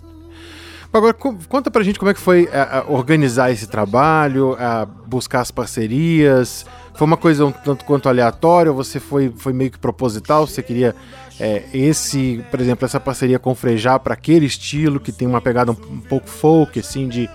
Agora, 0.93 1.13
conta 1.13 1.73
pra 1.73 1.83
gente 1.83 1.99
como 1.99 2.11
é 2.11 2.15
que 2.15 2.21
foi 2.21 2.49
a, 2.53 2.79
a 2.79 2.91
organizar 2.91 3.51
esse 3.51 3.67
trabalho, 3.67 4.57
a 4.61 4.87
buscar 5.07 5.41
as 5.41 5.51
parcerias. 5.51 6.65
Foi 6.95 7.05
uma 7.05 7.17
coisa 7.17 7.45
um 7.45 7.51
tanto 7.51 7.85
quanto 7.85 8.09
aleatória? 8.09 8.71
Você 8.71 9.01
foi, 9.01 9.33
foi 9.37 9.53
meio 9.53 9.73
que 9.73 9.79
proposital? 9.79 10.47
Você 10.47 10.63
queria 10.63 10.95
é, 11.41 11.65
esse, 11.75 12.45
por 12.49 12.61
exemplo, 12.61 12.85
essa 12.85 13.01
parceria 13.01 13.41
com 13.41 13.51
o 13.51 13.55
Frejá 13.57 13.99
para 13.99 14.15
aquele 14.15 14.47
estilo 14.47 15.01
que 15.01 15.11
tem 15.11 15.27
uma 15.27 15.41
pegada 15.41 15.73
um, 15.73 15.77
um, 15.91 16.01
pouco 16.01 16.29
folk, 16.29 16.79
assim, 16.79 17.09
de 17.09 17.29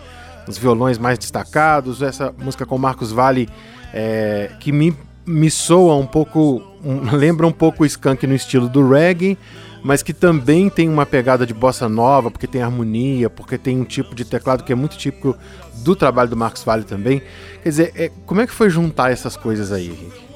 os 0.47 0.57
violões 0.57 0.97
mais 0.97 1.19
destacados, 1.19 2.01
essa 2.01 2.34
música 2.39 2.65
com 2.65 2.77
Marcos 2.77 3.11
Vale 3.11 3.49
é, 3.93 4.51
que 4.59 4.71
me, 4.71 4.95
me 5.30 5.51
soa 5.51 5.95
um 5.95 6.07
pouco, 6.07 6.61
um, 6.84 7.01
lembra 7.15 7.45
um 7.45 7.51
pouco 7.51 7.84
o 7.84 7.86
Skank 7.86 8.25
no 8.25 8.34
estilo 8.34 8.67
do 8.67 8.88
reggae, 8.89 9.38
mas 9.84 10.01
que 10.01 10.11
também 10.11 10.69
tem 10.69 10.89
uma 10.89 11.05
pegada 11.05 11.45
de 11.45 11.53
bossa 11.53 11.88
nova, 11.88 12.32
porque 12.32 12.47
tem 12.47 12.61
harmonia, 12.61 13.30
porque 13.30 13.57
tem 13.57 13.80
um 13.80 13.86
tipo 13.86 14.15
de 14.15 14.25
teclado 14.25 14.63
que 14.63 14.73
é 14.73 14.75
muito 14.75 14.97
típico 14.97 15.38
do 15.86 15.95
trabalho 15.95 16.30
do 16.30 16.36
Marcos 16.36 16.63
Vale 16.63 16.84
também. 16.84 17.21
Quer 17.61 17.69
dizer, 17.69 17.93
é, 17.95 18.11
como 18.25 18.41
é 18.41 18.47
que 18.47 18.53
foi 18.53 18.69
juntar 18.69 19.11
essas 19.11 19.38
coisas 19.38 19.71
aí, 19.71 19.86
Henrique? 19.86 20.30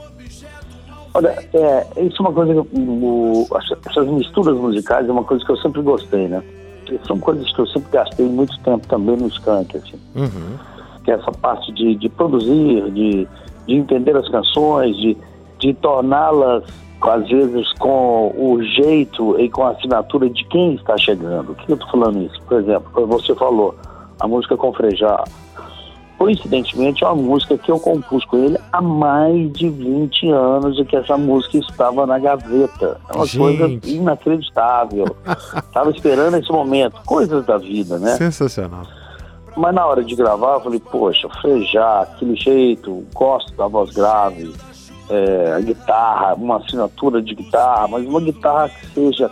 Olha, 1.16 1.30
é, 1.54 1.88
isso 2.02 2.18
é 2.18 2.22
uma 2.22 2.34
coisa 2.34 2.54
que 2.54 2.60
o, 2.80 3.48
essas 3.88 4.08
misturas 4.08 4.56
musicais 4.58 5.08
é 5.08 5.12
uma 5.12 5.24
coisa 5.24 5.44
que 5.44 5.52
eu 5.52 5.58
sempre 5.58 5.82
gostei, 5.82 6.28
né? 6.28 6.42
São 7.06 7.20
coisas 7.20 7.52
que 7.54 7.60
eu 7.60 7.68
sempre 7.68 7.92
gastei 7.92 8.26
muito 8.26 8.58
tempo 8.60 8.88
também 8.88 9.18
no 9.18 9.28
Skank, 9.28 9.78
assim. 9.78 10.00
Uhum. 10.16 10.58
Que 11.04 11.12
é 11.12 11.16
essa 11.16 11.32
parte 11.32 11.72
de, 11.74 11.96
de 11.96 12.10
produzir, 12.10 12.90
de, 12.92 13.28
de 13.68 13.76
entender 13.76 14.16
as 14.16 14.28
canções, 14.30 14.96
de, 14.98 15.18
de 15.60 15.74
torná-las, 15.76 16.64
às 17.02 17.28
vezes, 17.28 17.72
com 17.74 18.34
o 18.38 18.64
jeito 18.64 19.40
e 19.40 19.50
com 19.50 19.64
a 19.64 19.72
assinatura 19.72 20.30
de 20.30 20.44
quem 20.46 20.76
está 20.76 20.98
chegando. 20.98 21.52
O 21.52 21.56
que 21.56 21.72
eu 21.72 21.76
estou 21.76 21.92
falando 21.92 22.22
isso? 22.22 22.42
Por 22.44 22.60
exemplo, 22.60 23.08
você 23.08 23.36
falou, 23.36 23.76
a 24.20 24.28
música 24.28 24.56
com 24.56 24.72
Frejá. 24.72 25.22
coincidentemente, 26.18 27.04
é 27.04 27.08
uma 27.08 27.22
música 27.22 27.58
que 27.58 27.70
eu 27.70 27.78
compus 27.78 28.24
com 28.24 28.38
ele 28.38 28.58
há 28.72 28.82
mais 28.82 29.52
de 29.52 29.70
20 29.70 30.30
anos 30.30 30.80
e 30.80 30.86
que 30.86 30.96
essa 30.96 31.18
música 31.18 31.58
estava 31.58 32.06
na 32.06 32.18
gaveta. 32.20 33.02
É 33.10 33.16
uma 33.18 33.26
Gente. 33.26 33.38
coisa 33.38 33.80
inacreditável. 33.84 35.06
Estava 35.58 35.90
esperando 35.90 36.38
esse 36.38 36.52
momento. 36.52 37.02
Coisas 37.06 37.46
da 37.46 37.58
vida, 37.58 38.00
né? 38.00 38.12
Sensacional. 38.16 38.84
Mas 39.56 39.74
na 39.74 39.86
hora 39.86 40.04
de 40.04 40.16
gravar, 40.16 40.56
eu 40.56 40.62
falei, 40.62 40.80
poxa, 40.80 41.30
frejar, 41.42 42.04
aquele 42.04 42.36
jeito, 42.36 43.06
gosto 43.14 43.54
da 43.56 43.68
voz 43.68 43.92
grave, 43.92 44.54
é, 45.10 45.54
a 45.54 45.60
guitarra, 45.60 46.34
uma 46.36 46.58
assinatura 46.58 47.22
de 47.22 47.36
guitarra, 47.36 47.88
mas 47.88 48.06
uma 48.06 48.20
guitarra 48.20 48.70
que 48.70 48.88
seja 48.88 49.32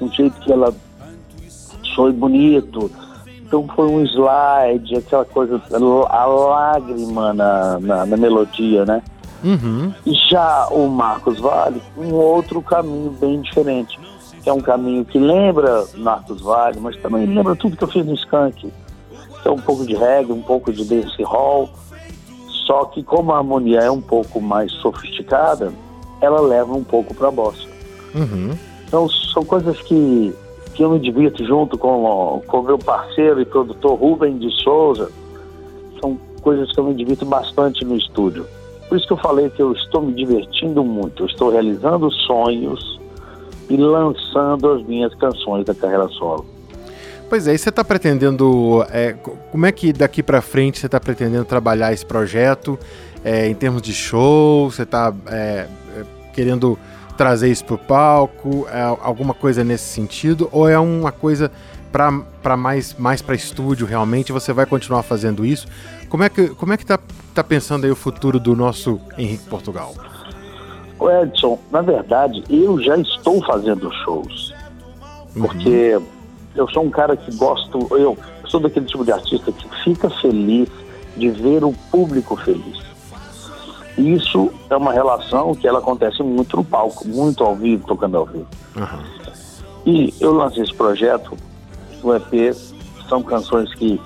um 0.00 0.10
jeito 0.10 0.40
que 0.40 0.52
ela 0.52 0.74
soe 1.94 2.12
bonito. 2.12 2.90
Então 3.46 3.68
foi 3.76 3.86
um 3.86 4.02
slide, 4.04 4.96
aquela 4.96 5.24
coisa, 5.24 5.60
a 6.08 6.26
lágrima 6.26 7.32
na, 7.32 7.78
na, 7.78 8.06
na 8.06 8.16
melodia, 8.16 8.84
né? 8.84 9.02
Uhum. 9.44 9.92
Já 10.06 10.68
o 10.70 10.88
Marcos 10.88 11.38
Vale, 11.38 11.82
um 11.96 12.12
outro 12.14 12.62
caminho 12.62 13.10
bem 13.10 13.40
diferente. 13.40 13.98
Que 14.42 14.48
é 14.48 14.52
um 14.52 14.60
caminho 14.60 15.04
que 15.04 15.18
lembra 15.18 15.84
Marcos 15.96 16.40
Vale, 16.40 16.80
mas 16.80 16.96
também 16.96 17.26
lembra 17.26 17.54
tudo 17.54 17.76
que 17.76 17.84
eu 17.84 17.88
fiz 17.88 18.04
no 18.04 18.14
Skank. 18.14 18.72
É 19.44 19.50
um 19.50 19.58
pouco 19.58 19.84
de 19.84 19.94
reggae, 19.94 20.32
um 20.32 20.42
pouco 20.42 20.72
de 20.72 20.84
dance 20.84 21.22
hall. 21.22 21.68
Só 22.66 22.84
que 22.86 23.02
como 23.02 23.32
a 23.32 23.38
harmonia 23.38 23.80
é 23.80 23.90
um 23.90 24.00
pouco 24.00 24.40
mais 24.40 24.70
sofisticada, 24.74 25.72
ela 26.20 26.40
leva 26.40 26.72
um 26.72 26.84
pouco 26.84 27.14
para 27.14 27.28
a 27.28 27.30
bossa. 27.30 27.66
Uhum. 28.14 28.56
Então 28.86 29.08
são 29.08 29.44
coisas 29.44 29.80
que, 29.82 30.32
que 30.74 30.84
eu 30.84 30.90
me 30.90 31.00
divirto 31.00 31.44
junto 31.44 31.76
com 31.76 32.42
o 32.46 32.62
meu 32.62 32.78
parceiro 32.78 33.40
e 33.40 33.44
produtor 33.44 33.98
Rubem 33.98 34.38
de 34.38 34.50
Souza. 34.62 35.10
São 36.00 36.18
coisas 36.40 36.70
que 36.72 36.78
eu 36.78 36.84
me 36.84 36.94
divirto 36.94 37.24
bastante 37.24 37.84
no 37.84 37.96
estúdio. 37.96 38.46
Por 38.88 38.98
isso 38.98 39.06
que 39.06 39.12
eu 39.14 39.18
falei 39.18 39.48
que 39.50 39.62
eu 39.62 39.72
estou 39.72 40.02
me 40.02 40.12
divertindo 40.12 40.84
muito. 40.84 41.22
Eu 41.22 41.26
estou 41.26 41.50
realizando 41.50 42.10
sonhos 42.10 43.00
e 43.70 43.76
lançando 43.76 44.70
as 44.70 44.82
minhas 44.84 45.14
canções 45.14 45.64
da 45.64 45.74
carreira 45.74 46.08
solo. 46.08 46.44
Pois 47.32 47.46
é, 47.48 47.54
e 47.54 47.58
você 47.58 47.70
está 47.70 47.82
pretendendo. 47.82 48.84
é, 48.90 49.14
co- 49.14 49.38
como 49.50 49.64
é 49.64 49.72
que 49.72 49.90
daqui 49.90 50.22
para 50.22 50.42
frente 50.42 50.78
você 50.78 50.84
está 50.84 51.00
pretendendo 51.00 51.46
trabalhar 51.46 51.90
esse 51.90 52.04
projeto? 52.04 52.78
é, 53.24 53.48
em 53.48 53.54
termos 53.54 53.80
de 53.80 53.94
show? 53.94 54.70
Você 54.70 54.82
está 54.82 55.14
querendo 56.34 56.78
trazer 57.16 57.50
isso 57.50 57.64
para 57.64 57.74
o 57.74 57.78
palco? 57.78 58.66
É, 58.70 58.82
alguma 58.82 59.32
coisa 59.32 59.64
nesse 59.64 59.84
sentido? 59.84 60.46
Ou 60.52 60.68
é 60.68 60.78
uma 60.78 61.10
coisa 61.10 61.50
para 61.90 62.54
mais, 62.54 62.94
mais 62.98 63.22
para 63.22 63.34
estúdio 63.34 63.86
realmente? 63.86 64.30
Você 64.30 64.52
vai 64.52 64.66
continuar 64.66 65.02
fazendo 65.02 65.42
isso? 65.46 65.66
Como 66.10 66.22
é 66.22 66.28
que, 66.28 66.48
como 66.48 66.74
é 66.74 66.76
que 66.76 66.84
tá, 66.84 66.98
tá 67.34 67.42
pensando 67.42 67.84
aí 67.86 67.90
o 67.90 67.96
futuro 67.96 68.38
do 68.38 68.54
nosso 68.54 69.00
Henrique 69.16 69.44
Portugal? 69.48 69.94
Ô 70.98 71.08
Edson, 71.10 71.58
na 71.70 71.80
verdade, 71.80 72.44
eu 72.50 72.78
já 72.82 72.98
estou 72.98 73.42
fazendo 73.46 73.90
shows. 74.04 74.52
Porque 75.32 75.98
eu 76.54 76.68
sou 76.70 76.82
um 76.84 76.90
cara 76.90 77.16
que 77.16 77.34
gosto, 77.36 77.86
eu 77.96 78.16
sou 78.46 78.60
daquele 78.60 78.86
tipo 78.86 79.04
de 79.04 79.12
artista 79.12 79.50
que 79.52 79.68
fica 79.84 80.08
feliz 80.10 80.68
de 81.16 81.30
ver 81.30 81.64
o 81.64 81.72
público 81.90 82.36
feliz. 82.36 82.80
E 83.98 84.14
Isso 84.14 84.50
é 84.70 84.76
uma 84.76 84.92
relação 84.92 85.54
que 85.54 85.68
ela 85.68 85.78
acontece 85.78 86.22
muito 86.22 86.56
no 86.56 86.64
palco, 86.64 87.06
muito 87.06 87.44
ao 87.44 87.54
vivo, 87.54 87.86
tocando 87.86 88.16
ao 88.16 88.26
vivo. 88.26 88.46
Aham. 88.76 89.02
E 89.84 90.14
eu 90.20 90.32
lancei 90.32 90.62
esse 90.62 90.72
projeto, 90.74 91.36
o 92.02 92.14
EP, 92.14 92.54
são 93.08 93.22
canções 93.22 93.74
que, 93.74 94.00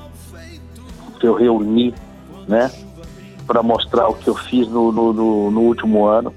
que 1.20 1.26
eu 1.26 1.34
reuni, 1.34 1.94
né, 2.48 2.70
para 3.46 3.62
mostrar 3.62 4.08
o 4.08 4.14
que 4.14 4.28
eu 4.28 4.34
fiz 4.34 4.66
no, 4.68 4.90
no, 4.90 5.12
no- 5.12 5.50
no 5.50 5.60
último 5.60 6.06
ano. 6.06 6.32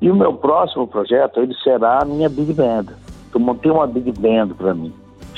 E 0.00 0.10
o 0.10 0.14
meu 0.16 0.34
próximo 0.34 0.86
projeto, 0.86 1.40
ele 1.40 1.54
será 1.62 2.02
a 2.02 2.04
minha 2.04 2.28
Big 2.28 2.52
Band. 2.52 2.86
Eu 3.32 3.40
montei 3.40 3.70
uma 3.70 3.86
Big 3.86 4.10
Band 4.12 4.48
para 4.48 4.74
mim, 4.74 4.92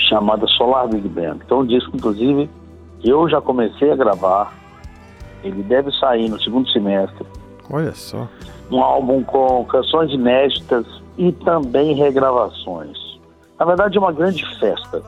chamada 0.08 0.46
Solar 0.48 0.88
Big 0.88 1.08
Band. 1.08 1.38
Então, 1.44 1.60
um 1.60 1.66
disco, 1.66 1.96
inclusive, 1.96 2.48
que 3.00 3.08
eu 3.08 3.28
já 3.28 3.40
comecei 3.40 3.90
a 3.90 3.96
gravar. 3.96 4.52
Ele 5.42 5.62
deve 5.62 5.92
sair 5.98 6.28
no 6.28 6.40
segundo 6.40 6.68
semestre 6.70 7.26
Olha 7.70 7.92
só. 7.92 8.26
um 8.70 8.80
álbum 8.80 9.22
com 9.22 9.64
canções 9.66 10.10
inéditas 10.10 10.86
e 11.18 11.32
também 11.32 11.94
regravações. 11.94 12.96
Na 13.58 13.66
verdade, 13.66 13.96
é 13.96 14.00
uma 14.00 14.12
grande 14.12 14.44
festa. 14.58 15.02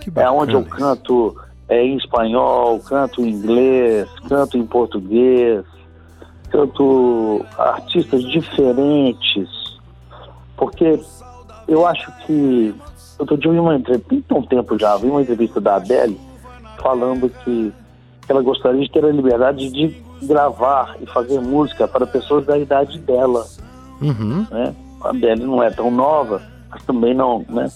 Que 0.00 0.10
É 0.16 0.28
onde 0.28 0.54
eu 0.54 0.64
canto 0.64 1.36
é, 1.68 1.82
em 1.82 1.96
espanhol, 1.96 2.78
canto 2.80 3.22
em 3.22 3.30
inglês, 3.30 4.08
canto 4.28 4.58
em 4.58 4.66
português, 4.66 5.64
canto 6.50 7.44
artistas 7.56 8.22
diferentes, 8.24 9.48
porque 10.56 11.00
eu 11.66 11.86
acho 11.86 12.12
que 12.26 12.74
outro 13.18 13.36
dia 13.36 13.48
eu 13.48 13.54
vi 13.54 13.60
uma 13.60 13.76
entrevista, 13.76 14.24
tão 14.28 14.42
tempo 14.42 14.78
já, 14.78 14.96
vi 14.96 15.06
uma 15.06 15.22
entrevista 15.22 15.60
da 15.60 15.76
Adele 15.76 16.18
falando 16.80 17.28
que 17.44 17.72
ela 18.28 18.42
gostaria 18.42 18.80
de 18.80 18.90
ter 18.90 19.04
a 19.04 19.10
liberdade 19.10 19.70
de 19.70 19.96
gravar 20.22 20.96
e 21.00 21.06
fazer 21.06 21.40
música 21.40 21.86
para 21.86 22.06
pessoas 22.06 22.46
da 22.46 22.58
idade 22.58 22.98
dela 22.98 23.44
Uhum. 24.00 24.46
né? 24.50 24.74
A 25.00 25.10
Adele 25.10 25.44
não 25.44 25.62
é 25.62 25.70
tão 25.70 25.90
nova, 25.90 26.42
mas 26.70 26.82
também 26.84 27.14
não, 27.14 27.44
né? 27.48 27.70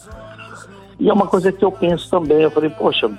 E 0.98 1.08
é 1.08 1.12
uma 1.12 1.26
coisa 1.26 1.52
que 1.52 1.64
eu 1.64 1.70
penso 1.70 2.10
também, 2.10 2.38
eu 2.38 2.50
falei, 2.50 2.70
poxa, 2.70 3.10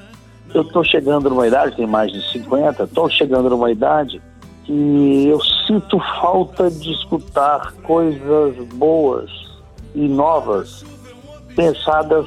eu 0.54 0.64
tô 0.64 0.84
chegando 0.84 1.30
numa 1.30 1.48
idade, 1.48 1.76
tem 1.76 1.88
mais 1.88 2.12
de 2.12 2.22
50, 2.32 2.88
tô 2.88 3.08
chegando 3.10 3.50
numa 3.50 3.72
idade 3.72 4.22
que 4.66 5.28
eu 5.28 5.40
sinto 5.66 6.00
falta 6.22 6.70
de 6.70 6.92
escutar 6.92 7.74
coisas 7.84 8.56
boas 8.74 9.32
e 9.96 10.08
novas 10.08 10.84
pensadas 11.56 12.26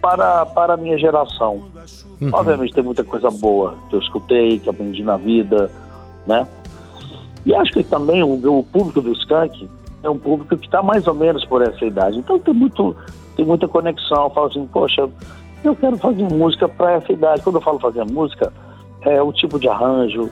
para, 0.00 0.46
para 0.46 0.74
a 0.74 0.76
minha 0.76 0.98
geração. 0.98 1.62
Obviamente 2.32 2.74
tem 2.74 2.84
muita 2.84 3.02
coisa 3.02 3.30
boa 3.30 3.74
que 3.88 3.96
eu 3.96 4.00
escutei, 4.00 4.58
que 4.58 4.68
aprendi 4.68 5.02
na 5.02 5.16
vida, 5.16 5.70
né? 6.26 6.46
E 7.44 7.54
acho 7.54 7.72
que 7.72 7.82
também 7.82 8.22
o, 8.22 8.34
o 8.34 8.62
público 8.62 9.00
do 9.00 9.12
Skank 9.12 9.68
é 10.02 10.10
um 10.10 10.18
público 10.18 10.56
que 10.56 10.66
está 10.66 10.82
mais 10.82 11.06
ou 11.06 11.14
menos 11.14 11.44
por 11.44 11.62
essa 11.62 11.84
idade. 11.84 12.18
Então 12.18 12.38
tem, 12.38 12.54
muito, 12.54 12.94
tem 13.36 13.44
muita 13.44 13.66
conexão. 13.66 14.24
Eu 14.24 14.30
falo 14.30 14.46
assim, 14.46 14.66
poxa, 14.66 15.08
eu 15.64 15.76
quero 15.76 15.96
fazer 15.96 16.22
música 16.32 16.68
para 16.68 16.92
essa 16.92 17.12
idade. 17.12 17.42
Quando 17.42 17.56
eu 17.56 17.62
falo 17.62 17.78
fazer 17.78 18.04
música, 18.04 18.52
é 19.02 19.20
o 19.20 19.32
tipo 19.32 19.58
de 19.58 19.68
arranjo, 19.68 20.30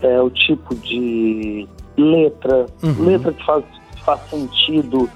é 0.00 0.20
o 0.20 0.30
tipo 0.30 0.74
de 0.74 1.66
letra, 1.96 2.66
letra 2.98 3.32
que 3.32 3.44
faz, 3.44 3.64
faz 4.04 4.20
sentido 4.30 5.10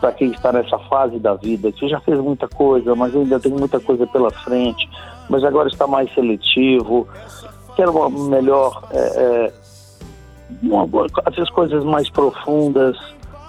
para 0.00 0.12
quem 0.12 0.30
está 0.30 0.52
nessa 0.52 0.78
fase 0.78 1.18
da 1.18 1.34
vida, 1.34 1.72
que 1.72 1.88
já 1.88 2.00
fez 2.00 2.18
muita 2.20 2.48
coisa, 2.48 2.94
mas 2.94 3.14
ainda 3.14 3.40
tem 3.40 3.52
muita 3.52 3.80
coisa 3.80 4.06
pela 4.06 4.30
frente, 4.30 4.88
mas 5.28 5.42
agora 5.44 5.68
está 5.68 5.86
mais 5.86 6.12
seletivo. 6.14 7.08
Quero 7.74 7.92
uma 7.92 8.28
melhor, 8.28 8.82
é, 8.90 8.98
é, 8.98 9.52
uma, 10.62 10.86
essas 11.26 11.50
coisas 11.50 11.84
mais 11.84 12.08
profundas 12.10 12.96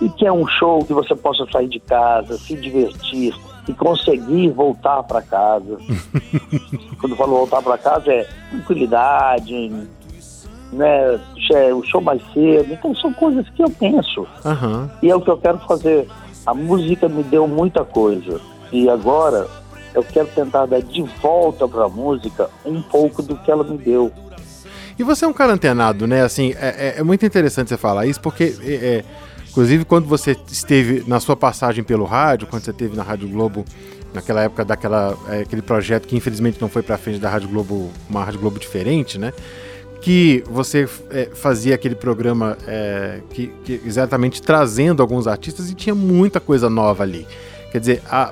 e 0.01 0.09
que 0.09 0.25
é 0.25 0.31
um 0.31 0.47
show 0.47 0.83
que 0.85 0.93
você 0.93 1.15
possa 1.15 1.45
sair 1.51 1.67
de 1.67 1.79
casa, 1.79 2.37
se 2.37 2.55
divertir 2.55 3.35
e 3.67 3.73
conseguir 3.73 4.49
voltar 4.49 5.03
para 5.03 5.21
casa. 5.21 5.77
Quando 6.99 7.13
eu 7.13 7.17
falo 7.17 7.37
voltar 7.37 7.61
para 7.61 7.77
casa 7.77 8.11
é 8.11 8.27
tranquilidade, 8.51 9.69
né? 10.71 11.19
é 11.51 11.73
O 11.73 11.83
show 11.83 12.01
mais 12.01 12.21
cedo. 12.33 12.73
Então 12.73 12.95
são 12.95 13.13
coisas 13.13 13.47
que 13.49 13.63
eu 13.63 13.69
penso 13.69 14.27
Aham. 14.45 14.89
e 15.01 15.09
é 15.09 15.15
o 15.15 15.21
que 15.21 15.29
eu 15.29 15.37
quero 15.37 15.59
fazer. 15.59 16.07
A 16.45 16.53
música 16.53 17.07
me 17.07 17.23
deu 17.23 17.47
muita 17.47 17.83
coisa 17.83 18.39
e 18.71 18.89
agora 18.89 19.47
eu 19.93 20.03
quero 20.03 20.27
tentar 20.27 20.65
dar 20.65 20.81
de 20.81 21.01
volta 21.21 21.67
para 21.67 21.85
a 21.85 21.89
música 21.89 22.49
um 22.65 22.81
pouco 22.81 23.21
do 23.21 23.35
que 23.37 23.51
ela 23.51 23.63
me 23.63 23.77
deu. 23.77 24.11
E 24.97 25.03
você 25.03 25.25
é 25.25 25.27
um 25.27 25.33
cara 25.33 25.53
antenado, 25.53 26.05
né? 26.07 26.21
Assim, 26.23 26.53
é, 26.59 26.93
é- 26.95 26.99
é 26.99 27.03
muito 27.03 27.25
interessante 27.25 27.69
você 27.69 27.77
falar 27.77 28.05
isso, 28.05 28.19
porque, 28.19 28.55
é, 28.61 28.73
é, 28.73 29.03
inclusive, 29.49 29.85
quando 29.85 30.05
você 30.07 30.35
esteve 30.51 31.03
na 31.07 31.19
sua 31.19 31.35
passagem 31.35 31.83
pelo 31.83 32.03
rádio, 32.05 32.47
quando 32.47 32.63
você 32.63 32.71
esteve 32.71 32.95
na 32.97 33.03
Rádio 33.03 33.29
Globo, 33.29 33.63
naquela 34.13 34.41
época 34.43 34.65
daquela 34.65 35.15
é, 35.29 35.41
aquele 35.41 35.61
projeto 35.61 36.07
que 36.07 36.15
infelizmente 36.17 36.59
não 36.59 36.67
foi 36.67 36.81
pra 36.81 36.97
frente 36.97 37.19
da 37.19 37.29
Rádio 37.29 37.47
Globo, 37.49 37.89
uma 38.09 38.23
Rádio 38.23 38.39
Globo 38.39 38.59
diferente, 38.59 39.17
né? 39.17 39.31
Que 40.01 40.43
você 40.49 40.87
é, 41.11 41.29
fazia 41.33 41.75
aquele 41.75 41.95
programa 41.95 42.57
é, 42.67 43.19
que, 43.31 43.47
que 43.65 43.81
exatamente 43.85 44.41
trazendo 44.41 45.01
alguns 45.01 45.27
artistas 45.27 45.69
e 45.69 45.73
tinha 45.75 45.93
muita 45.93 46.39
coisa 46.39 46.69
nova 46.69 47.03
ali. 47.03 47.27
Quer 47.71 47.79
dizer, 47.79 48.01
a- 48.09 48.31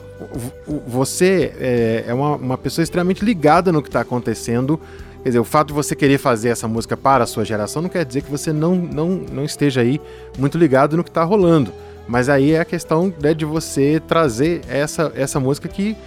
você 0.88 1.53
é, 1.59 2.05
é 2.07 2.13
uma, 2.13 2.36
uma 2.36 2.57
pessoa 2.57 2.84
extremamente 2.84 3.24
ligada 3.24 3.72
no 3.72 3.82
que 3.82 3.89
está 3.89 4.01
acontecendo. 4.01 4.80
Quer 5.22 5.30
dizer, 5.30 5.39
o 5.39 5.43
fato 5.43 5.68
de 5.68 5.74
você 5.74 5.95
querer 5.95 6.18
fazer 6.18 6.49
essa 6.49 6.68
música 6.68 6.95
para 6.95 7.24
a 7.26 7.28
sua 7.28 7.43
geração 7.43 7.82
não 7.82 7.89
quer 7.89 8.05
dizer 8.05 8.22
que 8.22 8.32
você 8.32 8.53
não, 8.53 8.76
não, 8.76 9.09
não 9.09 9.43
esteja 9.43 9.82
aí 9.82 9.99
muito 10.38 10.57
ligado 10.57 10.95
no 10.95 11.03
que 11.03 11.09
está 11.09 11.24
rolando. 11.24 11.74
Mas 12.07 12.30
aí 12.30 12.53
é 12.53 12.61
a 12.61 12.65
questão 12.65 13.13
né, 13.22 13.34
de 13.34 13.43
você 13.43 14.01
trazer 14.07 14.61
essa, 14.70 15.11
essa 15.15 15.39
música 15.39 15.68
que 15.68 15.97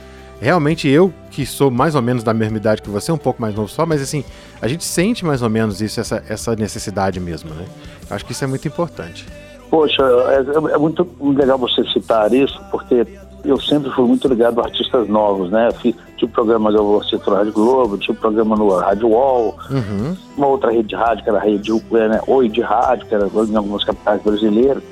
realmente 0.40 0.88
eu, 0.88 1.12
que 1.30 1.44
sou 1.46 1.70
mais 1.70 1.94
ou 1.94 2.02
menos 2.02 2.22
da 2.22 2.32
mesma 2.34 2.56
idade 2.56 2.82
que 2.82 2.90
você, 2.90 3.12
um 3.12 3.18
pouco 3.18 3.40
mais 3.40 3.54
novo 3.54 3.68
só, 3.68 3.84
mas 3.84 4.00
assim, 4.02 4.24
a 4.60 4.66
gente 4.66 4.84
sente 4.84 5.24
mais 5.24 5.42
ou 5.42 5.50
menos 5.50 5.80
isso, 5.80 6.00
essa, 6.00 6.22
essa 6.28 6.56
necessidade 6.56 7.20
mesmo, 7.20 7.50
né? 7.54 7.66
Acho 8.10 8.24
que 8.24 8.32
isso 8.32 8.42
é 8.42 8.46
muito 8.46 8.66
importante. 8.66 9.26
Poxa, 9.70 10.02
é, 10.02 10.74
é 10.74 10.78
muito 10.78 11.06
legal 11.20 11.56
você 11.56 11.84
citar 11.92 12.32
isso, 12.32 12.60
porque 12.70 13.06
eu 13.44 13.60
sempre 13.60 13.90
fui 13.92 14.04
muito 14.04 14.26
ligado 14.28 14.60
a 14.60 14.64
artistas 14.64 15.08
novos, 15.08 15.50
né? 15.50 15.70
Fiz, 15.80 15.94
tive 16.16 16.32
programa 16.32 16.70
eu 16.70 16.84
vou 16.84 17.04
citar 17.04 17.34
Rádio 17.36 17.52
Globo, 17.52 17.96
tive 17.96 18.18
programa 18.18 18.56
no 18.56 18.68
Rádio 18.76 19.08
Wall, 19.08 19.56
Uhum. 19.70 20.16
uma 20.36 20.46
outra 20.48 20.70
rede 20.72 20.88
de 20.88 20.96
rádio, 20.96 21.22
que 21.22 21.30
era 21.30 21.38
a 21.38 21.42
rede 21.42 21.70
é, 21.70 22.08
né? 22.08 22.20
Oi 22.26 22.48
de 22.48 22.60
Rádio, 22.60 23.06
que 23.06 23.14
era 23.14 23.26
em 23.26 23.56
algumas 23.56 23.84
capitais 23.84 24.20
brasileiras, 24.22 24.82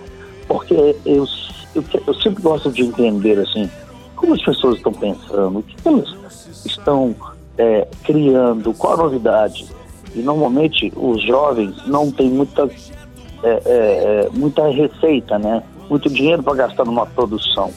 porque 0.46 0.74
eu, 1.04 1.26
eu, 1.74 1.84
eu 2.06 2.14
sempre 2.14 2.42
gosto 2.42 2.70
de 2.70 2.82
entender, 2.82 3.38
assim, 3.38 3.68
como 4.18 4.34
as 4.34 4.42
pessoas 4.42 4.76
estão 4.76 4.92
pensando, 4.92 5.58
o 5.58 5.62
que 5.62 5.76
elas 5.84 6.62
estão 6.66 7.14
é, 7.56 7.86
criando, 8.04 8.74
qual 8.74 8.94
a 8.94 8.96
novidade. 9.04 9.66
E 10.14 10.20
normalmente 10.20 10.92
os 10.96 11.22
jovens 11.22 11.86
não 11.86 12.10
têm 12.10 12.28
muita, 12.30 12.68
é, 13.42 13.48
é, 13.48 13.60
é, 13.66 14.28
muita 14.32 14.68
receita, 14.68 15.38
né? 15.38 15.62
Muito 15.88 16.10
dinheiro 16.10 16.42
para 16.42 16.54
gastar 16.54 16.84
numa 16.84 17.06
produção. 17.06 17.72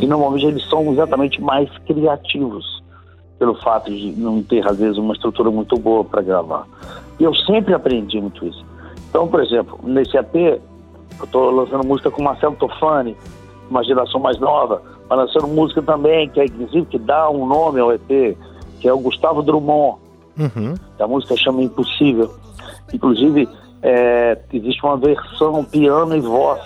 E 0.00 0.06
normalmente 0.06 0.46
eles 0.46 0.68
são 0.68 0.92
exatamente 0.92 1.40
mais 1.40 1.68
criativos 1.86 2.82
pelo 3.38 3.54
fato 3.56 3.90
de 3.90 4.12
não 4.12 4.42
ter, 4.42 4.66
às 4.66 4.78
vezes, 4.78 4.98
uma 4.98 5.14
estrutura 5.14 5.50
muito 5.50 5.76
boa 5.76 6.04
para 6.04 6.22
gravar. 6.22 6.66
E 7.20 7.24
eu 7.24 7.34
sempre 7.34 7.74
aprendi 7.74 8.20
muito 8.20 8.46
isso. 8.46 8.64
Então, 9.08 9.28
por 9.28 9.42
exemplo, 9.42 9.78
nesse 9.84 10.16
EP, 10.16 10.34
eu 10.34 10.60
estou 11.24 11.50
lançando 11.50 11.86
música 11.86 12.10
com 12.10 12.22
Marcelo 12.22 12.56
Tofani, 12.56 13.16
uma 13.72 13.84
geração 13.84 14.20
mais 14.20 14.38
nova, 14.38 14.82
mas 15.08 15.18
lançando 15.18 15.48
música 15.48 15.82
também, 15.82 16.28
que 16.28 16.40
é 16.40 16.44
inclusive 16.44 16.86
que 16.86 16.98
dá 16.98 17.28
um 17.30 17.46
nome 17.46 17.80
ao 17.80 17.92
EP, 17.92 18.36
que 18.80 18.86
é 18.88 18.92
o 18.92 18.98
Gustavo 18.98 19.42
Drummond. 19.42 19.98
Uhum. 20.38 20.74
A 20.98 21.06
música 21.06 21.36
chama 21.36 21.62
Impossível. 21.62 22.32
Inclusive, 22.92 23.48
é, 23.82 24.38
existe 24.52 24.82
uma 24.84 24.96
versão 24.96 25.64
piano 25.64 26.16
e 26.16 26.20
voz 26.20 26.60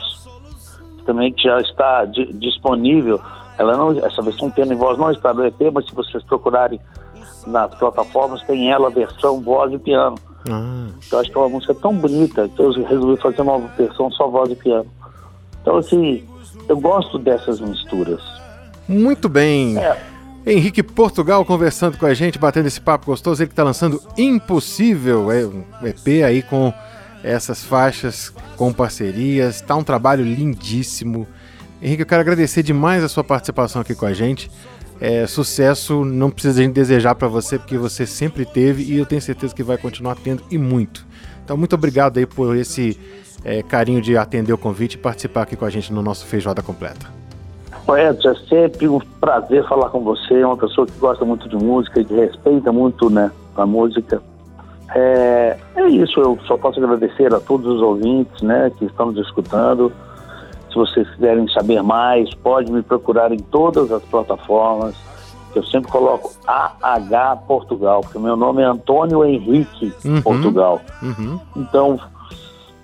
também 1.05 1.33
que 1.33 1.45
já 1.45 1.59
está 1.61 2.05
di- 2.05 2.33
disponível. 2.35 3.21
Ela 3.59 3.77
não, 3.77 3.91
essa 4.05 4.21
versão 4.23 4.51
piano 4.51 4.73
e 4.73 4.77
voz 4.77 4.99
não 4.99 5.11
está 5.11 5.33
no 5.33 5.45
EP, 5.47 5.73
mas 5.73 5.87
se 5.87 5.95
vocês 5.95 6.23
procurarem 6.25 6.81
nas 7.47 7.75
plataformas, 7.77 8.43
tem 8.43 8.71
ela 8.71 8.89
a 8.89 8.91
versão 8.91 9.41
voz 9.41 9.73
e 9.73 9.79
piano. 9.79 10.17
Ah, 10.51 10.87
Eu 11.11 11.19
acho 11.21 11.31
que 11.31 11.37
é 11.37 11.41
uma 11.41 11.49
música 11.49 11.75
tão 11.75 11.95
bonita 11.95 12.49
que 12.49 12.61
eu 12.61 12.71
resolvi 12.73 13.17
fazer 13.21 13.43
uma 13.43 13.59
versão 13.77 14.11
só 14.13 14.29
voz 14.29 14.51
e 14.51 14.57
piano. 14.57 14.87
Então, 15.63 15.77
assim, 15.77 16.25
eu 16.68 16.78
gosto 16.78 17.18
dessas 17.18 17.61
misturas. 17.61 18.22
muito 18.88 19.28
bem. 19.28 19.78
É. 19.78 20.16
Henrique 20.47 20.80
Portugal 20.80 21.44
conversando 21.44 21.99
com 21.99 22.07
a 22.07 22.14
gente, 22.14 22.38
batendo 22.38 22.66
esse 22.66 22.80
papo 22.80 23.07
gostoso. 23.07 23.42
Ele 23.42 23.49
que 23.49 23.53
está 23.53 23.64
lançando 23.64 24.01
Impossível, 24.16 25.32
é 25.32 25.44
um 25.44 25.64
EP 25.84 26.24
aí 26.24 26.40
com 26.40 26.72
essas 27.24 27.64
faixas, 27.64 28.32
com 28.57 28.72
parcerias. 28.72 29.61
Tá 29.61 29.74
um 29.74 29.82
trabalho 29.82 30.24
lindíssimo. 30.24 31.26
Henrique, 31.82 32.03
eu 32.03 32.07
quero 32.07 32.20
agradecer 32.20 32.62
demais 32.62 33.03
a 33.03 33.09
sua 33.09 33.24
participação 33.24 33.82
aqui 33.82 33.94
com 33.94 34.07
a 34.07 34.12
gente. 34.12 34.49
É, 35.01 35.26
sucesso 35.26 36.05
não 36.05 36.30
precisa 36.30 36.61
a 36.61 36.62
gente 36.62 36.74
desejar 36.74 37.14
para 37.16 37.28
você, 37.28 37.59
porque 37.59 37.76
você 37.76 38.07
sempre 38.07 38.47
teve 38.47 38.84
e 38.84 38.97
eu 38.97 39.05
tenho 39.05 39.20
certeza 39.20 39.55
que 39.55 39.62
vai 39.62 39.76
continuar 39.76 40.16
tendo 40.16 40.42
e 40.51 40.57
muito. 40.57 41.05
Então, 41.47 41.57
muito 41.57 41.76
obrigado 41.76 42.18
aí 42.18 42.26
por 42.26 42.57
esse 42.57 42.99
é, 43.44 43.62
carinho 43.62 44.03
de 44.03 44.16
atender 44.18 44.53
o 44.53 44.59
convite 44.59 44.94
e 44.94 44.99
participar 44.99 45.42
aqui 45.42 45.55
com 45.55 45.64
a 45.64 45.70
gente 45.70 45.92
no 45.92 46.03
nosso 46.03 46.26
Feijoada 46.26 46.61
Completa. 46.61 47.07
Edson, 47.88 48.30
é 48.30 48.34
sempre 48.49 48.88
um 48.88 48.99
prazer 49.20 49.64
falar 49.68 49.90
com 49.90 50.01
você, 50.01 50.40
é 50.40 50.44
uma 50.44 50.57
pessoa 50.57 50.88
que 50.88 50.99
gosta 50.99 51.24
muito 51.24 51.49
de 51.49 51.55
música 51.55 52.01
e 52.01 52.05
que 52.05 52.12
respeita 52.12 52.72
muito 52.72 53.09
né, 53.09 53.30
a 53.57 53.64
música. 53.64 54.20
É, 54.92 55.57
é 55.76 55.86
isso, 55.86 56.18
eu 56.18 56.36
só 56.49 56.57
posso 56.57 56.82
agradecer 56.82 57.32
a 57.32 57.38
todos 57.38 57.76
os 57.76 57.80
ouvintes 57.80 58.42
né, 58.42 58.72
que 58.76 58.84
estão 58.84 59.12
nos 59.12 59.24
escutando. 59.24 59.92
Se 60.68 60.74
vocês 60.74 61.09
quiserem 61.11 61.47
saber 61.51 61.80
mais, 61.80 62.34
pode 62.34 62.72
me 62.72 62.82
procurar 62.82 63.30
em 63.30 63.38
todas 63.38 63.92
as 63.92 64.03
plataformas. 64.03 64.97
Eu 65.57 65.65
sempre 65.65 65.91
coloco 65.91 66.33
AH 66.47 67.37
Portugal, 67.49 68.03
porque 68.03 68.19
meu 68.19 68.37
nome 68.37 68.61
é 68.61 68.67
Antônio 68.67 69.25
Henrique 69.25 69.91
Uhum. 70.05 70.21
Portugal. 70.21 70.83
Uhum. 71.03 71.41
Então, 71.57 71.99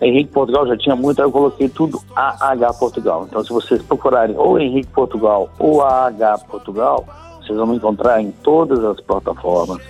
Henrique 0.00 0.32
Portugal 0.32 0.66
já 0.66 0.76
tinha 0.76 0.96
muito, 0.96 1.20
aí 1.20 1.28
eu 1.28 1.30
coloquei 1.30 1.68
tudo 1.68 2.00
AH 2.16 2.72
Portugal. 2.74 3.26
Então, 3.28 3.44
se 3.44 3.50
vocês 3.50 3.82
procurarem 3.82 4.36
ou 4.38 4.58
Henrique 4.58 4.88
Portugal 4.88 5.50
ou 5.58 5.82
AH 5.82 6.38
Portugal, 6.48 7.04
vocês 7.40 7.58
vão 7.58 7.66
me 7.66 7.76
encontrar 7.76 8.22
em 8.22 8.30
todas 8.42 8.82
as 8.82 8.98
plataformas. 9.02 9.82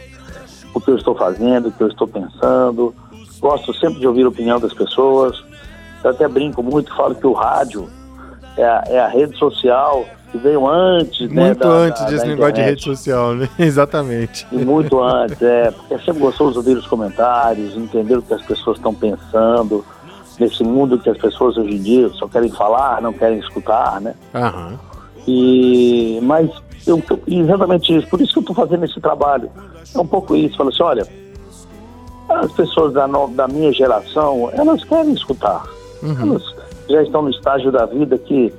O 0.75 0.81
que 0.81 0.91
eu 0.91 0.97
estou 0.97 1.15
fazendo, 1.15 1.69
o 1.69 1.73
que 1.73 1.83
eu 1.83 1.89
estou 1.89 2.09
pensando. 2.09 2.93
Gosto 3.39 3.73
sempre 3.75 4.01
de 4.01 4.09
ouvir 4.09 4.25
a 4.25 4.29
opinião 4.29 4.59
das 4.59 4.75
pessoas. 4.75 5.41
Eu 6.03 6.11
até 6.11 6.27
brinco 6.27 6.63
muito, 6.65 6.95
falo 6.97 7.15
que 7.15 7.27
o 7.27 7.33
rádio 7.33 7.89
é 8.57 8.65
a, 8.65 8.85
é 8.89 8.99
a 8.99 9.07
rede 9.07 9.39
social 9.39 10.05
que 10.33 10.39
veio 10.39 10.67
antes, 10.69 11.31
né? 11.31 11.47
Muito 11.47 11.59
da- 11.61 11.69
antes 11.69 12.01
da- 12.03 12.09
desse 12.11 12.25
da 12.25 12.31
negócio 12.31 12.53
de 12.55 12.63
rede 12.63 12.83
social, 12.83 13.35
né? 13.35 13.49
Exatamente. 13.59 14.47
E 14.51 14.57
muito 14.57 15.01
antes, 15.01 15.41
é, 15.43 15.71
porque 15.71 15.95
é 15.95 15.99
sempre 15.99 16.21
gostoso 16.23 16.59
ouvir 16.59 16.77
os 16.77 16.87
comentários, 16.87 17.77
entender 17.77 18.17
o 18.19 18.23
que 18.23 18.33
as 18.35 18.43
pessoas 18.43 18.79
estão 18.79 18.93
pensando, 18.95 19.85
nesse 20.41 20.65
mundo 20.65 20.99
que 20.99 21.11
as 21.11 21.19
pessoas 21.19 21.57
hoje 21.57 21.75
em 21.77 21.83
dia 21.83 22.09
só 22.15 22.27
querem 22.27 22.51
falar, 22.51 23.01
não 23.03 23.13
querem 23.13 23.39
escutar, 23.39 24.01
né? 24.01 24.15
Aham. 24.35 24.79
E, 25.29 26.19
mas 26.23 26.51
eu, 26.87 27.01
exatamente 27.29 27.95
isso, 27.97 28.09
por 28.09 28.21
isso 28.21 28.33
que 28.33 28.39
eu 28.39 28.43
estou 28.43 28.57
fazendo 28.57 28.85
esse 28.85 29.01
trabalho. 29.01 29.51
É 29.95 29.99
um 30.01 30.07
pouco 30.07 30.35
isso, 30.35 30.57
falo 30.57 30.71
assim, 30.71 30.83
olha, 30.83 31.07
as 32.29 32.51
pessoas 32.53 32.93
da, 32.95 33.07
no- 33.07 33.29
da 33.29 33.47
minha 33.47 33.73
geração, 33.73 34.51
elas 34.55 34.83
querem 34.85 35.13
escutar. 35.13 35.63
Elas 36.03 36.43
já 36.89 37.03
estão 37.03 37.23
no 37.23 37.31
estágio 37.31 37.71
da 37.71 37.87
vida 37.87 38.19
que, 38.19 38.53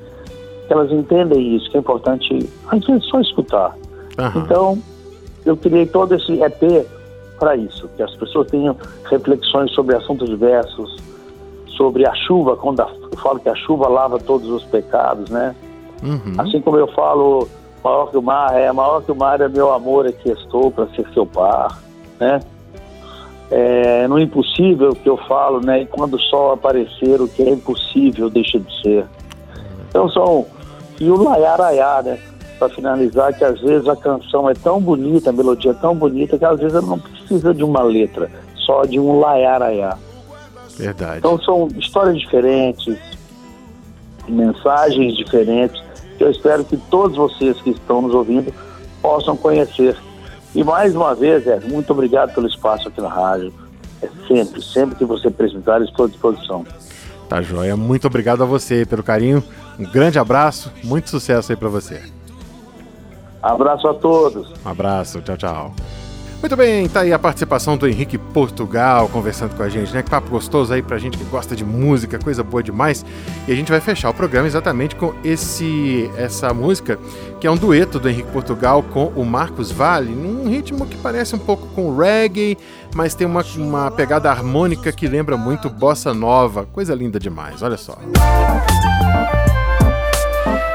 que 0.67 0.73
elas 0.73 0.91
entendem 0.91 1.55
isso, 1.55 1.69
que 1.69 1.77
é 1.77 1.79
importante, 1.79 2.49
às 2.67 2.85
vezes, 2.85 3.05
só 3.05 3.19
escutar. 3.19 3.75
Aham. 4.17 4.41
Então, 4.45 4.79
eu 5.45 5.57
criei 5.57 5.85
todo 5.85 6.15
esse 6.15 6.41
EP 6.41 6.85
para 7.39 7.55
isso, 7.55 7.89
que 7.97 8.03
as 8.03 8.15
pessoas 8.15 8.47
tenham 8.49 8.75
reflexões 9.09 9.71
sobre 9.71 9.95
assuntos 9.95 10.29
diversos, 10.29 10.95
sobre 11.75 12.07
a 12.07 12.13
chuva, 12.13 12.55
quando 12.55 12.79
a- 12.81 12.89
eu 13.11 13.17
falo 13.17 13.39
que 13.39 13.49
a 13.49 13.55
chuva 13.55 13.87
lava 13.89 14.19
todos 14.19 14.47
os 14.49 14.63
pecados, 14.63 15.29
né? 15.29 15.55
Uhum. 16.03 16.35
Assim 16.37 16.61
como 16.61 16.77
eu 16.77 16.87
falo, 16.87 17.47
maior 17.83 18.09
que 18.11 18.17
o 18.17 18.21
mar, 18.21 18.53
é 18.57 18.71
maior 18.71 19.01
que 19.01 19.11
o 19.11 19.15
mar 19.15 19.41
é 19.41 19.47
meu 19.49 19.73
amor, 19.73 20.05
aqui 20.05 20.29
estou 20.29 20.71
para 20.71 20.85
ser 20.87 21.05
seu 21.13 21.25
par, 21.25 21.79
né? 22.19 22.39
É, 23.51 24.07
no 24.07 24.17
impossível 24.19 24.93
que 24.95 25.07
eu 25.07 25.17
falo, 25.17 25.59
né? 25.59 25.81
E 25.81 25.85
quando 25.85 26.15
o 26.15 26.19
sol 26.19 26.53
aparecer, 26.53 27.21
o 27.21 27.27
que 27.27 27.43
é 27.43 27.49
impossível 27.49 28.29
deixa 28.29 28.59
de 28.59 28.81
ser. 28.81 29.05
Então 29.93 30.09
são. 30.09 30.47
E 30.99 31.07
o 31.07 31.21
laiaraiá, 31.21 32.01
né? 32.01 32.19
Para 32.57 32.69
finalizar, 32.69 33.31
que 33.37 33.43
às 33.43 33.61
vezes 33.61 33.87
a 33.87 33.95
canção 33.95 34.49
é 34.49 34.55
tão 34.55 34.81
bonita, 34.81 35.29
a 35.29 35.33
melodia 35.33 35.69
é 35.69 35.75
tão 35.75 35.95
bonita, 35.95 36.37
que 36.37 36.45
às 36.45 36.59
vezes 36.59 36.73
ela 36.73 36.87
não 36.87 36.97
precisa 36.97 37.53
de 37.53 37.63
uma 37.63 37.83
letra, 37.83 38.31
só 38.55 38.85
de 38.85 38.99
um 38.99 39.19
laiaraiá. 39.19 39.97
Verdade. 40.75 41.19
Então 41.19 41.39
são 41.39 41.67
histórias 41.77 42.19
diferentes, 42.19 42.97
mensagens 44.27 45.15
diferentes, 45.15 45.79
que 46.17 46.23
eu 46.23 46.31
espero 46.31 46.63
que 46.63 46.77
todos 46.77 47.15
vocês 47.15 47.59
que 47.61 47.69
estão 47.69 48.01
nos 48.01 48.15
ouvindo 48.15 48.51
possam 48.99 49.37
conhecer. 49.37 49.95
E 50.55 50.63
mais 50.63 50.95
uma 50.95 51.13
vez, 51.13 51.45
é, 51.45 51.59
muito 51.59 51.91
obrigado 51.91 52.33
pelo 52.33 52.47
espaço 52.47 52.87
aqui 52.87 53.01
na 53.01 53.09
rádio. 53.09 53.53
É 54.01 54.09
sempre, 54.27 54.61
sempre 54.61 54.95
que 54.95 55.05
você 55.05 55.29
precisar, 55.29 55.81
estou 55.81 56.05
à 56.05 56.09
disposição. 56.09 56.65
Tá 57.29 57.41
joia. 57.41 57.75
Muito 57.75 58.07
obrigado 58.07 58.43
a 58.43 58.45
você 58.45 58.85
pelo 58.85 59.03
carinho. 59.03 59.43
Um 59.79 59.89
grande 59.89 60.19
abraço. 60.19 60.71
Muito 60.83 61.09
sucesso 61.09 61.51
aí 61.51 61.57
pra 61.57 61.69
você. 61.69 62.01
Abraço 63.41 63.87
a 63.87 63.93
todos. 63.93 64.51
Um 64.65 64.69
abraço. 64.69 65.21
Tchau, 65.21 65.37
tchau. 65.37 66.02
Muito 66.43 66.57
bem, 66.57 66.89
tá 66.89 66.99
aí 66.99 67.13
a 67.13 67.17
participação 67.17 67.77
do 67.77 67.87
Henrique 67.87 68.17
Portugal 68.17 69.07
conversando 69.07 69.55
com 69.55 69.63
a 69.63 69.69
gente, 69.69 69.93
né? 69.93 70.03
Que 70.03 70.09
papo 70.09 70.29
gostoso 70.29 70.73
aí 70.73 70.81
pra 70.81 70.97
gente 70.97 71.17
que 71.17 71.23
gosta 71.23 71.55
de 71.55 71.63
música, 71.63 72.19
coisa 72.19 72.43
boa 72.43 72.61
demais. 72.61 73.05
E 73.47 73.51
a 73.53 73.55
gente 73.55 73.71
vai 73.71 73.79
fechar 73.79 74.09
o 74.09 74.13
programa 74.13 74.45
exatamente 74.45 74.93
com 74.93 75.13
esse 75.23 76.11
essa 76.17 76.53
música, 76.53 76.99
que 77.39 77.47
é 77.47 77.49
um 77.49 77.55
dueto 77.55 77.97
do 77.97 78.09
Henrique 78.09 78.29
Portugal 78.29 78.83
com 78.83 79.05
o 79.15 79.23
Marcos 79.23 79.71
Vale, 79.71 80.11
num 80.11 80.49
ritmo 80.49 80.85
que 80.85 80.97
parece 80.97 81.33
um 81.33 81.39
pouco 81.39 81.65
com 81.67 81.95
reggae, 81.95 82.57
mas 82.93 83.15
tem 83.15 83.25
uma, 83.25 83.45
uma 83.55 83.89
pegada 83.89 84.29
harmônica 84.29 84.91
que 84.91 85.07
lembra 85.07 85.37
muito 85.37 85.69
bossa 85.69 86.13
nova. 86.13 86.65
Coisa 86.73 86.93
linda 86.93 87.21
demais, 87.21 87.61
olha 87.61 87.77
só. 87.77 87.97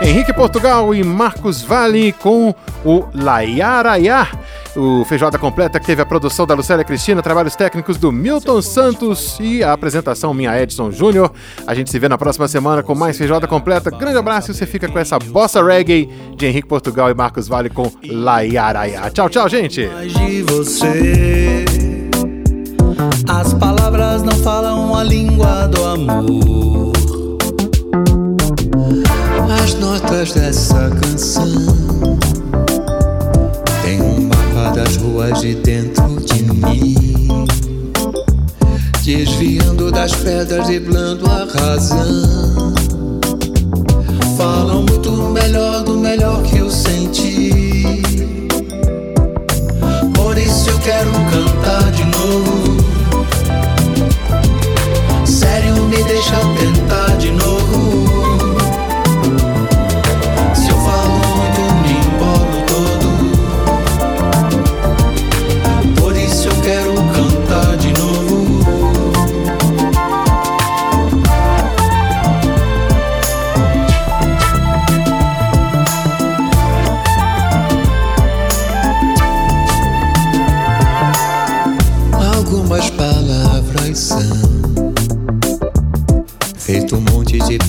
Henrique 0.00 0.32
Portugal 0.32 0.94
e 0.94 1.04
Marcos 1.04 1.60
Vale 1.60 2.12
com 2.12 2.54
o 2.82 3.04
Laiaraiá. 3.14 4.26
O 4.78 5.04
Feijoada 5.04 5.36
Completa 5.36 5.80
que 5.80 5.86
teve 5.86 6.00
a 6.00 6.06
produção 6.06 6.46
da 6.46 6.54
Lucélia 6.54 6.84
Cristina, 6.84 7.20
trabalhos 7.20 7.56
técnicos 7.56 7.96
do 7.96 8.12
Milton 8.12 8.62
Santos 8.62 9.36
e 9.40 9.60
a 9.60 9.72
apresentação 9.72 10.32
minha 10.32 10.56
Edson 10.62 10.92
Júnior. 10.92 11.32
A 11.66 11.74
gente 11.74 11.90
se 11.90 11.98
vê 11.98 12.08
na 12.08 12.16
próxima 12.16 12.46
semana 12.46 12.80
com 12.80 12.94
mais 12.94 13.18
Feijoada 13.18 13.48
Completa. 13.48 13.90
Grande 13.90 14.18
abraço 14.18 14.52
e 14.52 14.54
você 14.54 14.66
fica 14.66 14.86
com 14.86 14.96
essa 14.96 15.18
bossa 15.18 15.60
reggae 15.60 16.08
de 16.36 16.46
Henrique 16.46 16.68
Portugal 16.68 17.10
e 17.10 17.14
Marcos 17.14 17.48
Vale 17.48 17.68
com 17.68 17.90
Laiaraia. 18.08 19.10
Tchau, 19.10 19.28
tchau, 19.28 19.48
gente! 19.48 19.90
As 23.28 23.54
palavras 23.54 24.22
não 24.22 24.36
falam 24.44 24.94
a 24.94 25.02
língua 25.02 25.66
do 25.66 25.84
amor. 25.84 26.92
As 29.60 29.74
notas 29.74 30.32
dessa 30.34 30.88
canção 31.02 31.97
das 34.88 34.96
ruas 34.96 35.40
de 35.42 35.54
dentro 35.56 36.16
de 36.20 36.42
mim, 36.44 37.46
desviando 39.04 39.92
das 39.92 40.14
pedras, 40.14 40.66
driblando 40.66 41.26
a 41.30 41.44
razão. 41.44 42.72
Falam 44.38 44.84
muito 44.84 45.10
melhor 45.10 45.82
do 45.82 45.98
melhor 45.98 46.42
que 46.42 46.56
eu 46.58 46.70
senti. 46.70 48.00
Por 50.14 50.38
isso 50.38 50.70
eu 50.70 50.78
quero 50.78 51.10
cantar 51.12 51.92
de 51.92 52.04
novo. 52.04 52.78
Sério, 55.26 55.74
me 55.84 56.02
deixa 56.04 56.36
tentar 56.58 56.77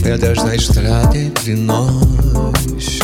pedras 0.09 0.43
na 0.43 0.55
estrada 0.55 1.15
entre 1.15 1.53
nós, 1.53 2.99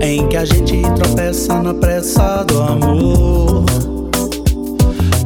em 0.00 0.26
que 0.26 0.36
a 0.36 0.44
gente 0.44 0.82
tropeça 0.96 1.62
na 1.62 1.72
pressa 1.72 2.42
do 2.42 2.60
amor. 2.60 3.64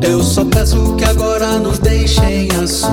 Eu 0.03 0.23
só 0.23 0.45
peço 0.45 0.95
que 0.97 1.07
agora 1.07 1.59
nos 1.59 1.79
deixem 1.79 2.51
a 2.63 2.67
sós. 2.67 2.93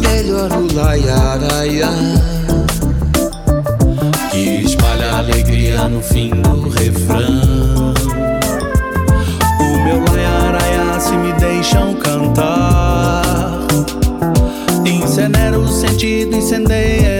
Melhor 0.00 0.50
o 0.52 0.74
laiaraia 0.74 1.90
que 4.30 4.62
espalha 4.64 5.16
alegria 5.16 5.86
no 5.86 6.00
fim 6.00 6.30
do 6.30 6.70
refrão. 6.70 7.92
O 9.60 9.84
meu 9.84 10.02
laiaraia 10.10 10.98
se 10.98 11.12
me 11.12 11.30
deixam 11.34 11.92
cantar. 11.96 12.69
Incenera 16.00 16.30
o 16.30 16.32
sentido, 16.32 16.34
incendeia 16.34 17.19